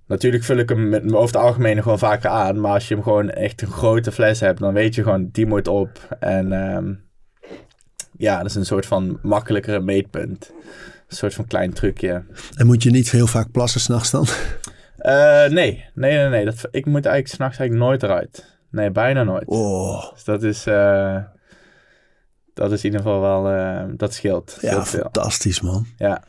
Natuurlijk 0.06 0.44
vul 0.44 0.56
ik 0.56 0.68
hem 0.68 0.88
met, 0.88 1.12
over 1.12 1.26
het 1.26 1.36
algemeen 1.36 1.82
gewoon 1.82 1.98
vaker 1.98 2.30
aan. 2.30 2.60
Maar 2.60 2.72
als 2.72 2.88
je 2.88 2.94
hem 2.94 3.02
gewoon 3.02 3.30
echt 3.30 3.62
een 3.62 3.70
grote 3.70 4.12
fles 4.12 4.40
hebt, 4.40 4.60
dan 4.60 4.74
weet 4.74 4.94
je 4.94 5.02
gewoon, 5.02 5.28
die 5.32 5.46
moet 5.46 5.68
op. 5.68 6.16
En 6.20 6.52
ehm, 6.52 6.94
ja, 8.16 8.36
dat 8.36 8.46
is 8.46 8.54
een 8.54 8.66
soort 8.66 8.86
van 8.86 9.18
makkelijkere 9.22 9.80
meetpunt. 9.80 10.52
Een 11.08 11.16
soort 11.16 11.34
van 11.34 11.46
klein 11.46 11.72
trucje. 11.72 12.24
En 12.56 12.66
moet 12.66 12.82
je 12.82 12.90
niet 12.90 13.10
heel 13.10 13.26
vaak 13.26 13.50
plassen 13.50 13.80
s'nachts 13.80 14.10
dan? 14.10 14.26
Eh, 14.96 15.46
nee, 15.46 15.84
nee, 15.94 16.16
nee, 16.16 16.28
nee. 16.28 16.44
Dat, 16.44 16.68
ik 16.70 16.86
moet 16.86 17.06
eigenlijk 17.06 17.34
s'nachts 17.34 17.58
eigenlijk 17.58 17.88
nooit 17.88 18.02
eruit. 18.02 18.58
Nee, 18.70 18.90
bijna 18.90 19.22
nooit. 19.22 19.46
Oh, 19.46 20.12
Dus 20.12 20.24
dat 20.24 20.42
is, 20.42 20.66
eh, 20.66 21.16
dat 22.56 22.72
is 22.72 22.78
in 22.78 22.84
ieder 22.84 23.00
geval 23.00 23.20
wel, 23.20 23.50
eh, 23.50 23.84
dat 23.96 24.14
scheelt. 24.14 24.58
ja, 24.60 24.70
scheelt 24.70 24.88
veel. 24.88 25.00
fantastisch 25.00 25.60
man. 25.60 25.86
Ja, 25.96 26.22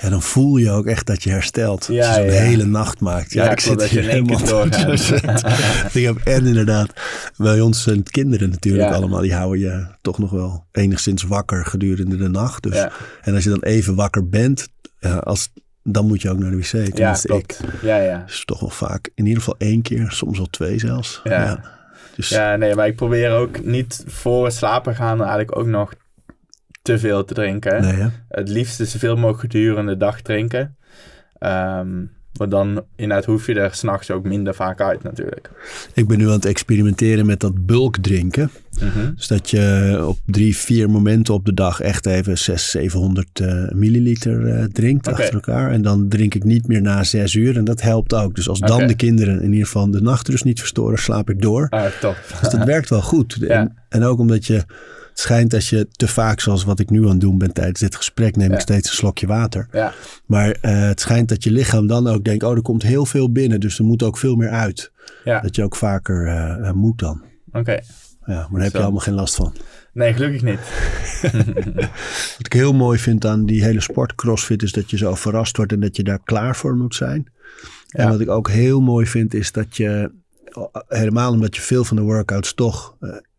Ja, 0.00 0.08
dan 0.08 0.22
voel 0.22 0.56
je 0.56 0.70
ook 0.70 0.86
echt 0.86 1.06
dat 1.06 1.22
je 1.22 1.30
herstelt. 1.30 1.86
Ja, 1.86 2.06
als 2.06 2.16
je 2.16 2.22
zo'n 2.22 2.32
ja. 2.32 2.40
hele 2.40 2.64
nacht 2.64 3.00
maakt. 3.00 3.32
Ja, 3.32 3.44
Ja, 3.44 3.50
ik 3.50 3.56
klopt, 3.56 3.68
zit 3.68 3.78
dat 3.78 3.90
je 3.90 4.00
hier 4.00 4.10
helemaal 4.10 4.44
doorgaat. 4.44 5.94
ik 5.96 6.04
heb 6.04 6.16
en 6.24 6.46
inderdaad, 6.46 6.92
bij 7.36 7.60
ons 7.60 7.82
zijn 7.82 7.98
het 7.98 8.10
kinderen 8.10 8.50
natuurlijk 8.50 8.92
allemaal. 8.92 9.20
Die 9.20 9.34
houden 9.34 9.60
je 9.60 9.86
toch 10.00 10.18
nog 10.18 10.30
wel 10.30 10.64
enigszins 10.72 11.22
wakker 11.22 11.66
gedurende 11.66 12.16
de 12.16 12.28
nacht. 12.28 12.62
Dus, 12.62 12.76
ja, 12.76 12.92
En 13.22 13.34
als 13.34 13.44
je 13.44 13.50
dan 13.50 13.62
even 13.62 13.94
wakker 13.94 14.28
bent, 14.28 14.68
ja, 14.98 15.16
als, 15.16 15.52
dan 15.82 16.06
moet 16.06 16.22
je 16.22 16.30
ook 16.30 16.38
naar 16.38 16.50
de 16.50 16.56
wc. 16.56 16.72
ja 16.72 16.90
Tenminste, 16.90 17.34
ik. 17.34 17.46
klopt. 17.46 17.82
Ja, 17.82 17.96
ja. 17.96 18.22
Dus 18.26 18.44
toch 18.44 18.60
wel 18.60 18.70
vaak, 18.70 19.10
in 19.14 19.26
ieder 19.26 19.42
geval 19.42 19.58
één 19.58 19.82
keer, 19.82 20.10
soms 20.10 20.38
wel 20.38 20.50
twee 20.50 20.78
zelfs. 20.78 21.20
Ja. 21.24 21.74
Dus 22.16 22.28
Ja, 22.28 22.56
nee, 22.56 22.74
maar 22.74 22.86
ik 22.86 22.96
probeer 22.96 23.30
ook 23.30 23.64
niet 23.64 24.04
voor 24.06 24.44
het 24.44 24.54
slapen 24.54 24.94
gaan 24.94 25.18
eigenlijk 25.18 25.56
ook 25.56 25.66
nog 25.66 25.94
te 26.82 26.98
veel 26.98 27.24
te 27.24 27.34
drinken. 27.34 27.82
nee? 27.82 28.10
Het 28.28 28.48
liefst 28.48 28.88
zoveel 28.88 29.16
mogelijk 29.16 29.40
gedurende 29.40 29.92
de 29.92 29.98
dag 29.98 30.20
drinken. 30.20 30.76
Ehm 31.38 32.04
maar 32.38 32.48
dan 32.48 32.84
inderdaad 32.96 33.24
hoef 33.24 33.46
je 33.46 33.54
er 33.54 33.74
s'nachts 33.74 34.10
ook 34.10 34.24
minder 34.24 34.54
vaak 34.54 34.80
uit 34.80 35.02
natuurlijk. 35.02 35.50
Ik 35.94 36.06
ben 36.06 36.18
nu 36.18 36.26
aan 36.26 36.32
het 36.32 36.44
experimenteren 36.44 37.26
met 37.26 37.40
dat 37.40 37.66
bulk 37.66 37.96
drinken. 37.96 38.50
Mhm. 38.80 39.14
Dus 39.14 39.26
dat 39.26 39.50
je 39.50 39.98
op 40.06 40.18
drie, 40.26 40.56
vier 40.56 40.90
momenten 40.90 41.34
op 41.34 41.44
de 41.44 41.54
dag 41.54 41.80
echt 41.80 42.06
even 42.06 42.38
600, 42.38 42.70
700 42.70 43.40
eh, 43.40 43.78
milliliter 43.78 44.46
eh, 44.46 44.64
drinkt 44.64 45.08
achter 45.08 45.34
elkaar. 45.34 45.70
En 45.70 45.82
dan 45.82 46.08
drink 46.08 46.34
ik 46.34 46.44
niet 46.44 46.68
meer 46.68 46.82
na 46.82 47.04
zes 47.04 47.34
uur. 47.34 47.56
En 47.56 47.64
dat 47.64 47.82
helpt 47.82 48.14
ook. 48.14 48.34
Dus 48.34 48.48
als 48.48 48.60
dan 48.60 48.86
de 48.86 48.94
kinderen 48.96 49.42
in 49.42 49.50
ieder 49.50 49.66
geval 49.66 49.90
de 49.90 50.02
nachtrust 50.02 50.44
niet 50.44 50.58
verstoren, 50.58 50.98
slaap 50.98 51.30
ik 51.30 51.42
door. 51.42 51.66
Ah, 51.70 51.86
top. 52.00 52.16
Dus 52.40 52.50
dat 52.50 52.64
werkt 52.74 52.88
wel 52.88 53.02
goed. 53.02 53.36
Ja. 53.40 53.48
En, 53.48 53.76
en 53.88 54.02
ook 54.02 54.18
omdat 54.18 54.46
je 54.46 54.64
Het 55.16 55.24
schijnt 55.24 55.54
als 55.54 55.70
je 55.70 55.88
te 55.90 56.08
vaak, 56.08 56.40
zoals 56.40 56.64
wat 56.64 56.80
ik 56.80 56.90
nu 56.90 57.02
aan 57.02 57.10
het 57.10 57.20
doen 57.20 57.38
ben 57.38 57.52
tijdens 57.52 57.80
dit 57.80 57.96
gesprek, 57.96 58.36
neem 58.36 58.52
ik 58.52 58.60
steeds 58.60 58.88
een 58.88 58.94
slokje 58.94 59.26
water. 59.26 59.68
Ja, 59.72 59.92
Maar 60.26 60.50
eh, 60.50 60.80
het 60.80 61.00
schijnt 61.00 61.28
dat 61.28 61.44
je 61.44 61.50
lichaam 61.50 61.86
dan 61.86 62.06
ook 62.06 62.24
denkt, 62.24 62.44
oh, 62.44 62.54
er 62.56 62.62
komt 62.62 62.82
heel 62.82 63.06
veel 63.06 63.32
binnen, 63.32 63.60
dus 63.60 63.78
er 63.78 63.84
moet 63.84 64.02
ook 64.02 64.18
veel 64.18 64.36
meer 64.36 64.48
uit. 64.48 64.92
ja. 65.24 65.40
Dat 65.40 65.56
je 65.56 65.62
ook 65.62 65.76
vaker 65.76 66.26
eh, 66.26 66.68
eh, 66.68 66.74
moet 66.74 66.98
dan. 66.98 67.22
oké. 67.52 67.72
Ja, 68.26 68.34
maar 68.34 68.50
daar 68.50 68.62
heb 68.62 68.72
je 68.72 68.82
allemaal 68.82 69.00
geen 69.00 69.14
last 69.14 69.34
van. 69.34 69.52
Nee, 69.92 70.12
gelukkig 70.12 70.42
niet. 70.42 70.60
Wat 72.36 72.46
ik 72.46 72.52
heel 72.52 72.72
mooi 72.72 72.98
vind 72.98 73.24
aan 73.24 73.46
die 73.46 73.64
hele 73.64 73.80
sport 73.80 74.14
crossfit 74.14 74.62
is 74.62 74.72
dat 74.72 74.90
je 74.90 74.96
zo 74.96 75.14
verrast 75.14 75.56
wordt 75.56 75.72
en 75.72 75.80
dat 75.80 75.96
je 75.96 76.02
daar 76.02 76.20
klaar 76.24 76.56
voor 76.56 76.76
moet 76.76 76.94
zijn. 76.94 77.32
En 77.88 78.08
wat 78.08 78.20
ik 78.20 78.28
ook 78.28 78.50
heel 78.50 78.80
mooi 78.80 79.06
vind 79.06 79.34
is 79.34 79.52
dat 79.52 79.76
je, 79.76 80.12
helemaal 80.88 81.32
omdat 81.32 81.56
je 81.56 81.62
veel 81.62 81.84
van 81.84 81.96
de 81.96 82.02
workouts 82.02 82.54
toch 82.54 82.96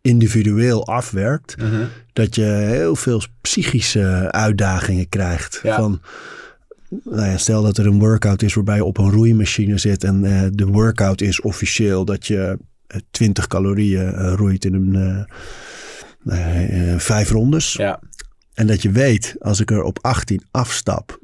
individueel 0.08 0.88
afwerkt, 0.88 1.55
Mhm. 1.58 1.84
dat 2.14 2.36
je 2.36 2.43
heel 2.43 2.95
veel 2.95 3.22
psychische 3.41 4.28
uitdagingen 4.32 5.10
krijgt. 5.10 5.60
Ja. 5.64 5.76
Van, 5.76 6.01
nou 7.03 7.26
ja, 7.26 7.38
stel 7.38 7.62
dat 7.64 7.78
er 7.78 7.86
een 7.86 7.99
workout 7.99 8.41
is 8.41 8.53
waarbij 8.53 8.76
je 8.76 8.84
op 8.84 8.97
een 8.97 9.12
roeimachine 9.12 9.78
zit 9.78 10.03
en 10.03 10.26
eh, 10.26 10.47
de 10.51 10.66
workout 10.66 11.22
is 11.22 11.41
officieel 11.41 12.05
dat 12.05 12.28
je 12.28 12.58
eh, 12.88 12.99
20 13.12 13.47
calorieën 13.47 14.14
eh, 14.14 14.34
roeit 14.36 14.66
in 14.66 14.74
een 14.74 14.95
eh, 16.26 16.91
eh, 16.93 16.99
vijf 16.99 17.30
rondes. 17.30 17.74
Ja, 17.74 17.99
En 18.58 18.68
dat 18.68 18.82
je 18.82 18.91
weet, 18.91 19.36
als 19.39 19.60
ik 19.60 19.72
er 19.72 19.84
op 19.84 19.99
18 20.01 20.41
afstap, 20.51 21.18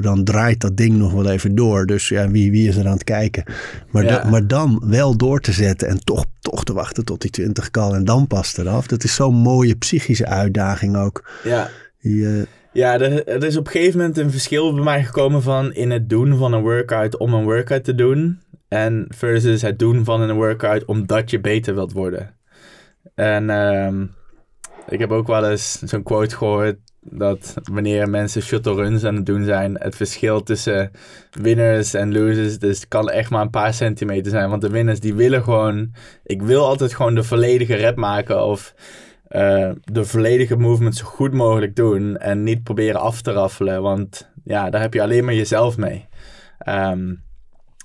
dan, 0.00 0.20
draait 0.24 0.60
dat 0.60 0.76
ding 0.76 0.96
nog 0.96 1.12
wel 1.12 1.30
even 1.30 1.54
door. 1.54 1.86
Dus 1.86 2.08
ja, 2.08 2.30
wie, 2.30 2.50
wie 2.50 2.68
is 2.68 2.76
er 2.76 2.86
aan 2.86 2.92
het 2.92 3.04
kijken? 3.04 3.44
Maar, 3.90 4.04
Ja. 4.04 4.08
da- 4.22 4.28
maar 4.30 4.46
dan 4.46 4.82
wel 4.86 5.16
door 5.16 5.40
te 5.40 5.52
zetten 5.52 5.88
en 5.88 6.04
toch, 6.04 6.24
toch 6.40 6.64
te 6.64 6.72
wachten 6.72 7.04
tot 7.04 7.20
die 7.20 7.30
20 7.30 7.70
kan 7.70 7.94
en 7.94 8.04
dan 8.04 8.26
pas 8.26 8.56
eraf. 8.56 8.86
Dat 8.86 9.04
is 9.04 9.14
zo'n 9.14 9.34
mooie 9.34 9.74
psychische 9.76 10.26
uitdaging 10.26 10.96
ook. 10.96 11.30
ja. 11.44 11.68
Die, 12.00 12.26
eh, 12.26 12.42
Ja, 12.72 13.00
er, 13.00 13.26
er 13.26 13.44
is 13.44 13.56
op 13.56 13.66
een 13.66 13.72
gegeven 13.72 13.98
moment 13.98 14.18
een 14.18 14.30
verschil 14.30 14.74
bij 14.74 14.84
mij 14.84 15.04
gekomen 15.04 15.42
van 15.42 15.72
in 15.74 15.90
het 15.90 16.08
doen 16.08 16.36
van 16.38 16.52
een 16.52 16.62
workout 16.62 17.16
om 17.16 17.34
een 17.34 17.44
workout 17.44 17.84
te 17.84 17.94
doen. 17.94 18.40
En 18.68 19.04
versus 19.08 19.62
het 19.62 19.78
doen 19.78 20.04
van 20.04 20.20
een 20.20 20.34
workout 20.36 20.84
omdat 20.84 21.30
je 21.30 21.40
beter 21.40 21.74
wilt 21.74 21.92
worden. 21.92 22.34
En 23.14 23.50
ehm, 23.50 24.04
ik 24.88 24.98
heb 24.98 25.10
ook 25.10 25.26
wel 25.26 25.50
eens 25.50 25.78
zo'n 25.78 26.02
quote 26.02 26.36
gehoord 26.36 26.76
dat 27.04 27.54
wanneer 27.72 28.08
mensen 28.08 28.42
shuttle 28.42 28.74
runs 28.74 29.04
aan 29.04 29.14
het 29.14 29.26
doen 29.26 29.44
zijn, 29.44 29.76
het 29.78 29.96
verschil 29.96 30.42
tussen 30.42 30.90
winners 31.30 31.94
en 31.94 32.12
losers, 32.12 32.58
dus 32.58 32.88
kan 32.88 33.10
echt 33.10 33.30
maar 33.30 33.42
een 33.42 33.50
paar 33.50 33.74
centimeter 33.74 34.30
zijn. 34.30 34.50
Want 34.50 34.62
de 34.62 34.70
winners 34.70 35.00
die 35.00 35.14
willen 35.14 35.42
gewoon, 35.42 35.92
ik 36.24 36.42
wil 36.42 36.66
altijd 36.66 36.94
gewoon 36.94 37.14
de 37.14 37.22
volledige 37.22 37.74
rep 37.74 37.96
maken 37.96 38.44
of 38.44 38.74
eh, 39.28 39.70
de 39.84 40.04
volledige 40.04 40.56
movement 40.56 40.96
zo 40.96 41.04
goed 41.04 41.32
mogelijk 41.32 41.76
doen 41.76 42.16
en 42.16 42.42
niet 42.42 42.62
proberen 42.62 43.00
af 43.00 43.22
te 43.22 43.32
raffelen, 43.32 43.82
want 43.82 44.30
ja, 44.44 44.70
daar 44.70 44.80
heb 44.80 44.94
je 44.94 45.02
alleen 45.02 45.24
maar 45.24 45.34
jezelf 45.34 45.76
mee. 45.76 46.08
Ehm, 46.58 47.14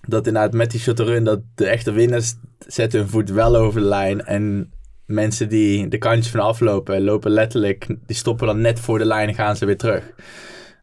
dat 0.07 0.27
inderdaad 0.27 0.53
met 0.53 0.71
die 0.71 0.79
shuttle 0.79 1.05
run, 1.05 1.23
dat 1.23 1.39
de 1.55 1.67
echte 1.67 1.91
winnaars 1.91 2.35
zetten 2.67 2.99
hun 2.99 3.09
voet 3.09 3.29
wel 3.29 3.55
over 3.55 3.81
de 3.81 3.87
lijn 3.87 4.25
en 4.25 4.71
mensen 5.07 5.49
die 5.49 5.87
de 5.87 5.97
kantjes 5.97 6.31
van 6.31 6.39
aflopen, 6.39 7.03
lopen 7.03 7.31
letterlijk, 7.31 7.87
die 8.05 8.15
stoppen 8.15 8.47
dan 8.47 8.61
net 8.61 8.79
voor 8.79 8.97
de 8.97 9.05
lijn 9.05 9.27
en 9.27 9.35
gaan 9.35 9.55
ze 9.55 9.65
weer 9.65 9.77
terug. 9.77 10.11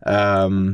Ehm, 0.00 0.72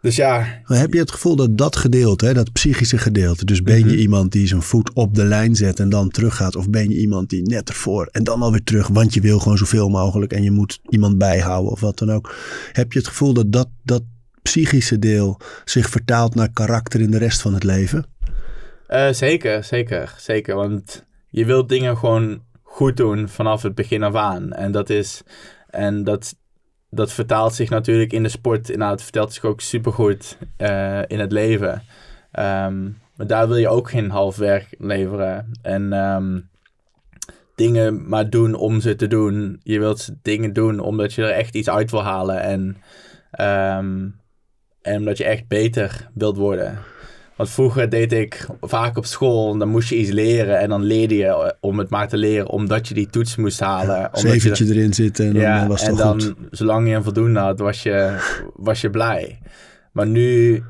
dus 0.00 0.16
ja, 0.16 0.46
maar 0.64 0.78
heb 0.78 0.92
je 0.92 0.98
het 0.98 1.10
gevoel 1.10 1.36
dat 1.36 1.58
dat 1.58 1.76
gedeelte, 1.76 2.26
hè, 2.26 2.34
dat 2.34 2.52
psychische 2.52 2.98
gedeelte, 2.98 3.44
dus 3.44 3.62
ben 3.62 3.78
je 3.78 3.84
Mhm. 3.84 3.94
iemand 3.94 4.32
die 4.32 4.46
zijn 4.46 4.62
voet 4.62 4.94
op 4.94 5.14
de 5.14 5.24
lijn 5.24 5.54
zet 5.56 5.80
en 5.80 5.88
dan 5.88 6.08
teruggaat, 6.08 6.56
of 6.56 6.70
ben 6.70 6.88
je 6.88 6.96
iemand 6.98 7.30
die 7.30 7.42
net 7.42 7.68
ervoor 7.68 8.08
en 8.12 8.24
dan 8.24 8.42
alweer 8.42 8.64
terug, 8.64 8.88
want 8.88 9.14
je 9.14 9.20
wil 9.20 9.38
gewoon 9.38 9.58
zoveel 9.58 9.88
mogelijk 9.88 10.32
en 10.32 10.42
je 10.42 10.50
moet 10.50 10.80
iemand 10.88 11.18
bijhouden 11.18 11.72
of 11.72 11.80
wat 11.80 11.98
dan 11.98 12.10
ook. 12.10 12.34
Heb 12.72 12.92
je 12.92 12.98
het 12.98 13.08
gevoel 13.08 13.32
dat 13.32 13.52
dat, 13.52 13.68
dat 13.84 14.02
psychische 14.42 14.98
deel 14.98 15.40
zich 15.64 15.88
vertaalt 15.90 16.34
naar 16.34 16.52
karakter 16.52 17.00
in 17.00 17.10
de 17.10 17.18
rest 17.18 17.40
van 17.40 17.54
het 17.54 17.64
leven? 17.64 18.06
Eh, 18.86 19.12
zeker, 19.12 19.64
zeker, 19.64 20.14
zeker. 20.18 20.54
Want 20.54 21.06
je 21.30 21.44
wilt 21.44 21.68
dingen 21.68 21.96
gewoon 21.96 22.42
goed 22.62 22.96
doen 22.96 23.28
vanaf 23.28 23.62
het 23.62 23.74
begin 23.74 24.02
af 24.02 24.14
aan. 24.14 24.52
En 24.52 24.72
dat 24.72 24.90
is. 24.90 25.22
En 25.70 26.04
dat, 26.04 26.36
dat 26.90 27.12
vertaalt 27.12 27.54
zich 27.54 27.70
natuurlijk 27.70 28.12
in 28.12 28.22
de 28.22 28.28
sport. 28.28 28.76
Nou, 28.76 28.90
het 28.90 29.02
vertelt 29.02 29.32
zich 29.32 29.44
ook 29.44 29.60
supergoed 29.60 30.38
eh 30.56 31.02
in 31.06 31.18
het 31.20 31.32
leven. 31.32 31.82
Ehm, 32.32 32.82
maar 33.16 33.26
daar 33.26 33.48
wil 33.48 33.56
je 33.56 33.68
ook 33.68 33.90
geen 33.90 34.10
half 34.10 34.36
werk 34.36 34.74
leveren. 34.78 35.52
En 35.62 35.92
ehm, 35.92 36.40
dingen 37.54 38.08
maar 38.08 38.30
doen 38.30 38.54
om 38.54 38.80
ze 38.80 38.96
te 38.96 39.06
doen. 39.06 39.60
Je 39.62 39.78
wilt 39.78 40.10
dingen 40.22 40.52
doen 40.52 40.80
omdat 40.80 41.12
je 41.12 41.22
er 41.22 41.30
echt 41.30 41.54
iets 41.54 41.70
uit 41.70 41.90
wil 41.90 42.02
halen. 42.02 42.40
En, 42.40 42.76
ehm, 43.30 44.08
en 44.82 44.98
omdat 44.98 45.18
je 45.18 45.24
echt 45.24 45.48
beter 45.48 46.08
wilt 46.14 46.36
worden. 46.36 46.78
Want 47.38 47.50
vroeger 47.50 47.88
deed 47.88 48.12
ik 48.12 48.46
vaak 48.60 48.96
op 48.96 49.06
school, 49.06 49.58
dan 49.58 49.68
moest 49.68 49.88
je 49.88 49.96
iets 49.96 50.10
leren 50.10 50.58
en 50.58 50.68
dan 50.68 50.82
leerde 50.82 51.16
je 51.16 51.56
om 51.60 51.78
het 51.78 51.90
maar 51.90 52.08
te 52.08 52.16
leren, 52.16 52.48
omdat 52.48 52.88
je 52.88 52.94
die 52.94 53.06
toets 53.06 53.36
moest 53.36 53.60
halen. 53.60 53.96
omdat 53.96 54.20
je 54.20 54.28
Zeventje 54.28 54.64
erin 54.64 54.94
zitten 54.94 55.26
en 55.26 55.32
dan 55.32 55.42
ja, 55.42 55.62
eh, 55.62 55.68
was 55.68 55.80
het 55.80 55.90
en 55.90 55.96
dan, 55.96 56.22
goed. 56.22 56.36
zolang 56.50 56.88
je 56.88 56.94
een 56.94 57.02
voldoende 57.02 57.40
had, 57.40 57.58
was 57.58 57.82
je, 57.82 58.16
was 58.54 58.80
je 58.80 58.90
blij. 58.90 59.38
Maar 59.92 60.06
nu, 60.06 60.62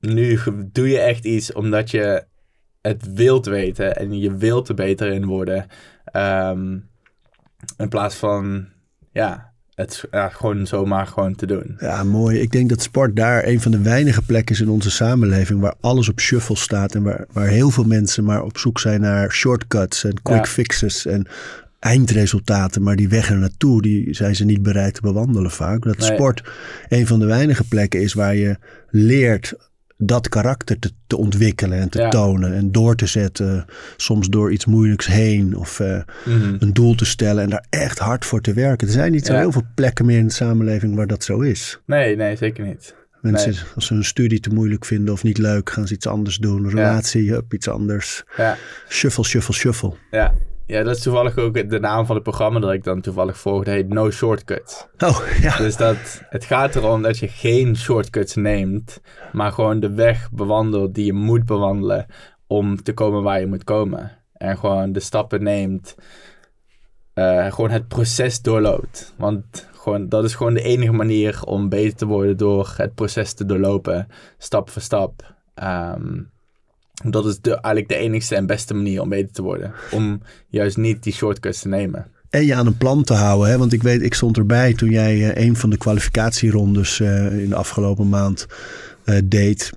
nu 0.00 0.38
doe 0.72 0.88
je 0.88 0.98
echt 0.98 1.24
iets 1.24 1.52
omdat 1.52 1.90
je 1.90 2.24
het 2.80 3.12
wilt 3.14 3.46
weten 3.46 3.96
en 3.96 4.18
je 4.18 4.36
wilt 4.36 4.68
er 4.68 4.74
beter 4.74 5.12
in 5.12 5.24
worden. 5.24 5.66
Ehm, 6.04 6.78
in 7.76 7.88
plaats 7.88 8.14
van, 8.14 8.68
ja, 9.12 9.52
het 9.76 10.04
ja, 10.10 10.28
gewoon 10.28 10.66
zomaar 10.66 11.06
gewoon 11.06 11.34
te 11.34 11.46
doen. 11.46 11.76
Ja, 11.78 12.04
mooi. 12.04 12.40
Ik 12.40 12.50
denk 12.52 12.68
dat 12.68 12.82
sport 12.82 13.16
daar 13.16 13.46
een 13.46 13.60
van 13.60 13.70
de 13.70 13.82
weinige 13.82 14.22
plekken 14.22 14.54
is 14.54 14.60
in 14.60 14.68
onze 14.68 14.90
samenleving 14.90 15.60
waar 15.60 15.74
alles 15.80 16.08
op 16.08 16.20
shuffle 16.20 16.56
staat 16.56 16.94
en 16.94 17.02
waar, 17.02 17.24
waar 17.32 17.46
heel 17.46 17.70
veel 17.70 17.84
mensen 17.84 18.24
maar 18.24 18.42
op 18.42 18.58
zoek 18.58 18.78
zijn 18.80 19.00
naar 19.00 19.32
shortcuts 19.32 20.04
en 20.04 20.22
quick 20.22 20.44
Ja. 20.44 20.50
fixes 20.50 21.06
en 21.06 21.26
eindresultaten. 21.78 22.82
Maar 22.82 22.96
die 22.96 23.08
weg 23.08 23.30
er 23.30 23.36
naartoe, 23.38 23.82
die 23.82 24.14
zijn 24.14 24.36
ze 24.36 24.44
niet 24.44 24.62
bereid 24.62 24.94
te 24.94 25.00
bewandelen 25.00 25.50
vaak. 25.50 25.82
Dat 25.82 25.98
Nee. 25.98 26.12
sport 26.12 26.42
een 26.88 27.06
van 27.06 27.18
de 27.18 27.26
weinige 27.26 27.64
plekken 27.68 28.00
is 28.02 28.12
waar 28.12 28.34
je 28.34 28.56
leert 28.90 29.54
dat 29.98 30.28
karakter 30.28 30.78
te, 30.78 30.90
te 31.06 31.16
ontwikkelen 31.16 31.78
en 31.78 31.88
te 31.88 31.98
Ja. 32.00 32.08
tonen 32.08 32.54
en 32.54 32.72
door 32.72 32.96
te 32.96 33.06
zetten. 33.06 33.64
Soms 33.96 34.28
door 34.28 34.52
iets 34.52 34.64
moeilijks 34.64 35.06
heen 35.06 35.56
of 35.56 35.80
eh, 35.80 36.00
Mhm. 36.24 36.56
een 36.58 36.72
doel 36.72 36.94
te 36.94 37.04
stellen 37.04 37.42
en 37.42 37.50
daar 37.50 37.66
echt 37.70 37.98
hard 37.98 38.24
voor 38.24 38.40
te 38.40 38.52
werken. 38.52 38.86
Er 38.86 38.92
zijn 38.92 39.12
niet 39.12 39.26
zo 39.26 39.32
Ja. 39.32 39.38
heel 39.38 39.52
veel 39.52 39.66
plekken 39.74 40.06
meer 40.06 40.18
in 40.18 40.26
de 40.26 40.32
samenleving 40.32 40.94
waar 40.94 41.06
dat 41.06 41.24
zo 41.24 41.40
is. 41.40 41.80
Nee, 41.86 42.16
nee, 42.16 42.36
zeker 42.36 42.64
niet. 42.64 42.94
Mensen, 43.20 43.50
Nee. 43.50 43.60
als 43.74 43.86
ze 43.86 43.94
hun 43.94 44.04
studie 44.04 44.40
te 44.40 44.50
moeilijk 44.50 44.84
vinden 44.84 45.14
of 45.14 45.22
niet 45.22 45.38
leuk, 45.38 45.70
gaan 45.70 45.86
ze 45.86 45.94
iets 45.94 46.06
anders 46.06 46.36
doen. 46.36 46.68
Relatie, 46.68 47.30
hup, 47.30 47.54
iets 47.54 47.68
anders. 47.68 48.22
Ja. 48.36 48.56
Shuffle, 48.88 49.24
shuffle, 49.24 49.54
shuffle. 49.54 49.92
Ja. 50.10 50.34
Ja, 50.66 50.82
dat 50.82 50.96
is 50.96 51.02
toevallig 51.02 51.36
ook 51.36 51.70
de 51.70 51.80
naam 51.80 52.06
van 52.06 52.14
het 52.14 52.24
programma 52.24 52.60
dat 52.60 52.72
ik 52.72 52.84
dan 52.84 53.00
toevallig 53.00 53.38
volg. 53.38 53.64
Dat 53.64 53.74
heet 53.74 53.88
No 53.88 54.10
Shortcuts. 54.10 54.86
Oh, 54.98 55.20
ja. 55.40 55.56
Dus 55.56 55.76
dat, 55.76 56.22
het 56.28 56.44
gaat 56.44 56.76
erom 56.76 57.02
dat 57.02 57.18
je 57.18 57.28
geen 57.28 57.76
shortcuts 57.76 58.34
neemt, 58.34 59.00
maar 59.32 59.52
gewoon 59.52 59.80
de 59.80 59.92
weg 59.94 60.30
bewandelt 60.32 60.94
die 60.94 61.04
je 61.04 61.12
moet 61.12 61.44
bewandelen 61.44 62.06
om 62.46 62.82
te 62.82 62.92
komen 62.92 63.22
waar 63.22 63.40
je 63.40 63.46
moet 63.46 63.64
komen. 63.64 64.18
En 64.32 64.58
gewoon 64.58 64.92
de 64.92 65.00
stappen 65.00 65.42
neemt, 65.42 65.94
eh, 67.12 67.52
gewoon 67.52 67.70
het 67.70 67.88
proces 67.88 68.42
doorloopt. 68.42 69.14
Want 69.16 69.68
gewoon, 69.72 70.08
dat 70.08 70.24
is 70.24 70.34
gewoon 70.34 70.54
de 70.54 70.62
enige 70.62 70.92
manier 70.92 71.42
om 71.44 71.68
beter 71.68 71.96
te 71.96 72.06
worden 72.06 72.36
door 72.36 72.74
het 72.76 72.94
proces 72.94 73.32
te 73.32 73.46
doorlopen, 73.46 74.08
stap 74.38 74.70
voor 74.70 74.82
stap. 74.82 75.34
Ehm, 75.54 76.22
dat 77.04 77.26
is 77.26 77.40
de, 77.40 77.50
eigenlijk 77.50 77.88
de 77.88 77.96
enigste 77.96 78.34
en 78.34 78.46
beste 78.46 78.74
manier 78.74 79.00
om 79.00 79.08
beter 79.08 79.32
te 79.32 79.42
worden. 79.42 79.72
Om 79.90 80.22
juist 80.48 80.76
niet 80.76 81.02
die 81.02 81.12
shortcuts 81.12 81.60
te 81.60 81.68
nemen. 81.68 82.06
En 82.30 82.46
je 82.46 82.54
aan 82.54 82.66
een 82.66 82.76
plan 82.76 83.02
te 83.02 83.14
houden. 83.14 83.50
Hè? 83.50 83.58
Want 83.58 83.72
ik 83.72 83.82
weet, 83.82 84.02
ik 84.02 84.14
stond 84.14 84.36
erbij 84.36 84.74
toen 84.74 84.90
jij 84.90 85.30
eh, 85.30 85.46
een 85.46 85.56
van 85.56 85.70
de 85.70 85.76
kwalificatierondes 85.76 87.00
eh, 87.00 87.38
in 87.42 87.48
de 87.48 87.54
afgelopen 87.54 88.08
maand 88.08 88.46
eh, 89.04 89.18
deed. 89.24 89.72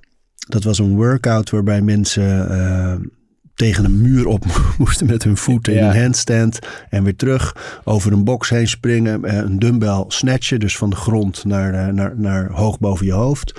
Dat 0.48 0.64
was 0.64 0.78
een 0.78 0.94
workout 0.96 1.50
waarbij 1.50 1.82
mensen 1.82 3.10
tegen 3.54 3.84
een 3.84 4.02
muur 4.02 4.26
op 4.26 4.44
moesten 4.78 5.06
met 5.06 5.22
hun 5.22 5.36
voeten 5.36 5.74
in 5.74 5.84
een 5.84 6.00
handstand. 6.00 6.58
En 6.90 7.04
weer 7.04 7.16
terug 7.16 7.56
over 7.84 8.12
een 8.12 8.24
box 8.24 8.50
heen 8.50 8.68
springen. 8.68 9.38
een 9.46 9.58
dumbbell 9.58 10.04
snatchen, 10.08 10.60
dus 10.60 10.76
van 10.76 10.90
de 10.90 10.96
grond 10.96 11.44
naar, 11.44 11.94
naar, 11.94 12.12
naar 12.16 12.50
hoog 12.50 12.78
boven 12.78 13.06
je 13.06 13.12
hoofd. 13.12 13.52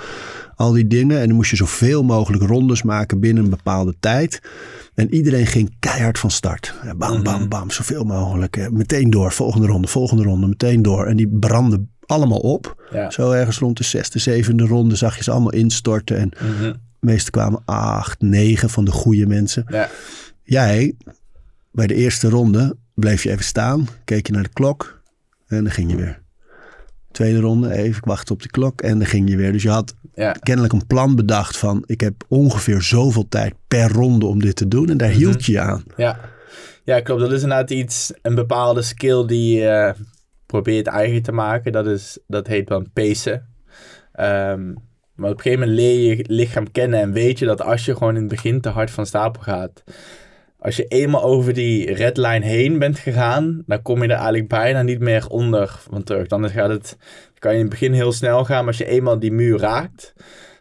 Al 0.62 0.72
die 0.72 0.86
dingen. 0.86 1.20
En 1.20 1.26
dan 1.26 1.36
moest 1.36 1.50
je 1.50 1.56
zoveel 1.56 2.02
mogelijk 2.04 2.42
rondes 2.42 2.82
maken 2.82 3.20
binnen 3.20 3.44
een 3.44 3.50
bepaalde 3.50 3.94
tijd. 4.00 4.40
En 4.94 5.14
iedereen 5.14 5.46
ging 5.46 5.76
keihard 5.78 6.18
van 6.18 6.30
start. 6.30 6.74
Bam, 6.96 7.22
bam, 7.22 7.38
Mhm. 7.40 7.48
bam. 7.48 7.70
Zoveel 7.70 8.04
mogelijk. 8.04 8.56
eh, 8.56 8.68
Meteen 8.68 9.10
door. 9.10 9.32
Volgende 9.32 9.66
ronde, 9.66 9.88
volgende 9.88 10.22
ronde. 10.22 10.46
Meteen 10.46 10.82
door. 10.82 11.06
En 11.06 11.16
die 11.16 11.28
brandden 11.28 11.90
allemaal 12.06 12.38
op. 12.38 12.88
Ja. 12.92 13.10
Zo 13.10 13.30
ergens 13.30 13.58
rond 13.58 13.76
de 13.76 13.84
zesde, 13.84 14.18
zevende 14.18 14.66
ronde 14.66 14.96
zag 14.96 15.16
je 15.16 15.22
ze 15.22 15.30
allemaal 15.30 15.52
instorten. 15.52 16.16
En 16.18 16.28
de 16.30 16.74
meeste 17.00 17.30
kwamen 17.30 17.62
acht, 17.64 18.20
negen 18.20 18.70
van 18.70 18.84
de 18.84 18.90
goede 18.90 19.26
mensen. 19.26 19.64
ja. 19.68 19.88
Jij, 20.44 20.94
bij 21.72 21.86
de 21.86 21.94
eerste 21.94 22.28
ronde, 22.28 22.76
bleef 22.94 23.22
je 23.22 23.30
even 23.30 23.44
staan, 23.44 23.88
keek 24.04 24.26
je 24.26 24.32
naar 24.32 24.42
de 24.42 24.52
klok 24.52 25.00
en 25.46 25.62
dan 25.64 25.72
ging 25.72 25.90
je 25.90 25.96
weer. 25.96 26.21
Tweede 27.12 27.40
ronde, 27.40 27.72
even 27.72 28.08
wachten 28.08 28.34
op 28.34 28.42
de 28.42 28.48
klok 28.50 28.80
en 28.80 28.98
dan 28.98 29.06
ging 29.06 29.28
je 29.30 29.36
weer. 29.36 29.52
Dus 29.52 29.62
je 29.62 29.70
had 29.70 29.94
Ja. 30.14 30.32
kennelijk 30.32 30.72
een 30.72 30.86
plan 30.86 31.16
bedacht 31.16 31.56
van 31.56 31.82
ik 31.86 32.00
heb 32.00 32.14
ongeveer 32.28 32.82
zoveel 32.82 33.28
tijd 33.28 33.54
per 33.68 33.92
ronde 33.92 34.26
om 34.26 34.40
dit 34.40 34.56
te 34.56 34.68
doen. 34.68 34.88
En 34.88 34.96
daar 34.96 35.08
Mhm. 35.08 35.18
hield 35.18 35.44
je 35.44 35.52
je 35.52 35.60
aan. 35.60 35.84
Ja. 35.96 36.20
ja, 36.84 37.00
klopt. 37.00 37.20
Dat 37.20 37.32
is 37.32 37.42
inderdaad 37.42 37.70
iets, 37.70 38.12
een 38.22 38.34
bepaalde 38.34 38.82
skill 38.82 39.26
die 39.26 39.56
je 39.58 39.68
eh, 39.68 39.92
probeert 40.46 40.86
eigen 40.86 41.22
te 41.22 41.32
maken. 41.32 41.72
Dat, 41.72 41.86
is, 41.86 42.18
dat 42.26 42.46
heet 42.46 42.66
dan 42.68 42.86
pacen. 42.92 43.46
Ehm, 44.12 44.72
maar 45.14 45.30
op 45.30 45.36
een 45.36 45.42
gegeven 45.42 45.60
moment 45.68 45.78
leer 45.78 46.00
je 46.08 46.16
je 46.16 46.24
lichaam 46.28 46.70
kennen 46.72 47.00
en 47.00 47.12
weet 47.12 47.38
je 47.38 47.44
dat 47.46 47.62
als 47.62 47.84
je 47.84 47.96
gewoon 47.96 48.14
in 48.14 48.20
het 48.20 48.30
begin 48.30 48.60
te 48.60 48.68
hard 48.68 48.90
van 48.90 49.06
stapel 49.06 49.42
gaat, 49.42 49.82
als 50.62 50.76
je 50.76 50.84
eenmaal 50.84 51.22
over 51.22 51.52
die 51.52 51.94
redline 51.94 52.44
heen 52.44 52.78
bent 52.78 52.98
gegaan, 52.98 53.62
dan 53.66 53.82
kom 53.82 54.02
je 54.02 54.08
er 54.08 54.14
eigenlijk 54.14 54.48
bijna 54.48 54.82
niet 54.82 55.00
meer 55.00 55.26
onder 55.28 55.80
van 55.90 56.02
terug. 56.02 56.26
Dan 56.26 56.50
gaat 56.50 56.68
het, 56.68 56.96
kan 57.38 57.50
je 57.52 57.56
in 57.56 57.64
het 57.64 57.72
begin 57.72 57.92
heel 57.92 58.12
snel 58.12 58.44
gaan, 58.44 58.58
maar 58.58 58.66
als 58.66 58.78
je 58.78 58.86
eenmaal 58.86 59.18
die 59.18 59.32
muur 59.32 59.58
raakt, 59.58 60.12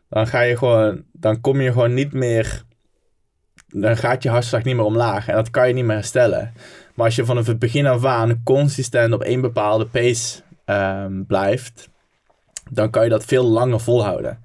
dan 0.09 0.27
ga 0.27 0.41
je 0.41 0.57
gewoon, 0.57 1.03
dan 1.11 1.41
kom 1.41 1.61
je 1.61 1.71
gewoon 1.71 1.93
niet 1.93 2.13
meer 2.13 2.63
dan 3.73 3.97
gaat 3.97 4.23
je 4.23 4.29
hartslag 4.29 4.63
niet 4.63 4.75
meer 4.75 4.85
omlaag. 4.85 5.27
En 5.27 5.35
dat 5.35 5.49
kan 5.49 5.67
je 5.67 5.73
niet 5.73 5.85
meer 5.85 5.95
herstellen. 5.95 6.53
Maar 6.95 7.05
als 7.05 7.15
je 7.15 7.25
vanaf 7.25 7.47
het 7.47 7.59
begin 7.59 7.85
af 7.85 8.05
aan 8.05 8.41
consistent 8.43 9.13
op 9.13 9.21
één 9.21 9.41
bepaalde 9.41 9.85
pace 9.85 10.41
ehm, 10.65 11.23
blijft, 11.23 11.89
dan 12.69 12.89
kan 12.89 13.03
je 13.03 13.09
dat 13.09 13.25
veel 13.25 13.43
langer 13.43 13.79
volhouden. 13.79 14.39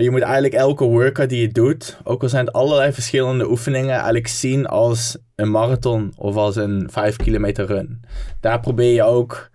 Maar 0.00 0.08
je 0.08 0.14
moet 0.14 0.24
eigenlijk 0.24 0.54
elke 0.54 0.84
workout 0.84 1.28
die 1.28 1.40
je 1.40 1.48
doet, 1.48 1.98
ook 2.04 2.22
al 2.22 2.28
zijn 2.28 2.44
het 2.44 2.54
allerlei 2.54 2.92
verschillende 2.92 3.50
oefeningen, 3.50 3.94
eigenlijk 3.94 4.26
zien 4.26 4.66
als 4.66 5.18
een 5.34 5.50
marathon 5.50 6.12
of 6.16 6.36
als 6.36 6.56
een 6.56 6.88
5 6.90 7.16
kilometer 7.16 7.66
run. 7.66 8.00
Daar 8.40 8.60
probeer 8.60 8.94
je 8.94 9.02
ook 9.02 9.50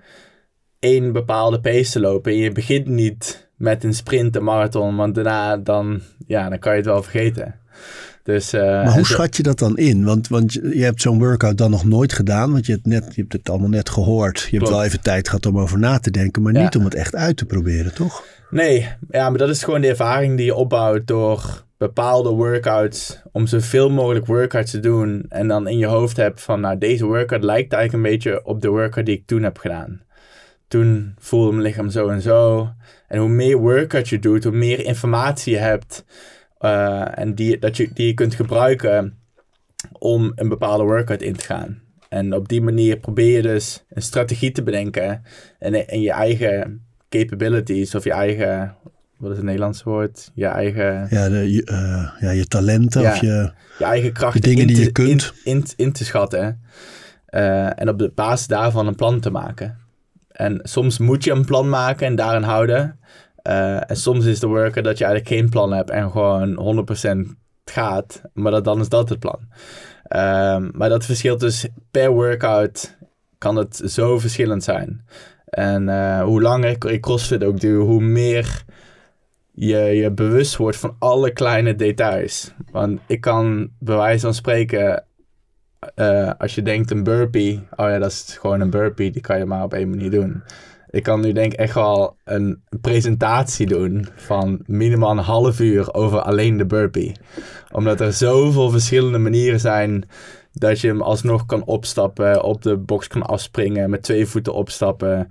één 0.79 1.11
bepaalde 1.11 1.59
pace 1.59 1.91
te 1.91 1.99
lopen. 1.99 2.31
En 2.31 2.37
je 2.37 2.51
begint 2.51 2.87
niet 2.87 3.49
met 3.55 3.83
een 3.83 3.93
sprint, 3.93 4.35
een 4.35 4.43
marathon, 4.43 4.95
want 4.95 5.15
daarna 5.15 5.57
dan, 5.57 6.01
ja, 6.27 6.49
dan 6.49 6.59
kan 6.59 6.71
je 6.71 6.77
het 6.77 6.87
wel 6.87 7.03
vergeten. 7.03 7.59
Dus, 8.25 8.53
eh, 8.53 8.61
Maar 8.61 8.93
hoe 8.93 9.05
schat 9.15 9.37
je 9.37 9.43
dat 9.43 9.59
dan 9.59 9.77
in? 9.77 10.03
Want, 10.03 10.27
want 10.27 10.53
je 10.53 10.83
hebt 10.83 11.01
zo'n 11.01 11.19
workout 11.19 11.57
dan 11.57 11.71
nog 11.71 11.85
nooit 11.85 12.13
gedaan. 12.13 12.51
Want 12.51 12.65
je 12.65 12.71
hebt, 12.71 12.85
net, 12.85 13.15
je 13.15 13.21
hebt 13.21 13.33
het 13.33 13.49
allemaal 13.49 13.69
net 13.69 13.89
gehoord. 13.89 14.47
Je 14.51 14.57
hebt 14.57 14.69
wel 14.69 14.83
even 14.83 15.01
tijd 15.01 15.27
gehad 15.27 15.45
om 15.45 15.59
over 15.59 15.79
na 15.79 15.99
te 15.99 16.11
denken. 16.11 16.41
Maar 16.41 16.53
Ja. 16.53 16.61
niet 16.61 16.75
om 16.75 16.83
het 16.83 16.95
echt 16.95 17.15
uit 17.15 17.37
te 17.37 17.45
proberen, 17.45 17.93
toch? 17.93 18.23
Nee, 18.49 18.87
ja, 19.09 19.29
maar 19.29 19.37
dat 19.37 19.49
is 19.49 19.63
gewoon 19.63 19.81
de 19.81 19.87
ervaring 19.87 20.37
die 20.37 20.45
je 20.45 20.55
opbouwt 20.55 21.07
door 21.07 21.63
bepaalde 21.77 22.29
workouts, 22.29 23.21
om 23.31 23.47
zoveel 23.47 23.89
mogelijk 23.89 24.25
workouts 24.25 24.71
te 24.71 24.79
doen. 24.79 25.25
En 25.29 25.47
dan 25.47 25.67
in 25.67 25.77
je 25.77 25.85
hoofd 25.85 26.17
hebt 26.17 26.41
van, 26.41 26.59
nou, 26.61 26.77
deze 26.77 27.05
workout 27.05 27.43
lijkt 27.43 27.73
eigenlijk 27.73 28.05
een 28.05 28.11
beetje 28.11 28.45
op 28.45 28.61
de 28.61 28.69
workout 28.69 29.05
die 29.05 29.15
ik 29.15 29.25
toen 29.25 29.43
heb 29.43 29.57
gedaan. 29.57 30.01
Toen 30.67 31.15
voelde 31.19 31.51
mijn 31.51 31.61
lichaam 31.63 31.89
zo 31.89 32.07
en 32.07 32.21
zo. 32.21 32.69
En 33.07 33.19
hoe 33.19 33.29
meer 33.29 33.57
workout 33.57 34.09
je 34.09 34.19
doet, 34.19 34.43
hoe 34.43 34.53
meer 34.53 34.85
informatie 34.85 35.53
je 35.53 35.59
hebt. 35.59 36.03
Eh, 36.65 37.19
en 37.23 37.35
die, 37.35 37.59
dat 37.59 37.77
je, 37.77 37.89
die 37.93 38.07
je 38.07 38.13
kunt 38.13 38.35
gebruiken 38.35 39.17
om 39.99 40.31
een 40.35 40.49
bepaalde 40.49 40.83
workout 40.83 41.21
in 41.21 41.35
te 41.35 41.45
gaan. 41.45 41.81
En 42.09 42.33
op 42.33 42.47
die 42.47 42.61
manier 42.61 42.97
probeer 42.97 43.35
je 43.35 43.41
dus 43.41 43.83
een 43.89 44.01
strategie 44.01 44.51
te 44.51 44.63
bedenken 44.63 45.23
en, 45.59 45.87
en 45.87 46.01
je 46.01 46.11
eigen 46.11 46.85
capabilities 47.09 47.95
of 47.95 48.03
je 48.03 48.11
eigen, 48.11 48.75
wat 49.17 49.31
is 49.31 49.37
het 49.37 49.45
Nederlandse 49.45 49.83
woord? 49.89 50.31
Je 50.33 50.45
eigen, 50.45 51.07
Ja, 51.09 51.29
de, 51.29 51.51
je, 51.51 51.63
eh, 51.65 52.21
ja, 52.21 52.31
je 52.31 52.45
talenten 52.47 53.01
Ja. 53.01 53.11
of 53.11 53.21
je... 53.21 53.51
je 53.77 53.85
eigen 53.85 54.11
krachten 54.13 54.41
De 54.41 54.47
dingen 54.47 54.61
in 54.61 54.67
die 54.67 54.75
te, 54.77 54.83
je 54.83 54.91
kunt. 54.91 55.33
In, 55.43 55.55
in, 55.55 55.65
in 55.75 55.91
te 55.91 56.05
schatten. 56.05 56.61
eh, 57.25 57.79
en 57.79 57.89
op 57.89 57.99
de 57.99 58.11
basis 58.15 58.47
daarvan 58.47 58.87
een 58.87 58.95
plan 58.95 59.19
te 59.19 59.29
maken. 59.29 59.77
En 60.31 60.59
soms 60.63 60.97
moet 60.97 61.23
je 61.23 61.31
een 61.31 61.45
plan 61.45 61.69
maken 61.69 62.07
en 62.07 62.15
daarin 62.15 62.43
houden. 62.43 62.99
Eh, 63.45 63.89
en 63.89 63.95
soms 63.95 64.25
is 64.25 64.39
de 64.39 64.47
worker 64.47 64.83
dat 64.83 64.97
je 64.97 65.05
eigenlijk 65.05 65.35
geen 65.35 65.49
plan 65.49 65.73
hebt 65.73 65.89
en 65.89 66.11
gewoon 66.11 66.55
100% 66.55 67.35
gaat. 67.65 68.21
Maar 68.33 68.51
dat, 68.51 68.63
dan 68.63 68.79
is 68.79 68.89
dat 68.89 69.09
het 69.09 69.19
plan. 69.19 69.39
Ehm, 70.03 70.69
maar 70.71 70.89
dat 70.89 71.05
verschilt 71.05 71.39
dus 71.39 71.67
per 71.91 72.11
workout 72.11 72.97
kan 73.37 73.55
het 73.55 73.81
zo 73.85 74.19
verschillend 74.19 74.63
zijn. 74.63 75.05
En 75.45 75.89
eh, 75.89 76.23
hoe 76.23 76.41
langer 76.41 76.91
ik 76.91 77.01
CrossFit 77.01 77.43
ook 77.43 77.59
doe, 77.59 77.83
hoe 77.83 78.01
meer 78.01 78.63
je 79.51 79.77
je 79.77 80.11
bewust 80.11 80.55
wordt 80.55 80.77
van 80.77 80.95
alle 80.99 81.31
kleine 81.31 81.75
details. 81.75 82.53
Want 82.71 82.99
ik 83.07 83.21
kan 83.21 83.69
bij 83.79 83.95
wijze 83.95 84.25
van 84.25 84.33
spreken, 84.33 85.03
eh, 85.95 86.31
als 86.37 86.55
je 86.55 86.61
denkt 86.61 86.91
een 86.91 87.03
burpee, 87.03 87.67
oh 87.75 87.89
ja, 87.89 87.99
dat 87.99 88.11
is 88.11 88.37
gewoon 88.39 88.61
een 88.61 88.69
burpee, 88.69 89.11
die 89.11 89.21
kan 89.21 89.37
je 89.37 89.45
maar 89.45 89.63
op 89.63 89.73
één 89.73 89.89
manier 89.89 90.11
doen. 90.11 90.43
Ik 90.95 91.03
kan 91.03 91.21
nu 91.21 91.31
denk 91.31 91.53
ik 91.53 91.59
echt 91.59 91.73
wel 91.73 92.17
een 92.23 92.63
presentatie 92.81 93.65
doen 93.65 94.07
van 94.15 94.63
minimaal 94.65 95.11
een 95.11 95.17
half 95.17 95.59
uur 95.59 95.93
over 95.93 96.21
alleen 96.21 96.57
de 96.57 96.65
burpee. 96.65 97.11
Omdat 97.71 98.01
er 98.01 98.13
zoveel 98.13 98.69
verschillende 98.69 99.17
manieren 99.17 99.59
zijn 99.59 100.09
dat 100.53 100.81
je 100.81 100.87
hem 100.87 101.01
alsnog 101.01 101.45
kan 101.45 101.65
opstappen, 101.65 102.43
op 102.43 102.61
de 102.61 102.77
box 102.77 103.07
kan 103.07 103.21
afspringen, 103.21 103.89
met 103.89 104.03
twee 104.03 104.25
voeten 104.25 104.53
opstappen. 104.53 105.27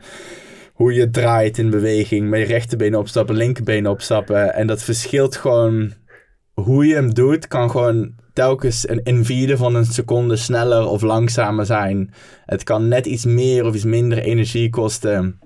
Hoe 0.73 0.95
je 0.95 1.11
draait 1.11 1.59
in 1.59 1.71
beweging, 1.71 2.29
met 2.29 2.41
je 2.41 2.47
rechterbeen 2.47 2.97
opstappen, 2.97 3.37
linkerbeen 3.37 3.89
opstappen. 3.89 4.55
En 4.55 4.67
dat 4.67 4.83
verschilt 4.83 5.37
gewoon 5.37 5.93
hoe 6.55 6.87
je 6.87 6.95
hem 6.95 7.15
doet, 7.15 7.49
kan 7.49 7.71
gewoon 7.71 8.15
telkens 8.33 8.89
een, 8.89 9.01
een 9.05 9.25
vierde 9.25 9.57
van 9.57 9.75
een 9.75 9.87
seconde 9.87 10.37
sneller 10.37 10.87
of 10.87 11.03
langzamer 11.03 11.67
zijn. 11.67 12.15
Het 12.45 12.63
kan 12.63 12.89
net 12.89 13.07
iets 13.07 13.25
meer 13.25 13.65
of 13.65 13.75
iets 13.75 13.85
minder 13.85 14.19
energie 14.19 14.71
kosten. 14.71 15.39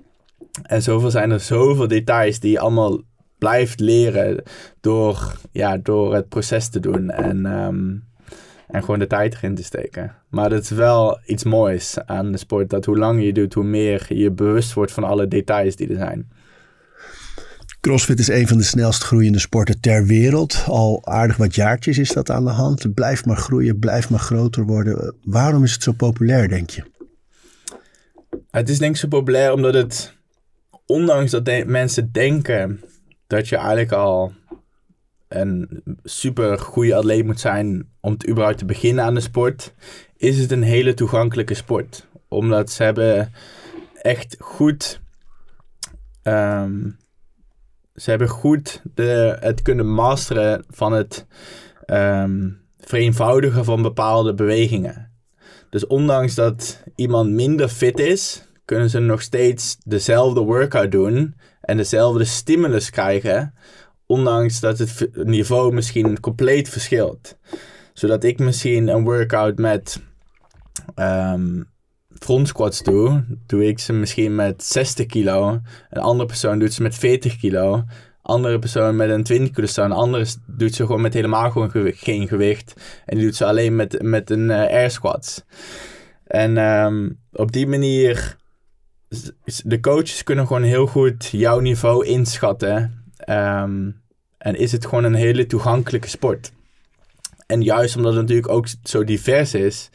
En 0.61 0.81
zoveel 0.81 1.11
zijn 1.11 1.31
er 1.31 1.39
zoveel 1.39 1.87
details 1.87 2.39
die 2.39 2.51
je 2.51 2.59
allemaal 2.59 3.01
blijft 3.37 3.79
leren 3.79 4.43
door, 4.81 5.39
ja, 5.51 5.77
door 5.77 6.13
het 6.15 6.29
proces 6.29 6.69
te 6.69 6.79
doen. 6.79 7.09
En, 7.09 7.45
ehm, 7.45 7.95
en 8.67 8.83
gewoon 8.83 8.99
de 8.99 9.07
tijd 9.07 9.35
erin 9.35 9.55
te 9.55 9.63
steken. 9.63 10.15
Maar 10.29 10.49
dat 10.49 10.61
is 10.61 10.69
wel 10.69 11.19
iets 11.25 11.43
moois 11.43 11.97
aan 12.05 12.31
de 12.31 12.37
sport. 12.37 12.69
Dat 12.69 12.85
hoe 12.85 12.97
langer 12.97 13.23
je 13.23 13.33
doet, 13.33 13.53
hoe 13.53 13.63
meer 13.63 14.05
je 14.13 14.31
bewust 14.31 14.73
wordt 14.73 14.91
van 14.91 15.03
alle 15.03 15.27
details 15.27 15.75
die 15.75 15.89
er 15.89 15.97
zijn. 15.97 16.27
CrossFit 17.81 18.19
is 18.19 18.27
een 18.27 18.47
van 18.47 18.57
de 18.57 18.63
snelst 18.63 19.03
groeiende 19.03 19.39
sporten 19.39 19.79
ter 19.79 20.05
wereld. 20.05 20.63
Al 20.67 21.05
aardig 21.05 21.37
wat 21.37 21.55
jaartjes 21.55 21.97
is 21.97 22.11
dat 22.11 22.29
aan 22.29 22.43
de 22.43 22.51
hand. 22.51 22.83
Het 22.83 22.93
blijft 22.93 23.25
maar 23.25 23.37
groeien, 23.37 23.79
blijft 23.79 24.09
maar 24.09 24.19
groter 24.19 24.65
worden. 24.65 25.15
Waarom 25.23 25.63
is 25.63 25.73
het 25.73 25.83
zo 25.83 25.91
populair, 25.91 26.47
denk 26.47 26.69
je? 26.69 26.83
Het 28.51 28.69
is 28.69 28.77
denk 28.77 28.91
ik 28.91 28.99
zo 28.99 29.07
populair 29.07 29.53
omdat 29.53 29.73
het, 29.73 30.17
ondanks 30.89 31.31
dat 31.31 31.65
mensen 31.65 32.11
denken 32.11 32.81
dat 33.27 33.47
je 33.47 33.55
eigenlijk 33.55 33.91
al 33.91 34.33
een 35.27 35.83
super 36.03 36.59
goede 36.59 36.95
atleet 36.95 37.25
moet 37.25 37.39
zijn 37.39 37.89
om 37.99 38.17
te 38.17 38.27
überhaupt 38.27 38.57
te 38.57 38.65
beginnen 38.65 39.03
aan 39.03 39.13
de 39.13 39.19
sport, 39.19 39.73
is 40.17 40.39
het 40.39 40.51
een 40.51 40.63
hele 40.63 40.93
toegankelijke 40.93 41.53
sport. 41.53 42.07
Omdat 42.27 42.71
ze 42.71 42.83
hebben 42.83 43.33
echt 44.01 44.35
goed, 44.39 45.01
ehm, 46.23 46.89
ze 47.95 48.09
hebben 48.09 48.27
goed 48.27 48.81
de, 48.93 49.37
het 49.39 49.61
kunnen 49.61 49.93
masteren 49.93 50.65
van 50.69 50.93
het 50.93 51.25
ehm, 51.85 52.49
vereenvoudigen 52.79 53.65
van 53.65 53.81
bepaalde 53.81 54.33
bewegingen. 54.33 55.11
Dus 55.69 55.87
ondanks 55.87 56.35
dat 56.35 56.83
iemand 56.95 57.29
minder 57.29 57.67
fit 57.67 57.99
is, 57.99 58.48
kunnen 58.69 58.89
ze 58.89 58.99
nog 58.99 59.21
steeds 59.21 59.77
dezelfde 59.83 60.39
workout 60.39 60.91
doen 60.91 61.35
en 61.61 61.77
dezelfde 61.77 62.23
stimulus 62.23 62.89
krijgen, 62.89 63.53
ondanks 64.05 64.59
dat 64.59 64.77
het 64.77 65.09
niveau 65.13 65.73
misschien 65.73 66.19
compleet 66.19 66.69
verschilt. 66.69 67.37
Zodat 67.93 68.23
ik 68.23 68.39
misschien 68.39 68.87
een 68.87 69.03
workout 69.03 69.57
met 69.57 70.01
ehm 70.95 71.61
front 72.19 72.47
squats 72.47 72.83
doe, 72.83 73.23
doe 73.45 73.67
ik 73.67 73.79
ze 73.79 73.93
misschien 73.93 74.35
met 74.35 74.63
60 74.63 75.05
kilo. 75.05 75.61
Een 75.89 76.01
andere 76.01 76.27
persoon 76.27 76.59
doet 76.59 76.73
ze 76.73 76.81
met 76.81 76.95
40 76.95 77.37
kilo. 77.37 77.83
Andere 78.21 78.59
persoon 78.59 78.95
met 78.95 79.09
een 79.09 79.23
20 79.23 79.51
kilo 79.51 79.67
staan. 79.67 79.91
Andere 79.91 80.25
doet 80.47 80.75
ze 80.75 80.85
gewoon 80.85 81.01
met 81.01 81.13
helemaal 81.13 81.51
gewoon 81.51 81.71
geen 81.95 82.27
gewicht. 82.27 82.73
En 83.05 83.17
die 83.17 83.25
doet 83.25 83.35
ze 83.35 83.45
alleen 83.45 83.75
met, 83.75 84.01
met 84.01 84.29
een 84.29 84.51
eh, 84.51 84.73
air 84.73 84.91
squats. 84.91 85.43
En 86.23 86.57
ehm, 86.57 87.09
op 87.31 87.51
die 87.51 87.67
manier, 87.67 88.37
de 89.63 89.79
coaches 89.79 90.23
kunnen 90.23 90.47
gewoon 90.47 90.63
heel 90.63 90.87
goed 90.87 91.25
jouw 91.25 91.59
niveau 91.59 92.05
inschatten. 92.05 93.03
Ehm, 93.17 93.89
en 94.37 94.55
is 94.55 94.71
het 94.71 94.85
gewoon 94.85 95.03
een 95.03 95.13
hele 95.13 95.45
toegankelijke 95.45 96.09
sport. 96.09 96.51
En 97.45 97.61
juist 97.61 97.95
omdat 97.95 98.11
het 98.11 98.21
natuurlijk 98.21 98.49
ook 98.49 98.67
zo 98.83 99.03
divers 99.03 99.53
is, 99.53 99.89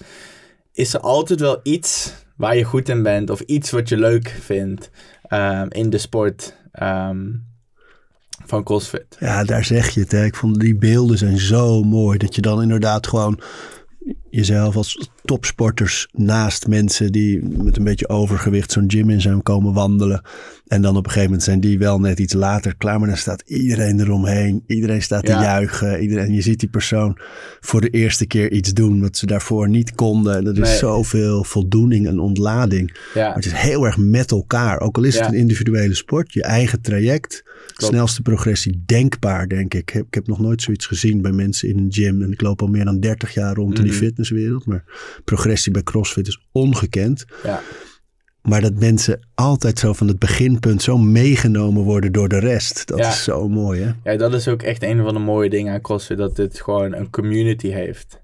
is 0.72 0.94
er 0.94 1.00
altijd 1.00 1.40
wel 1.40 1.60
iets 1.62 2.14
waar 2.36 2.56
je 2.56 2.64
goed 2.64 2.88
in 2.88 3.02
bent 3.02 3.30
of 3.30 3.40
iets 3.40 3.70
wat 3.70 3.88
je 3.88 3.96
leuk 3.96 4.28
vindt 4.28 4.90
ehm, 5.22 5.66
in 5.68 5.90
de 5.90 5.98
sport 5.98 6.56
ehm, 6.72 7.32
van 8.46 8.64
CrossFit. 8.64 9.16
Ja, 9.20 9.44
daar 9.44 9.64
zeg 9.64 9.90
je 9.90 10.00
het. 10.00 10.12
Hè. 10.12 10.24
Ik 10.24 10.36
vond 10.36 10.60
die 10.60 10.76
beelden 10.76 11.18
zijn 11.18 11.38
zo 11.38 11.82
mooi. 11.82 12.18
Dat 12.18 12.34
je 12.34 12.40
dan 12.40 12.62
inderdaad 12.62 13.06
gewoon 13.06 13.40
jezelf 14.34 14.76
als 14.76 15.10
topsporters 15.24 16.08
naast 16.12 16.66
mensen 16.68 17.12
die 17.12 17.42
met 17.42 17.76
een 17.76 17.84
beetje 17.84 18.08
overgewicht 18.08 18.72
zo'n 18.72 18.84
gym 18.90 19.10
in 19.10 19.20
zijn 19.20 19.42
komen 19.42 19.72
wandelen. 19.72 20.22
En 20.66 20.82
dan 20.82 20.90
op 20.96 21.04
een 21.04 21.10
gegeven 21.10 21.24
moment 21.28 21.42
zijn 21.42 21.60
die 21.60 21.78
wel 21.78 22.00
net 22.00 22.18
iets 22.18 22.32
later 22.34 22.76
klaar. 22.76 22.98
Maar 22.98 23.08
dan 23.08 23.16
staat 23.16 23.42
iedereen 23.46 24.00
eromheen. 24.00 24.62
Iedereen 24.66 25.02
staat 25.02 25.24
te 25.26 25.32
juichen. 25.32 26.00
Iedereen, 26.02 26.32
je 26.32 26.40
ziet 26.40 26.60
die 26.60 26.68
persoon 26.68 27.18
voor 27.60 27.80
de 27.80 27.90
eerste 27.90 28.26
keer 28.26 28.52
iets 28.52 28.72
doen 28.72 29.00
wat 29.00 29.16
ze 29.16 29.26
daarvoor 29.26 29.68
niet 29.68 29.94
konden. 29.94 30.36
En 30.36 30.44
dat 30.44 30.56
is 30.58 30.68
Nee. 30.68 30.76
zoveel 30.76 31.44
voldoening 31.44 32.06
en 32.06 32.18
ontlading. 32.18 32.96
Ja, 33.14 33.26
Maar 33.26 33.34
het 33.34 33.44
is 33.46 33.52
heel 33.52 33.84
erg 33.84 33.96
met 33.96 34.30
elkaar. 34.30 34.80
Ook 34.80 34.96
al 34.96 35.02
is 35.04 35.18
het 35.18 35.28
een 35.28 35.34
individuele 35.38 35.94
sport. 35.94 36.32
Je 36.32 36.42
eigen 36.42 36.80
traject. 36.80 37.42
Snelste 37.76 38.22
progressie 38.22 38.82
denkbaar, 38.86 39.48
denk 39.48 39.74
ik. 39.74 39.80
Ik 39.80 39.88
heb, 39.90 40.06
ik 40.06 40.14
heb 40.14 40.26
nog 40.26 40.38
nooit 40.38 40.62
zoiets 40.62 40.86
gezien 40.86 41.22
bij 41.22 41.32
mensen 41.32 41.68
in 41.68 41.78
een 41.78 41.92
gym. 41.92 42.22
En 42.22 42.32
ik 42.32 42.40
loop 42.40 42.60
al 42.62 42.68
meer 42.68 42.84
dan 42.84 43.00
30 43.00 43.34
jaar 43.34 43.54
rond 43.54 43.76
in 43.78 43.82
die 43.84 43.92
Mhm. 43.92 44.00
Fitnesswereld. 44.24 44.66
Maar 44.66 44.84
progressie 45.24 45.72
bij 45.72 45.82
CrossFit 45.82 46.26
is 46.26 46.46
ongekend. 46.52 47.24
ja. 47.42 47.60
Maar 48.42 48.60
dat 48.60 48.74
mensen 48.74 49.28
altijd 49.34 49.78
zo 49.78 49.92
van 49.92 50.08
het 50.08 50.18
beginpunt 50.18 50.82
zo 50.82 50.98
meegenomen 50.98 51.82
worden 51.82 52.12
door 52.12 52.28
de 52.28 52.38
rest. 52.38 52.86
Dat 52.86 52.98
Ja. 52.98 53.08
is 53.08 53.24
zo 53.24 53.48
mooi, 53.48 53.82
hè? 53.82 54.10
Ja, 54.12 54.18
dat 54.18 54.34
is 54.34 54.48
ook 54.48 54.62
echt 54.62 54.82
een 54.82 55.02
van 55.02 55.14
de 55.14 55.20
mooie 55.20 55.50
dingen 55.50 55.72
aan 55.72 55.80
CrossFit, 55.80 56.18
dat 56.18 56.36
dit 56.36 56.60
gewoon 56.60 56.94
een 56.94 57.10
community 57.10 57.68
heeft. 57.68 58.20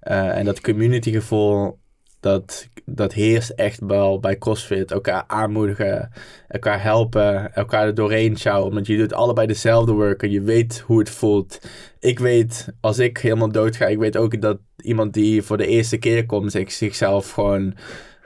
Eh, 0.00 0.36
en 0.38 0.44
dat 0.44 0.60
communitygevoel, 0.60 1.79
dat, 2.20 2.68
dat 2.84 3.12
heerst 3.12 3.50
echt 3.50 3.80
wel 3.86 4.20
bij 4.20 4.38
CrossFit. 4.38 4.90
Elkaar 4.90 5.24
aanmoedigen, 5.26 6.10
elkaar 6.48 6.82
helpen, 6.82 7.54
elkaar 7.54 7.86
er 7.86 7.94
doorheen 7.94 8.36
sjouwen. 8.36 8.68
Omdat 8.68 8.86
je 8.86 8.96
doet 8.96 9.12
allebei 9.12 9.46
dezelfde 9.46 9.92
worken, 9.92 10.30
je 10.30 10.42
weet 10.42 10.78
hoe 10.86 10.98
het 10.98 11.10
voelt. 11.10 11.60
Ik 11.98 12.18
weet, 12.18 12.68
als 12.80 12.98
ik 12.98 13.18
helemaal 13.18 13.52
dood 13.52 13.76
ga, 13.76 13.86
ik 13.86 13.98
weet 13.98 14.16
ook 14.16 14.40
dat 14.40 14.58
iemand 14.76 15.14
die 15.14 15.42
voor 15.42 15.56
de 15.56 15.66
eerste 15.66 15.96
keer 15.96 16.26
komt, 16.26 16.52
zich, 16.52 16.72
zichzelf 16.72 17.30
gewoon, 17.30 17.74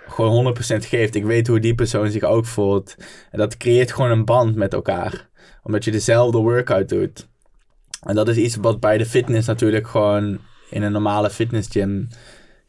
gewoon 0.08 0.54
100% 0.56 0.58
geeft. 0.76 1.14
Ik 1.14 1.24
weet 1.24 1.46
hoe 1.46 1.60
die 1.60 1.74
persoon 1.74 2.10
zich 2.10 2.22
ook 2.22 2.46
voelt. 2.46 2.94
En 3.30 3.38
dat 3.38 3.56
creëert 3.56 3.92
gewoon 3.92 4.10
een 4.10 4.24
band 4.24 4.54
met 4.54 4.72
elkaar 4.72 5.32
omdat 5.64 5.84
je 5.84 5.90
dezelfde 5.90 6.38
workout 6.38 6.88
doet. 6.88 7.28
En 8.02 8.14
dat 8.14 8.28
is 8.28 8.36
iets 8.36 8.56
wat 8.56 8.80
bij 8.80 8.98
de 8.98 9.06
fitness 9.06 9.46
natuurlijk 9.46 9.86
gewoon 9.86 10.38
in 10.70 10.82
een 10.82 10.92
normale 10.92 11.30
fitnessgym 11.30 12.08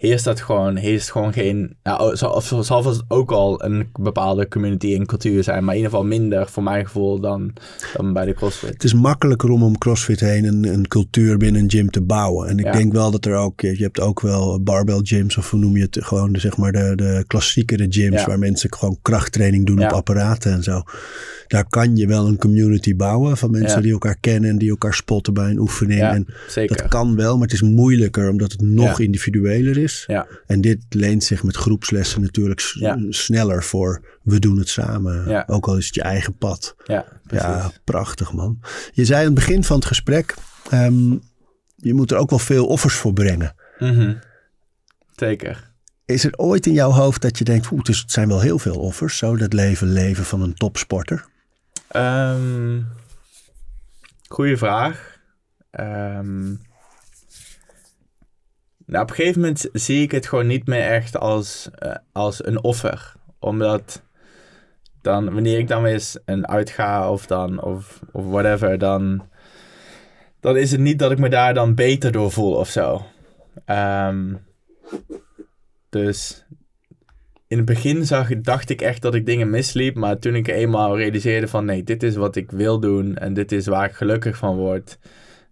heerst 0.05 0.23
dat 0.25 0.41
gewoon, 0.41 0.75
heerst 0.75 1.11
gewoon 1.11 1.33
geen, 1.33 1.75
nou, 1.83 2.15
zal, 2.15 2.31
of 2.33 2.45
zal 2.61 2.83
vast 2.83 3.03
ook 3.07 3.31
al 3.31 3.63
een 3.63 3.89
bepaalde 3.99 4.47
community 4.47 4.95
en 4.95 5.05
cultuur 5.05 5.43
zijn, 5.43 5.63
maar 5.63 5.73
in 5.75 5.79
ieder 5.81 5.91
geval 5.91 6.07
minder 6.07 6.47
voor 6.49 6.63
mijn 6.63 6.85
gevoel 6.85 7.19
dan, 7.19 7.53
dan 7.97 8.13
bij 8.13 8.25
de 8.25 8.33
CrossFit. 8.33 8.73
Het 8.73 8.83
is 8.83 8.93
makkelijker 8.93 9.49
om 9.49 9.63
om 9.63 9.77
CrossFit 9.77 10.19
heen 10.19 10.45
een, 10.45 10.63
een 10.73 10.87
cultuur 10.87 11.37
binnen 11.37 11.61
een 11.61 11.69
gym 11.69 11.89
te 11.89 12.01
bouwen. 12.01 12.47
En 12.49 12.57
ik 12.57 12.65
Ja. 12.65 12.71
denk 12.71 12.93
wel 12.93 13.11
dat 13.11 13.25
er 13.25 13.35
ook, 13.35 13.61
je 13.61 13.75
hebt 13.83 13.99
ook 13.99 14.21
wel 14.21 14.61
barbell 14.63 14.99
gyms 15.03 15.37
of 15.37 15.51
hoe 15.51 15.59
noem 15.59 15.77
je 15.77 15.83
het, 15.83 15.97
gewoon 16.01 16.33
de, 16.33 16.39
zeg 16.39 16.57
maar 16.57 16.71
de, 16.71 16.93
de 16.95 17.23
klassiekere 17.27 17.85
gyms 17.89 18.19
Ja. 18.21 18.25
waar 18.27 18.39
mensen 18.39 18.73
gewoon 18.73 18.97
krachttraining 19.01 19.65
doen 19.65 19.77
Ja. 19.79 19.85
op 19.87 19.91
apparaten 19.93 20.51
en 20.51 20.63
zo. 20.63 20.81
Daar 21.47 21.65
kan 21.69 21.95
je 21.95 22.07
wel 22.07 22.27
een 22.27 22.37
community 22.37 22.95
bouwen 22.95 23.37
van 23.37 23.51
mensen 23.51 23.81
die 23.81 23.91
elkaar 23.91 24.17
kennen 24.19 24.49
en 24.49 24.57
die 24.57 24.69
elkaar 24.69 24.93
spotten 24.93 25.33
bij 25.33 25.49
een 25.49 25.59
oefening. 25.59 26.01
En 26.01 26.27
zeker. 26.47 26.77
dat 26.77 26.87
kan 26.87 27.15
wel, 27.15 27.33
maar 27.33 27.43
het 27.47 27.53
is 27.53 27.61
moeilijker 27.61 28.29
omdat 28.29 28.51
het 28.51 28.61
nog 28.61 28.99
individueler 28.99 29.77
is. 29.77 29.94
Ja, 30.07 30.27
En 30.45 30.61
dit 30.61 30.85
leent 30.89 31.23
zich 31.23 31.43
met 31.43 31.55
groepslessen 31.55 32.21
natuurlijk 32.21 32.59
Ja. 32.59 32.97
sneller 33.09 33.63
voor 33.63 34.19
we 34.23 34.39
doen 34.39 34.57
het 34.57 34.69
samen. 34.69 35.29
Ja. 35.29 35.43
Ook 35.47 35.67
al 35.67 35.77
is 35.77 35.85
het 35.85 35.95
je 35.95 36.01
eigen 36.01 36.37
pad. 36.37 36.75
ja. 36.85 37.05
Ja, 37.29 37.71
prachtig 37.83 38.33
man. 38.33 38.59
Je 38.93 39.05
zei 39.05 39.19
aan 39.19 39.25
het 39.25 39.33
begin 39.35 39.63
van 39.63 39.75
het 39.75 39.85
gesprek, 39.85 40.33
ehm, 40.69 41.11
je 41.75 41.93
moet 41.93 42.11
er 42.11 42.17
ook 42.17 42.29
wel 42.29 42.39
veel 42.39 42.65
offers 42.67 42.93
voor 42.95 43.13
brengen. 43.13 43.55
Mhm. 43.79 44.13
Zeker. 45.15 45.73
Is 46.05 46.23
er 46.23 46.37
ooit 46.37 46.65
in 46.65 46.73
jouw 46.73 46.91
hoofd 46.91 47.21
dat 47.21 47.37
je 47.37 47.43
denkt, 47.43 47.71
oeh, 47.71 47.83
het 47.83 48.03
zijn 48.11 48.27
wel 48.27 48.39
heel 48.39 48.59
veel 48.59 48.75
offers, 48.79 49.17
zo 49.17 49.37
dat 49.37 49.53
leven 49.53 49.87
leven 49.91 50.25
van 50.25 50.41
een 50.41 50.53
topsporter? 50.53 51.25
Ehm 51.87 52.81
goeie 54.27 54.57
vraag. 54.57 55.17
Ehm, 55.71 56.55
nou, 58.85 59.03
op 59.03 59.09
een 59.09 59.15
gegeven 59.15 59.41
moment 59.41 59.69
zie 59.73 60.01
ik 60.01 60.11
het 60.11 60.27
gewoon 60.27 60.47
niet 60.47 60.67
meer 60.67 60.81
echt 60.87 61.17
als, 61.17 61.69
eh, 61.75 61.95
als 62.11 62.45
een 62.45 62.63
offer. 62.63 63.13
Omdat 63.39 64.03
dan, 65.01 65.33
wanneer 65.33 65.57
ik 65.57 65.67
dan 65.67 65.81
weer 65.81 65.93
eens 65.93 66.17
een 66.25 66.47
uitga 66.47 67.11
of 67.11 67.25
dan, 67.25 67.61
of, 67.61 67.99
of 68.11 68.25
whatever, 68.25 68.77
dan, 68.77 69.27
dan 70.39 70.57
is 70.57 70.71
het 70.71 70.79
niet 70.81 70.99
dat 70.99 71.11
ik 71.11 71.19
me 71.19 71.29
daar 71.29 71.53
dan 71.53 71.75
beter 71.75 72.11
door 72.11 72.31
voel 72.31 72.53
of 72.53 72.69
zo. 72.69 73.05
Ehm, 73.65 74.33
dus 75.89 76.45
in 77.47 77.57
het 77.57 77.65
begin 77.65 78.05
zag, 78.05 78.41
dacht 78.41 78.69
ik 78.69 78.81
echt 78.81 79.01
dat 79.01 79.15
ik 79.15 79.25
dingen 79.25 79.49
misliep. 79.49 79.95
Maar 79.95 80.19
toen 80.19 80.35
ik 80.35 80.47
eenmaal 80.47 80.97
realiseerde 80.97 81.47
van 81.47 81.65
nee, 81.65 81.83
dit 81.83 82.03
is 82.03 82.15
wat 82.15 82.35
ik 82.35 82.51
wil 82.51 82.79
doen. 82.79 83.15
En 83.17 83.33
dit 83.33 83.51
is 83.51 83.67
waar 83.67 83.89
ik 83.89 83.95
gelukkig 83.95 84.37
van 84.37 84.55
word. 84.55 84.97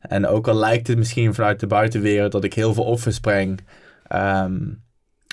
En 0.08 0.28
ook 0.28 0.48
al 0.48 0.56
lijkt 0.56 0.88
het 0.88 0.98
misschien 0.98 1.34
vanuit 1.34 1.60
de 1.60 1.68
buitenwereld 1.68 2.32
dat 2.32 2.44
ik 2.44 2.54
heel 2.54 2.74
veel 2.74 2.84
offers 2.84 3.20
breng. 3.20 3.60
ehm, 4.08 4.62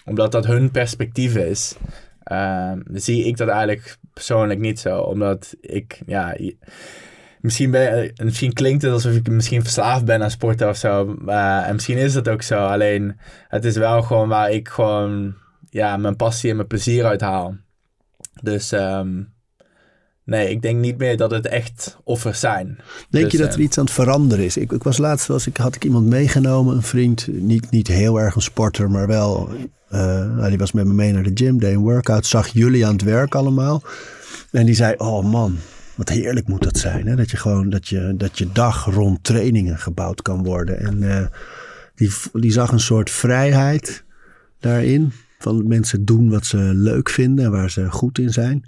omdat 0.05 0.33
dat 0.33 0.47
hun 0.47 0.71
perspectief 0.71 1.37
is. 1.37 1.77
ehm, 2.23 2.81
zie 2.93 3.25
ik 3.25 3.37
dat 3.37 3.49
eigenlijk 3.49 3.97
persoonlijk 4.12 4.61
niet 4.61 4.81
zo. 4.81 5.01
Omdat 5.01 5.55
ik, 5.61 6.01
ja... 6.07 6.37
Misschien, 7.41 7.71
ben, 7.71 8.12
misschien 8.25 8.53
klinkt 8.53 8.83
het 8.83 8.93
alsof 8.93 9.14
ik 9.14 9.29
misschien 9.29 9.62
verslaafd 9.62 10.05
ben 10.05 10.23
aan 10.23 10.31
sporten 10.31 10.68
of 10.68 10.77
zo. 10.77 11.16
eh, 11.27 11.68
en 11.68 11.75
misschien 11.75 11.97
is 11.97 12.12
dat 12.12 12.29
ook 12.29 12.43
zo. 12.43 12.66
Alleen 12.66 13.18
het 13.49 13.64
is 13.64 13.77
wel 13.77 14.03
gewoon 14.03 14.29
waar 14.29 14.51
ik 14.51 14.68
gewoon 14.68 15.35
ja, 15.71 15.97
mijn 15.97 16.16
passie 16.16 16.51
en 16.51 16.57
mijn 16.57 16.68
plezier 16.68 17.05
uit 17.05 17.21
haal. 17.21 17.57
Dus 18.43 18.73
ehm, 18.73 19.23
nee, 20.31 20.51
ik 20.51 20.62
denk 20.62 20.81
niet 20.81 20.99
meer 20.99 21.16
dat 21.16 21.31
het 21.31 21.47
echt 21.47 21.99
offers 22.05 22.41
zijn. 22.41 22.78
Denk 23.11 23.24
Dus, 23.24 23.33
je 23.33 23.39
dat 23.39 23.49
eh, 23.49 23.55
er 23.55 23.61
iets 23.61 23.78
aan 23.78 23.85
het 23.85 23.93
veranderen 23.93 24.45
is? 24.45 24.57
Ik, 24.57 24.72
ik 24.72 24.83
was 24.83 24.99
laatst, 24.99 25.26
was 25.26 25.47
ik, 25.47 25.57
had 25.57 25.74
ik 25.74 25.85
iemand 25.85 26.07
meegenomen, 26.07 26.76
een 26.76 26.83
vriend, 26.83 27.26
niet, 27.33 27.70
niet 27.70 27.89
heel 27.89 28.20
erg 28.20 28.35
een 28.35 28.43
sporter, 28.43 28.91
maar 28.91 29.07
wel, 29.07 29.51
eh, 29.89 30.01
nou, 30.35 30.49
die 30.49 30.59
was 30.59 30.72
met 30.72 30.87
me 30.87 30.93
mee 30.93 31.12
naar 31.12 31.22
de 31.22 31.31
gym, 31.35 31.59
deed 31.59 31.74
een 31.74 31.81
workout, 31.81 32.26
zag 32.26 32.49
jullie 32.49 32.87
aan 32.87 32.93
het 32.93 33.03
werk 33.03 33.35
allemaal. 33.35 33.83
En 34.51 34.66
die 34.66 34.74
zei, 34.74 34.95
oh 34.97 35.24
man, 35.24 35.57
wat 35.95 36.09
heerlijk 36.09 36.49
moet 36.49 36.62
dat 36.62 36.78
zijn. 36.78 37.07
Hè? 37.07 37.16
Dat 37.16 37.31
je 37.31 37.37
gewoon, 37.37 37.70
dat 37.70 37.89
je, 37.89 38.14
dat 38.16 38.39
je 38.39 38.53
dag 38.53 38.85
rond 38.85 39.24
trainingen 39.24 39.78
gebouwd 39.78 40.22
kan 40.22 40.45
worden. 40.45 40.81
En 40.81 41.16
eh, 41.16 41.26
die, 41.95 42.11
die 42.33 42.53
zag 42.53 42.72
een 42.72 42.81
soort 42.81 43.11
vrijheid 43.11 44.05
daarin. 44.61 45.12
Van 45.39 45.68
mensen 45.68 46.05
doen 46.05 46.31
wat 46.31 46.47
ze 46.47 46.57
leuk 46.57 47.11
vinden 47.11 47.45
en 47.45 47.51
waar 47.51 47.70
ze 47.70 47.91
goed 47.91 48.18
in 48.18 48.31
zijn. 48.31 48.64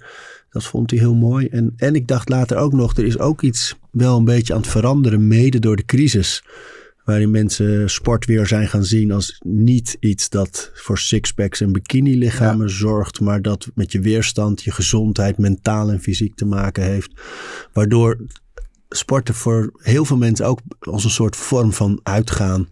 Dat 0.52 0.64
vond 0.64 0.90
hij 0.90 0.98
heel 0.98 1.14
mooi. 1.14 1.46
En, 1.46 1.72
en 1.76 1.94
ik 1.94 2.08
dacht 2.08 2.28
later 2.28 2.56
ook 2.56 2.72
nog, 2.72 2.96
er 2.96 3.04
is 3.04 3.18
ook 3.18 3.42
iets 3.42 3.78
wel 3.90 4.18
een 4.18 4.24
beetje 4.24 4.54
aan 4.54 4.60
het 4.60 4.70
veranderen, 4.70 5.26
mede 5.26 5.58
door 5.58 5.76
de 5.76 5.84
crisis. 5.84 6.44
Waarin 7.04 7.30
mensen 7.30 7.90
sport 7.90 8.24
weer 8.24 8.46
zijn 8.46 8.68
gaan 8.68 8.84
zien 8.84 9.12
als 9.12 9.40
niet 9.44 9.96
iets 10.00 10.28
dat 10.28 10.70
voor 10.74 10.98
sixpacks 10.98 11.60
en 11.60 11.72
bikini-lichamen 11.72 12.70
zorgt, 12.70 13.20
maar 13.20 13.42
dat 13.42 13.70
met 13.74 13.92
je 13.92 14.00
weerstand, 14.00 14.62
je 14.62 14.70
gezondheid, 14.70 15.38
mentaal 15.38 15.90
en 15.90 16.00
fysiek 16.00 16.34
te 16.34 16.44
maken 16.44 16.82
heeft. 16.82 17.10
Waardoor 17.72 18.26
sporten 18.88 19.34
voor 19.34 19.72
heel 19.76 20.04
veel 20.04 20.16
mensen 20.16 20.46
ook 20.46 20.60
als 20.80 21.04
een 21.04 21.10
soort 21.10 21.36
vorm 21.36 21.72
van 21.72 22.00
uitgaan 22.02 22.68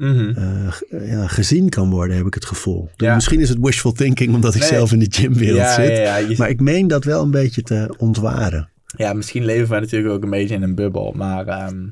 Mhm. 0.00 0.32
eh, 0.36 1.10
ja, 1.10 1.26
gezien 1.26 1.68
kan 1.68 1.90
worden, 1.90 2.16
heb 2.16 2.26
ik 2.26 2.34
het 2.34 2.44
gevoel. 2.44 2.88
Ja. 2.96 3.14
Misschien 3.14 3.40
is 3.40 3.48
het 3.48 3.58
wishful 3.60 3.92
thinking 3.92 4.34
omdat 4.34 4.54
ik 4.54 4.60
Nee. 4.60 4.68
zelf 4.70 4.92
in 4.92 4.98
de 4.98 5.06
gymwereld 5.10 5.56
ja, 5.58 5.74
zit. 5.74 5.96
je- 6.28 6.34
Maar 6.38 6.48
ik 6.48 6.60
meen 6.60 6.88
dat 6.88 7.04
wel 7.04 7.22
een 7.22 7.30
beetje 7.30 7.62
te 7.62 7.94
ontwaren. 7.98 8.68
ja, 8.96 9.12
misschien 9.12 9.44
leven 9.44 9.74
we 9.74 9.80
natuurlijk 9.80 10.14
ook 10.14 10.22
een 10.22 10.30
beetje 10.30 10.54
in 10.54 10.62
een 10.62 10.74
bubbel. 10.74 11.12
Maar 11.16 11.46
ehm, 11.46 11.86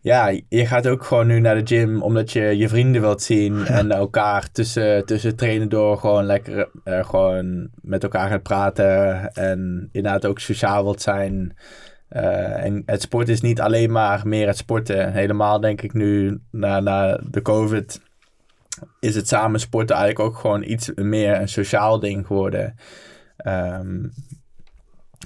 ja, 0.00 0.32
je 0.48 0.66
gaat 0.66 0.88
ook 0.88 1.04
gewoon 1.04 1.26
nu 1.26 1.40
naar 1.40 1.64
de 1.64 1.76
gym 1.76 2.02
omdat 2.02 2.32
je 2.32 2.40
je 2.40 2.68
vrienden 2.68 3.00
wilt 3.00 3.22
zien. 3.22 3.66
En 3.66 3.90
elkaar 3.90 4.48
tussen, 4.52 5.06
tussen 5.06 5.36
trainen 5.36 5.68
door 5.68 5.98
gewoon 5.98 6.24
lekker 6.24 6.68
eh, 6.84 7.04
gewoon 7.04 7.68
met 7.82 8.02
elkaar 8.02 8.28
gaat 8.30 8.42
praten. 8.42 9.32
En 9.34 9.88
inderdaad 9.92 10.26
ook 10.26 10.38
sociaal 10.38 10.82
wilt 10.84 11.02
zijn. 11.02 11.56
Eh, 12.12 12.64
en 12.64 12.82
het 12.86 13.02
sport 13.02 13.28
is 13.28 13.40
niet 13.40 13.60
alleen 13.60 13.92
maar 13.92 14.22
meer 14.24 14.46
het 14.46 14.56
sporten. 14.56 15.12
Helemaal 15.12 15.60
denk 15.60 15.82
ik 15.82 15.92
nu 15.92 16.40
na, 16.50 16.80
na 16.80 17.20
de 17.30 17.42
COVID 17.42 18.00
is 19.00 19.14
het 19.14 19.28
samen 19.28 19.60
sporten 19.60 19.96
eigenlijk 19.96 20.28
ook 20.28 20.40
gewoon 20.40 20.62
iets 20.62 20.90
meer 20.94 21.40
een 21.40 21.48
sociaal 21.48 22.00
ding 22.00 22.26
geworden. 22.26 22.74
Ehm, 23.36 24.04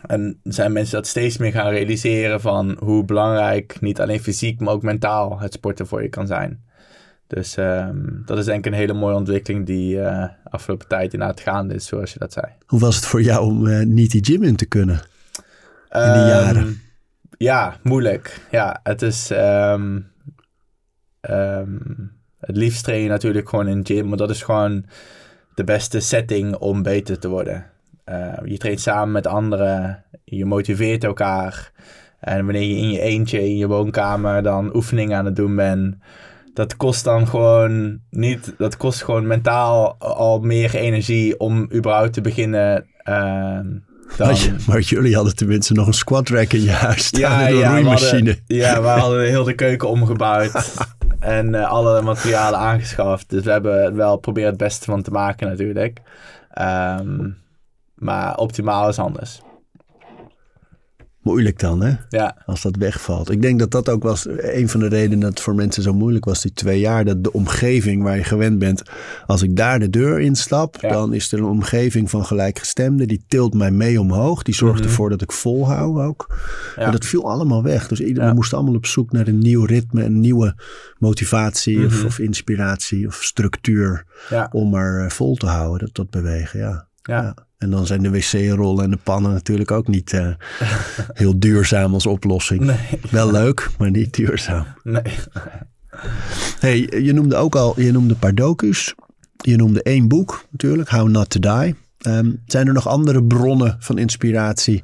en 0.07 0.41
zijn 0.43 0.73
mensen 0.73 0.95
dat 0.95 1.07
steeds 1.07 1.37
meer 1.37 1.53
gaan 1.53 1.71
realiseren 1.71 2.41
van 2.41 2.77
hoe 2.81 3.05
belangrijk 3.05 3.81
niet 3.81 4.01
alleen 4.01 4.21
fysiek, 4.21 4.61
maar 4.61 4.75
ook 4.75 4.83
mentaal 4.83 5.41
het 5.41 5.53
sporten 5.53 5.87
voor 5.87 6.03
je 6.03 6.09
kan 6.09 6.27
zijn. 6.27 6.65
Dus 7.27 7.57
ehm, 7.57 7.99
dat 8.25 8.39
is 8.39 8.45
denk 8.45 8.67
ik 8.67 8.73
een 8.73 8.79
hele 8.79 8.93
mooie 8.93 9.15
ontwikkeling 9.17 9.67
die 9.67 10.01
eh 10.01 10.29
afgelopen 10.45 10.89
tijd 10.89 11.13
inderdaad 11.13 11.41
gaande 11.41 11.75
is, 11.75 11.87
zoals 11.87 12.13
je 12.13 12.19
dat 12.19 12.33
zei. 12.33 12.47
Hoe 12.67 12.81
was 12.81 12.97
het 12.97 13.05
voor 13.05 13.23
jou 13.23 13.47
om 13.47 13.67
eh, 13.67 13.87
niet 13.87 14.11
die 14.11 14.25
gym 14.25 14.43
in 14.43 14.57
te 14.57 14.67
kunnen? 14.67 15.01
Die 15.91 16.01
Ehm, 16.03 16.27
jaren? 16.27 16.81
Ja, 17.39 17.77
moeilijk. 17.83 18.41
Ja, 18.51 18.81
het 18.83 19.03
is. 19.03 19.31
ehm, 19.31 20.01
ehm, 21.21 21.69
Het 22.41 22.57
liefst 22.57 22.85
train 22.85 23.03
je 23.03 23.09
natuurlijk 23.09 23.49
gewoon 23.49 23.69
in 23.69 23.87
gym, 23.87 24.09
maar 24.09 24.17
dat 24.17 24.31
is 24.31 24.43
gewoon 24.43 24.85
de 25.55 25.65
beste 25.65 26.01
setting 26.01 26.57
om 26.57 26.83
beter 26.83 27.19
te 27.19 27.29
worden. 27.29 27.67
Uh, 28.09 28.33
je 28.45 28.57
traint 28.59 28.81
samen 28.81 29.13
met 29.13 29.27
anderen, 29.27 30.05
je 30.25 30.45
motiveert 30.45 31.05
elkaar. 31.05 31.73
En 32.21 32.45
wanneer 32.45 32.63
je 32.63 32.77
in 32.77 32.91
je 32.91 33.01
eentje 33.01 33.41
in 33.49 33.57
je 33.57 33.67
woonkamer 33.67 34.43
dan 34.43 34.77
oefeningen 34.77 35.19
aan 35.19 35.25
het 35.25 35.37
doen 35.37 35.57
bent, 35.57 35.97
dat 36.55 36.77
kost 36.77 37.05
dan 37.05 37.27
gewoon 37.29 38.01
niet, 38.11 38.55
dat 38.59 38.77
kost 38.77 39.05
gewoon 39.05 39.27
mentaal 39.27 39.97
al 39.99 40.41
meer 40.41 40.75
energie 40.75 41.39
om 41.39 41.69
überhaupt 41.75 42.13
te 42.13 42.21
beginnen. 42.21 42.87
Uh, 43.09 43.59
Maar 44.67 44.81
jullie 44.81 45.15
hadden 45.15 45.37
tenminste 45.37 45.73
nog 45.73 45.87
een 45.87 45.93
squat 45.95 46.29
rack 46.29 46.53
in 46.53 46.63
je 46.63 46.71
huis 46.71 47.07
staan 47.07 47.21
ja, 47.21 47.49
een 47.49 47.57
ja, 47.57 47.71
roeimachine. 47.71 48.23
We 48.23 48.37
hadden, 48.37 48.57
ja, 48.57 48.81
we 48.81 48.89
hadden 49.01 49.27
heel 49.27 49.45
de 49.45 49.55
keuken 49.55 49.89
omgebouwd 49.89 50.75
en 51.21 51.55
uh, 51.55 51.71
alle 51.71 52.03
materialen 52.03 52.59
aangeschaft. 52.59 53.31
Dus 53.31 53.45
we 53.45 53.51
hebben 53.51 53.97
wel 53.97 54.17
proberen 54.17 54.49
het 54.49 54.59
beste 54.59 54.85
van 54.85 55.03
te 55.03 55.11
maken 55.11 55.49
natuurlijk. 55.49 56.01
Um, 57.01 57.37
maar 57.95 58.37
optimaal 58.37 58.89
is 58.89 58.99
anders 58.99 59.41
moeilijk 61.27 61.59
dan, 61.59 61.83
hè? 61.83 61.95
Ja. 62.09 62.37
Als 62.47 62.63
dat 62.63 62.77
wegvalt. 62.77 63.31
Ik 63.31 63.43
denk 63.43 63.59
dat 63.59 63.71
dat 63.71 63.89
ook 63.89 64.03
was 64.03 64.27
een 64.29 64.69
van 64.69 64.81
de 64.81 64.89
redenen 64.89 65.21
dat 65.21 65.31
het 65.31 65.41
voor 65.41 65.55
mensen 65.55 65.83
zo 65.83 65.95
moeilijk 65.95 66.25
was, 66.25 66.43
die 66.43 66.53
twee 66.53 66.81
jaar. 66.81 67.05
Dat 67.05 67.25
de 67.25 67.33
omgeving 67.33 68.03
waar 68.03 68.17
je 68.17 68.25
gewend 68.25 68.59
bent, 68.59 68.83
als 69.27 69.43
ik 69.43 69.57
daar 69.57 69.79
de 69.79 69.91
deur 69.91 70.21
instap, 70.21 70.77
ja. 70.81 70.89
dan 70.89 71.15
is 71.15 71.33
er 71.33 71.39
een 71.39 71.45
omgeving 71.45 72.11
van 72.11 72.25
gelijkgestemden. 72.27 73.09
Die 73.09 73.25
tilt 73.29 73.55
mij 73.55 73.71
mee 73.71 74.01
omhoog. 74.01 74.43
Die 74.43 74.55
zorgt 74.55 74.81
mhm. 74.81 74.89
ervoor 74.89 75.11
dat 75.11 75.23
ik 75.23 75.33
volhoud 75.33 75.99
ook. 75.99 76.35
Ja. 76.77 76.83
En 76.83 76.93
dat 76.93 77.05
viel 77.05 77.31
allemaal 77.31 77.63
weg. 77.63 77.89
Dus 77.89 78.01
iedereen 78.01 78.35
moest 78.35 78.55
allemaal 78.55 78.75
op 78.75 78.87
zoek 78.87 79.13
naar 79.13 79.27
een 79.27 79.39
nieuw 79.39 79.65
ritme, 79.65 80.05
een 80.05 80.21
nieuwe 80.21 80.55
motivatie 80.99 81.87
of, 81.87 81.97
mhm. 81.97 82.07
of, 82.07 82.19
inspiratie 82.19 83.07
of 83.07 83.15
structuur. 83.15 84.05
Om 84.51 84.71
maar 84.71 85.05
eh, 85.05 85.11
vol 85.11 85.35
te 85.35 85.47
houden, 85.47 85.79
dat, 85.79 85.95
dat 85.95 86.11
bewegen, 86.11 86.61
ja. 86.61 86.87
ja. 87.03 87.46
En 87.59 87.71
dan 87.71 87.87
zijn 87.87 88.03
de 88.03 88.11
wc-rollen 88.11 88.85
en 88.85 88.91
de 88.91 88.99
pannen 89.03 89.33
natuurlijk 89.33 89.71
ook 89.71 89.89
niet 89.89 90.13
uh, 90.13 90.29
heel 91.13 91.39
duurzaam 91.39 91.95
als 91.95 92.07
oplossing. 92.07 92.61
Nee. 92.61 93.01
Wel 93.11 93.31
leuk, 93.31 93.71
maar 93.79 93.91
niet 93.91 94.15
duurzaam. 94.15 94.67
Nee. 94.83 95.03
hey, 96.61 96.79
je 97.03 97.13
noemde 97.13 97.37
ook 97.37 97.57
al, 97.57 97.81
je 97.81 97.93
noemde 97.93 98.13
een 98.13 98.19
paar 98.19 98.35
docus. 98.35 98.95
Je 99.37 99.57
noemde 99.57 99.83
één 99.83 100.09
boek 100.09 100.45
natuurlijk, 100.51 100.89
How 100.89 101.09
Not 101.09 101.31
To 101.31 101.41
Die. 101.41 101.75
Um, 102.07 102.43
zijn 102.47 102.67
er 102.67 102.73
nog 102.73 102.89
andere 102.89 103.25
bronnen 103.25 103.77
van 103.79 103.99
inspiratie 103.99 104.83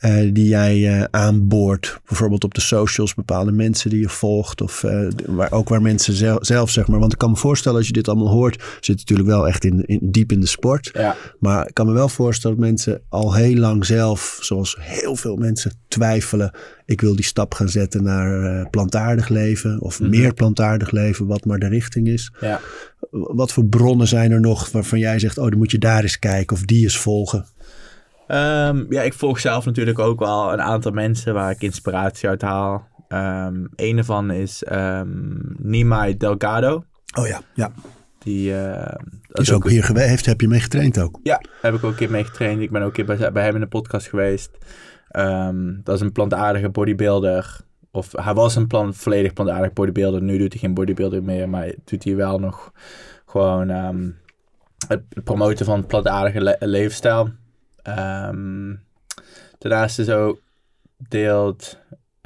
uh, 0.00 0.30
die 0.32 0.48
jij 0.48 0.78
uh, 0.78 1.04
aanboort. 1.10 2.00
Bijvoorbeeld 2.06 2.44
op 2.44 2.54
de 2.54 2.60
socials, 2.60 3.14
bepaalde 3.14 3.52
mensen 3.52 3.90
die 3.90 4.00
je 4.00 4.08
volgt. 4.08 4.60
Of 4.60 4.82
uh, 4.82 5.08
waar, 5.26 5.52
ook 5.52 5.68
waar 5.68 5.82
mensen 5.82 6.14
zelf, 6.14 6.38
zelf, 6.40 6.70
zeg 6.70 6.88
maar. 6.88 6.98
Want 6.98 7.12
ik 7.12 7.18
kan 7.18 7.30
me 7.30 7.36
voorstellen, 7.36 7.78
als 7.78 7.86
je 7.86 7.92
dit 7.92 8.08
allemaal 8.08 8.32
hoort, 8.32 8.62
zit 8.80 8.96
natuurlijk 8.96 9.28
wel 9.28 9.48
echt 9.48 9.64
in, 9.64 9.84
in, 9.86 9.98
diep 10.02 10.32
in 10.32 10.40
de 10.40 10.46
sport. 10.46 10.90
Ja. 10.92 11.16
Maar 11.38 11.66
ik 11.68 11.74
kan 11.74 11.86
me 11.86 11.92
wel 11.92 12.08
voorstellen 12.08 12.56
dat 12.56 12.66
mensen 12.66 13.00
al 13.08 13.34
heel 13.34 13.56
lang 13.56 13.86
zelf, 13.86 14.38
zoals 14.40 14.76
heel 14.80 15.16
veel 15.16 15.36
mensen, 15.36 15.72
twijfelen. 15.88 16.50
Ik 16.86 17.00
wil 17.00 17.14
die 17.14 17.24
stap 17.24 17.54
gaan 17.54 17.68
zetten 17.68 18.02
naar 18.02 18.68
plantaardig 18.70 19.28
leven. 19.28 19.80
Of 19.80 20.00
mhm. 20.00 20.10
meer 20.10 20.34
plantaardig 20.34 20.90
leven, 20.90 21.26
wat 21.26 21.44
maar 21.44 21.58
de 21.58 21.68
richting 21.68 22.08
is. 22.08 22.32
Ja. 22.40 22.60
Wat 23.10 23.52
voor 23.52 23.64
bronnen 23.64 24.08
zijn 24.08 24.32
er 24.32 24.40
nog 24.40 24.70
waarvan 24.70 24.98
jij 24.98 25.18
zegt, 25.18 25.38
oh, 25.38 25.48
dan 25.48 25.58
moet 25.58 25.70
je 25.70 25.78
daar 25.78 26.02
eens 26.02 26.18
kijken 26.18 26.56
of 26.56 26.62
die 26.62 26.82
eens 26.82 26.98
volgen? 26.98 27.46
Um, 28.30 28.86
ja, 28.92 29.02
ik 29.02 29.14
volg 29.14 29.40
zelf 29.40 29.64
natuurlijk 29.64 29.98
ook 29.98 30.18
wel 30.18 30.52
een 30.52 30.60
aantal 30.62 30.92
mensen 30.92 31.34
waar 31.34 31.50
ik 31.50 31.62
inspiratie 31.62 32.28
uit 32.28 32.42
haal. 32.42 32.88
Um, 33.08 33.68
een 33.76 33.94
daarvan 33.94 34.30
is 34.30 34.64
um, 34.72 35.56
Nimai 35.58 36.16
Delgado. 36.16 36.84
Oh 37.18 37.26
ja, 37.26 37.40
ja. 37.54 37.72
Die 38.18 38.50
uh, 38.50 38.94
is 39.32 39.52
ook, 39.52 39.68
hier 39.68 39.84
geweest. 39.84 40.26
Heb 40.26 40.40
je 40.40 40.48
mee 40.48 40.60
getraind 40.60 41.00
ook? 41.00 41.20
Ja, 41.22 41.40
heb 41.60 41.74
ik 41.74 41.84
ook 41.84 41.90
een 41.90 41.96
keer 41.96 42.10
mee 42.10 42.24
getraind. 42.24 42.60
Ik 42.60 42.70
ben 42.70 42.82
ook 42.82 42.88
een 42.88 43.06
keer 43.06 43.16
bij, 43.16 43.32
bij 43.32 43.44
hem 43.44 43.54
in 43.54 43.60
de 43.60 43.66
podcast 43.66 44.08
geweest. 44.08 44.50
dat 45.84 45.94
is 45.94 46.00
een 46.00 46.12
plantaardige 46.12 46.68
bodybuilder. 46.68 47.60
Of 47.90 48.12
hij 48.12 48.34
was 48.34 48.56
een 48.56 48.66
plan, 48.66 48.94
volledig 48.94 49.32
plantaardig 49.32 49.72
bodybuilder. 49.72 50.22
Nu 50.22 50.38
doet 50.38 50.52
hij 50.52 50.60
geen 50.60 50.74
bodybuilder 50.74 51.22
meer, 51.22 51.48
maar 51.48 51.72
doet 51.84 52.04
hij 52.04 52.16
wel 52.16 52.38
nog 52.38 52.72
gewoon 53.26 53.68
het 54.88 55.02
promoten 55.24 55.66
van 55.66 55.86
plantaardige 55.86 56.40
le 56.40 56.56
leefstijl. 56.60 57.30
Um, 57.84 58.82
daarnaast 59.58 59.98
is 59.98 60.08
ook 60.08 60.40
deelt 61.08 61.78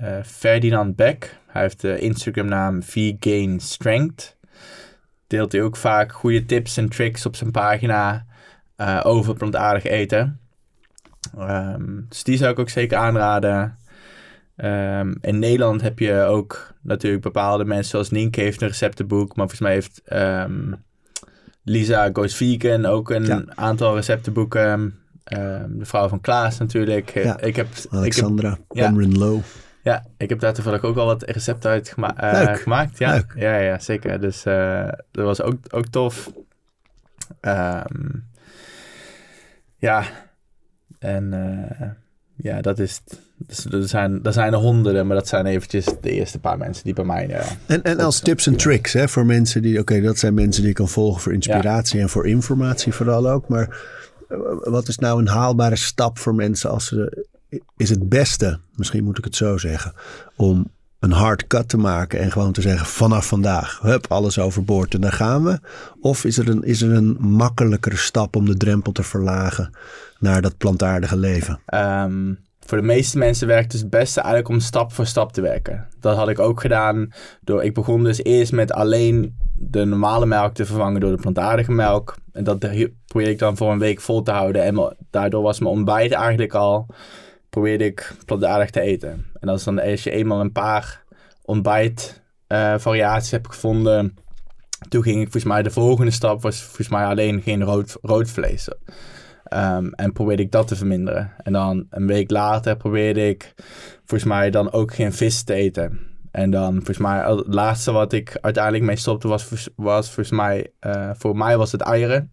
uh, 0.02 0.22
Ferdinand 0.24 0.96
Beck. 0.96 1.36
Hij 1.46 1.62
heeft 1.62 1.80
de 1.80 1.98
Instagram 1.98 2.46
naam 2.46 2.82
V-Gain 2.82 3.60
Strength. 3.60 4.36
Deelt 5.26 5.52
hij 5.52 5.62
ook 5.62 5.76
vaak 5.76 6.12
goede 6.12 6.44
tips 6.44 6.76
en 6.76 6.88
tricks 6.88 7.26
op 7.26 7.36
zijn 7.36 7.50
pagina 7.50 8.26
uh, 8.76 9.00
over 9.02 9.34
plantaardig 9.34 9.84
eten. 9.84 10.40
Um, 11.38 12.06
dus 12.08 12.24
die 12.24 12.36
zou 12.36 12.52
ik 12.52 12.58
ook 12.58 12.68
zeker 12.68 12.98
aanraden. 12.98 13.78
Um, 14.56 15.14
in 15.20 15.38
Nederland 15.38 15.80
heb 15.80 15.98
je 15.98 16.22
ook 16.22 16.74
natuurlijk 16.82 17.22
bepaalde 17.22 17.64
mensen 17.64 17.90
zoals 17.90 18.10
Nienke 18.10 18.40
heeft 18.40 18.62
een 18.62 18.68
receptenboek. 18.68 19.36
Maar 19.36 19.48
volgens 19.48 19.60
mij 19.60 19.72
heeft 19.72 20.02
Lisa 21.64 22.10
Goes 22.12 22.36
Vegan 22.36 22.86
ook 22.86 23.10
een 23.10 23.58
aantal 23.58 23.94
receptenboeken. 23.94 25.01
Ehm, 25.24 25.78
de 25.78 25.84
vrouw 25.84 26.08
van 26.08 26.20
Klaas 26.20 26.58
natuurlijk. 26.58 27.10
Eh, 27.10 27.24
ja, 27.24 27.40
ik 27.40 27.56
heb, 27.56 27.66
Alexandra, 27.90 28.50
ik 28.50 28.56
heb, 28.68 28.94
ja, 28.94 29.08
Low. 29.18 29.40
Ja, 29.82 30.04
ik 30.16 30.28
heb 30.28 30.40
daar 30.40 30.54
toevallig 30.54 30.82
ook 30.82 30.96
al 30.96 31.06
wat 31.06 31.22
recepten 31.22 31.70
uit 31.70 31.88
gema 31.88 32.32
uh, 32.50 32.54
gemaakt. 32.56 32.98
Ja, 32.98 33.12
Leuk. 33.12 33.32
ja, 33.36 33.56
ja, 33.56 33.78
zeker. 33.78 34.20
Dus 34.20 34.46
uh, 34.46 34.88
dat 35.10 35.24
was 35.24 35.42
ook, 35.42 35.56
ook 35.70 35.86
tof. 35.86 36.32
Um, 37.40 38.24
ja, 39.76 40.04
en 40.98 41.32
ja, 42.36 42.60
dat 42.60 42.78
is... 42.78 43.00
Dus 43.46 43.64
er, 43.64 43.88
zijn, 43.88 44.20
er 44.22 44.32
zijn 44.32 44.52
er 44.52 44.58
honderden, 44.58 45.06
maar 45.06 45.16
dat 45.16 45.28
zijn 45.28 45.46
eventjes 45.46 45.84
de 46.00 46.10
eerste 46.10 46.38
paar 46.38 46.58
mensen 46.58 46.84
die 46.84 46.94
bij 46.94 47.04
mij... 47.04 47.28
Uh, 47.28 47.40
en, 47.66 47.82
en 47.82 48.00
als 48.00 48.20
tips 48.20 48.46
en 48.46 48.56
tricks 48.56 48.92
hè, 48.92 49.08
voor 49.08 49.26
mensen 49.26 49.62
die... 49.62 49.78
Oké, 49.78 50.00
dat 50.00 50.18
zijn 50.18 50.34
mensen 50.34 50.60
die 50.60 50.70
ik 50.70 50.76
kan 50.76 50.88
volgen 50.88 51.20
voor 51.20 51.32
inspiratie 51.32 52.00
en 52.00 52.08
voor 52.08 52.26
informatie 52.26 52.92
vooral 52.92 53.30
ook. 53.30 53.48
Maar 53.48 53.76
wat 54.62 54.88
is 54.88 54.98
nou 54.98 55.20
een 55.20 55.28
haalbare 55.28 55.76
stap 55.76 56.18
voor 56.18 56.34
mensen 56.34 56.70
als 56.70 56.86
ze. 56.86 57.26
Is 57.76 57.90
het 57.90 58.08
beste, 58.08 58.58
misschien 58.74 59.04
moet 59.04 59.18
ik 59.18 59.24
het 59.24 59.36
zo 59.36 59.58
zeggen, 59.58 59.92
om 60.36 60.70
een 60.98 61.12
hard 61.12 61.46
cut 61.46 61.68
te 61.68 61.76
maken 61.76 62.18
en 62.18 62.32
gewoon 62.32 62.52
te 62.52 62.60
zeggen 62.60 62.86
vanaf 62.86 63.26
vandaag, 63.26 63.78
hup, 63.82 64.06
alles 64.08 64.38
overboord 64.38 64.94
en 64.94 65.00
daar 65.00 65.12
gaan 65.12 65.44
we? 65.44 65.60
Of 66.00 66.24
is 66.24 66.38
er, 66.38 66.48
een, 66.48 66.62
is 66.62 66.82
er 66.82 66.92
een 66.92 67.16
makkelijkere 67.20 67.96
stap 67.96 68.36
om 68.36 68.46
de 68.46 68.56
drempel 68.56 68.92
te 68.92 69.02
verlagen 69.02 69.70
naar 70.18 70.42
dat 70.42 70.56
plantaardige 70.56 71.16
leven? 71.16 71.60
Um, 71.74 72.38
voor 72.60 72.78
de 72.78 72.86
meeste 72.86 73.18
mensen 73.18 73.46
werkt 73.46 73.72
het 73.72 73.80
het 73.80 73.90
beste 73.90 74.20
eigenlijk 74.20 74.54
om 74.54 74.60
stap 74.60 74.92
voor 74.92 75.06
stap 75.06 75.32
te 75.32 75.40
werken. 75.40 75.88
Dat 76.00 76.16
had 76.16 76.28
ik 76.28 76.38
ook 76.38 76.60
gedaan. 76.60 77.12
Door, 77.40 77.64
ik 77.64 77.74
begon 77.74 78.04
dus 78.04 78.24
eerst 78.24 78.52
met 78.52 78.72
alleen 78.72 79.36
de 79.54 79.84
normale 79.84 80.26
melk 80.26 80.54
te 80.54 80.66
vervangen 80.66 81.00
door 81.00 81.10
de 81.10 81.22
plantaardige 81.22 81.72
melk. 81.72 82.16
En 82.32 82.44
dat 82.44 82.64
ik 83.12 83.38
dan 83.38 83.56
voor 83.56 83.72
een 83.72 83.78
week 83.78 84.00
vol 84.00 84.22
te 84.22 84.30
houden. 84.30 84.62
En 84.62 84.96
daardoor 85.10 85.42
was 85.42 85.60
mijn 85.60 85.74
ontbijt 85.74 86.12
eigenlijk 86.12 86.54
al, 86.54 86.86
probeerde 87.50 87.84
ik 87.84 88.16
plantaardig 88.26 88.70
te 88.70 88.80
eten. 88.80 89.26
En 89.40 89.48
als, 89.48 89.64
dan, 89.64 89.80
als 89.80 90.04
je 90.04 90.10
eenmaal 90.10 90.40
een 90.40 90.52
paar 90.52 91.02
ontbijt 91.44 92.22
uh, 92.48 92.74
variaties 92.78 93.30
hebt 93.30 93.46
gevonden, 93.46 94.16
toen 94.88 95.02
ging 95.02 95.16
ik 95.16 95.22
volgens 95.22 95.44
mij, 95.44 95.62
de 95.62 95.70
volgende 95.70 96.10
stap 96.10 96.42
was 96.42 96.62
volgens 96.62 96.88
mij 96.88 97.04
alleen 97.04 97.42
geen 97.42 97.62
rood, 97.62 97.96
rood 98.02 98.30
vlees. 98.30 98.68
Um, 99.54 99.94
en 99.94 100.12
probeerde 100.12 100.42
ik 100.42 100.50
dat 100.50 100.68
te 100.68 100.76
verminderen. 100.76 101.32
En 101.42 101.52
dan 101.52 101.86
een 101.90 102.06
week 102.06 102.30
later 102.30 102.76
probeerde 102.76 103.28
ik 103.28 103.54
volgens 104.04 104.30
mij 104.30 104.50
dan 104.50 104.72
ook 104.72 104.94
geen 104.94 105.12
vis 105.12 105.42
te 105.42 105.54
eten. 105.54 106.11
En 106.32 106.50
dan 106.50 106.74
volgens 106.74 106.98
mij 106.98 107.18
het 107.18 107.54
laatste 107.54 107.92
wat 107.92 108.12
ik 108.12 108.38
uiteindelijk 108.40 108.84
mee 108.84 108.96
stopte 108.96 109.28
was, 109.28 109.68
was 109.76 110.06
volgens 110.06 110.30
mij, 110.30 110.72
uh, 110.80 111.10
voor 111.14 111.36
mij 111.36 111.56
was 111.56 111.72
het 111.72 111.80
eieren. 111.80 112.32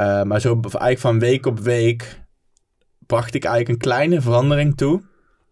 Uh, 0.00 0.22
maar 0.22 0.40
zo 0.40 0.60
eigenlijk 0.60 0.98
van 0.98 1.18
week 1.18 1.46
op 1.46 1.58
week 1.58 2.22
bracht 3.06 3.34
ik 3.34 3.44
eigenlijk 3.44 3.74
een 3.74 3.90
kleine 3.90 4.20
verandering 4.20 4.76
toe. 4.76 5.02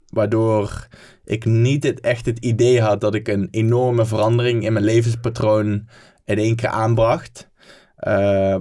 Waardoor 0.06 0.88
ik 1.24 1.44
niet 1.44 1.84
het, 1.84 2.00
echt 2.00 2.26
het 2.26 2.38
idee 2.38 2.80
had 2.80 3.00
dat 3.00 3.14
ik 3.14 3.28
een 3.28 3.48
enorme 3.50 4.06
verandering 4.06 4.64
in 4.64 4.72
mijn 4.72 4.84
levenspatroon 4.84 5.88
in 6.24 6.38
één 6.38 6.56
keer 6.56 6.68
aanbracht. 6.68 7.50
Uh, 7.98 8.12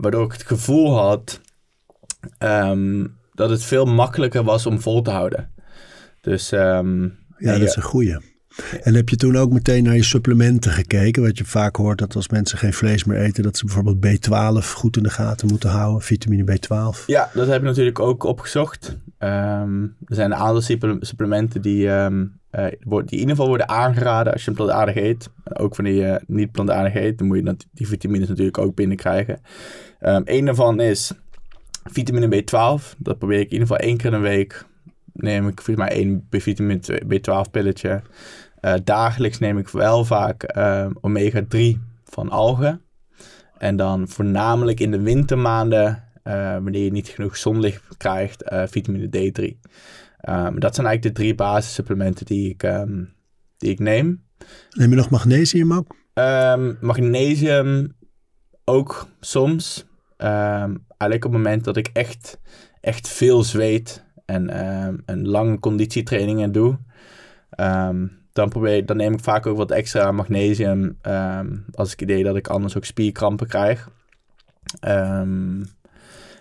waardoor 0.01 0.25
ik 0.25 0.31
het 0.31 0.43
gevoel 0.43 0.97
had 0.97 1.41
um, 2.39 3.17
dat 3.33 3.49
het 3.49 3.63
veel 3.63 3.85
makkelijker 3.85 4.43
was 4.43 4.65
om 4.65 4.81
vol 4.81 5.01
te 5.01 5.11
houden. 5.11 5.53
Dus, 6.21 6.51
um, 6.51 7.17
ja, 7.37 7.51
dat 7.51 7.61
is 7.61 7.75
een 7.75 7.81
goeie. 7.81 8.30
En 8.81 8.95
heb 8.95 9.09
je 9.09 9.15
toen 9.15 9.35
ook 9.35 9.51
meteen 9.51 9.83
naar 9.83 9.95
je 9.95 10.03
supplementen 10.03 10.71
gekeken? 10.71 11.23
Wat 11.23 11.37
je 11.37 11.45
vaak 11.45 11.75
hoort 11.75 11.97
dat 11.97 12.15
als 12.15 12.29
mensen 12.29 12.57
geen 12.57 12.73
vlees 12.73 13.03
meer 13.03 13.17
eten, 13.17 13.43
dat 13.43 13.57
ze 13.57 13.65
bijvoorbeeld 13.65 14.05
B12 14.05 14.65
goed 14.75 14.97
in 14.97 15.03
de 15.03 15.09
gaten 15.09 15.47
moeten 15.47 15.69
houden, 15.69 16.01
vitamine 16.01 16.43
B12. 16.43 17.05
Ja, 17.05 17.29
dat 17.33 17.47
heb 17.47 17.57
ik 17.57 17.67
natuurlijk 17.67 17.99
ook 17.99 18.23
opgezocht. 18.23 18.97
Um, 19.19 19.95
er 20.05 20.15
zijn 20.15 20.31
een 20.31 20.37
aantal 20.37 20.77
supplementen 20.99 21.61
die, 21.61 21.87
um, 21.87 22.39
die 22.51 22.69
in 22.89 23.07
ieder 23.09 23.29
geval 23.29 23.47
worden 23.47 23.69
aangeraden 23.69 24.33
als 24.33 24.43
je 24.43 24.49
een 24.49 24.55
plantaardig 24.55 24.95
eet. 24.95 25.29
Ook 25.43 25.75
wanneer 25.75 25.95
je 25.95 26.21
niet 26.27 26.51
plantaardig 26.51 26.95
eet, 26.95 27.17
dan 27.17 27.27
moet 27.27 27.37
je 27.37 27.55
die 27.71 27.87
vitamines 27.87 28.27
natuurlijk 28.27 28.57
ook 28.57 28.75
binnenkrijgen. 28.75 29.41
Um, 30.01 30.21
een 30.25 30.45
daarvan 30.45 30.79
is 30.79 31.11
vitamine 31.83 32.43
B12. 32.43 32.97
Dat 32.97 33.17
probeer 33.17 33.39
ik 33.39 33.45
in 33.45 33.51
ieder 33.51 33.67
geval 33.67 33.87
één 33.87 33.97
keer 33.97 34.05
in 34.05 34.13
een 34.13 34.21
week. 34.21 34.65
Neem 35.21 35.47
ik 35.47 35.61
volgens 35.61 35.87
mij 35.87 35.97
één 35.97 36.27
vitamine 36.29 37.01
B12 37.03 37.51
pilletje. 37.51 38.01
Uh, 38.61 38.73
dagelijks 38.83 39.39
neem 39.39 39.57
ik 39.57 39.69
wel 39.69 40.05
vaak 40.05 40.57
uh, 40.57 40.89
omega 41.01 41.41
3 41.47 41.79
van 42.03 42.29
algen. 42.29 42.81
En 43.57 43.75
dan 43.75 44.07
voornamelijk 44.07 44.79
in 44.79 44.91
de 44.91 45.01
wintermaanden, 45.01 46.03
uh, 46.23 46.33
wanneer 46.53 46.83
je 46.83 46.91
niet 46.91 47.07
genoeg 47.07 47.37
zonlicht 47.37 47.97
krijgt, 47.97 48.43
vitamine 48.65 49.05
D3. 49.05 49.43
Um, 50.29 50.59
dat 50.59 50.75
zijn 50.75 50.87
eigenlijk 50.87 51.01
de 51.01 51.11
drie 51.11 51.35
basissupplementen 51.35 52.25
die 52.25 52.49
ik, 52.49 52.63
um, 52.63 53.13
die 53.57 53.69
ik 53.69 53.79
neem. 53.79 54.23
Neem 54.69 54.89
je 54.89 54.95
nog 54.95 55.09
magnesium 55.09 55.73
ook? 55.73 55.95
Um, 56.13 56.77
magnesium 56.81 57.95
ook 58.65 59.07
soms. 59.19 59.85
eigenlijk 60.17 61.25
op 61.25 61.31
het 61.33 61.41
moment 61.41 61.63
dat 61.63 61.77
ik 61.77 61.89
echt, 61.93 62.39
echt 62.81 63.07
veel 63.07 63.43
zweet 63.43 64.05
en, 64.25 64.57
een 65.05 65.27
lange 65.27 65.59
conditietrainingen 65.59 66.51
doe. 66.51 66.77
dan, 68.33 68.49
probeer, 68.49 68.85
dan 68.85 68.97
neem 68.97 69.13
ik 69.13 69.19
vaak 69.19 69.45
ook 69.45 69.57
wat 69.57 69.71
extra 69.71 70.11
magnesium. 70.11 70.97
als 71.73 71.93
ik 71.93 72.01
idee 72.01 72.23
dat 72.23 72.35
ik 72.35 72.47
anders 72.47 72.77
ook 72.77 72.85
spierkrampen 72.85 73.47
krijg. 73.47 73.89
en 74.79 75.67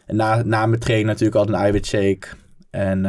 na, 0.06 0.42
na 0.42 0.66
mijn 0.66 0.80
training 0.80 1.08
natuurlijk 1.08 1.36
altijd 1.36 1.56
een 1.56 1.62
eiwitshake. 1.62 2.28
En 2.70 3.04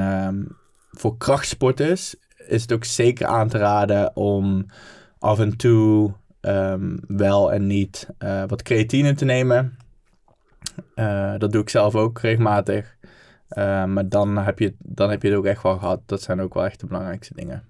voor 0.92 1.18
krachtsporters 1.18 2.16
is 2.48 2.62
het 2.62 2.74
ook 2.74 2.84
zeker 2.84 3.26
aan 3.26 3.48
te 3.48 3.58
raden 3.58 4.16
om 4.16 4.66
af 5.20 5.40
en 5.40 5.58
toe 5.58 6.14
um, 6.42 7.00
wel 7.08 7.54
en 7.54 7.68
niet 7.68 8.08
uh, 8.20 8.44
wat 8.48 8.62
creatine 8.62 9.14
te 9.14 9.26
nemen. 9.26 9.78
Uh, 10.96 11.34
dat 11.38 11.52
doe 11.52 11.62
ik 11.62 11.70
zelf 11.70 11.96
ook 11.96 12.20
regelmatig. 12.20 12.96
Uh, 13.58 13.86
maar 13.86 14.10
dan 14.10 14.38
heb, 14.38 14.60
je, 14.60 14.74
dan 14.80 15.10
heb 15.10 15.22
je 15.22 15.28
het 15.28 15.38
ook 15.38 15.46
echt 15.46 15.64
wel 15.64 15.78
gehad. 15.78 16.02
Dat 16.06 16.22
zijn 16.22 16.42
ook 16.42 16.54
wel 16.54 16.66
echt 16.66 16.80
de 16.80 16.86
belangrijkste 16.86 17.34
dingen. 17.36 17.64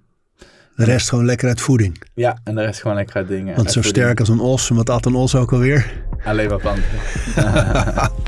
De 0.76 0.84
rest 0.84 1.10
gewoon 1.10 1.26
lekker 1.26 1.48
uit 1.48 1.62
voeding. 1.62 2.04
Ja, 2.14 2.38
en 2.44 2.56
de 2.56 2.62
rest 2.62 2.82
gewoon 2.82 2.98
lekker 2.98 3.16
uit 3.16 3.28
dingen. 3.28 3.56
Want 3.56 3.72
zo 3.72 3.82
sterk 3.82 4.20
als 4.20 4.30
een 4.30 4.40
os. 4.40 4.70
Wat 4.70 4.90
at 4.90 5.06
een 5.06 5.16
os 5.16 5.36
ook 5.36 5.52
alweer? 5.52 6.04
Alleen 6.24 6.50
maar 6.50 6.60
planten. 6.60 6.84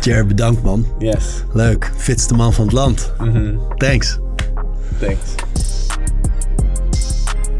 Jer, 0.00 0.26
bedankt 0.26 0.62
man. 0.62 0.86
Yes. 0.98 1.42
Leuk. 1.52 1.92
Fitste 1.96 2.34
man 2.34 2.52
van 2.52 2.64
het 2.64 2.72
land. 2.72 3.12
Mm 3.18 3.30
-hmm. 3.30 3.76
Thanks. 3.76 4.18
Thanks. 4.98 5.34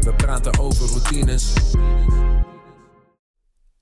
We 0.01 0.13
praten 0.15 0.59
over 0.59 0.87
routines. 0.87 1.53